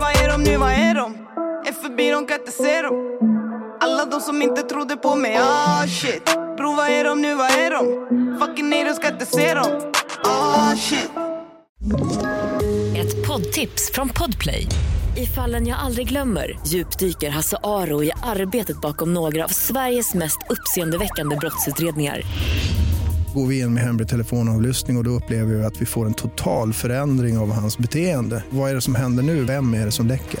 vad 0.00 0.10
är 0.10 0.28
de 0.32 0.42
nu, 0.42 0.56
vad 0.56 0.72
är 0.72 0.94
de? 0.94 1.14
Är 1.66 1.72
förbi, 1.72 2.10
de 2.10 2.26
kan 2.26 2.40
inte 2.40 2.52
se 2.52 2.82
dem 2.82 3.31
Alla 3.84 4.04
de 4.04 4.20
som 4.20 4.42
inte 4.42 4.62
trodde 4.62 4.96
på 4.96 5.16
mig, 5.16 5.36
ah 5.36 5.86
shit 5.86 6.24
Bro 6.56 6.74
vad 6.74 6.88
är 6.88 7.04
de 7.04 7.22
nu, 7.22 7.34
vad 7.34 7.50
är 7.50 7.70
de? 7.70 7.84
Fucking 8.40 8.72
haters 8.72 8.96
ska 8.96 9.08
inte 9.08 9.26
se 9.26 9.54
dem 9.54 9.92
Ah 10.24 10.76
shit 10.76 11.10
Ett 12.96 13.26
poddtips 13.26 13.90
från 13.92 14.08
Podplay. 14.08 14.66
I 15.16 15.26
fallen 15.26 15.66
jag 15.66 15.78
aldrig 15.78 16.08
glömmer 16.08 16.60
djupdyker 16.66 17.30
Hasse 17.30 17.56
Aro 17.62 18.04
i 18.04 18.12
arbetet 18.22 18.80
bakom 18.80 19.14
några 19.14 19.44
av 19.44 19.48
Sveriges 19.48 20.14
mest 20.14 20.38
uppseendeväckande 20.48 21.36
brottsutredningar. 21.36 22.22
Går 23.34 23.46
vi 23.46 23.60
in 23.60 23.74
med 23.74 23.82
hemlig 23.82 24.08
telefonavlyssning 24.08 24.96
och, 24.96 25.00
och 25.00 25.04
då 25.04 25.10
upplever 25.10 25.54
vi 25.54 25.64
att 25.64 25.80
vi 25.80 25.86
får 25.86 26.06
en 26.06 26.14
total 26.14 26.72
förändring 26.72 27.38
av 27.38 27.52
hans 27.52 27.78
beteende. 27.78 28.44
Vad 28.50 28.70
är 28.70 28.74
det 28.74 28.80
som 28.80 28.94
händer 28.94 29.22
nu? 29.22 29.44
Vem 29.44 29.74
är 29.74 29.84
det 29.84 29.92
som 29.92 30.06
läcker? 30.06 30.40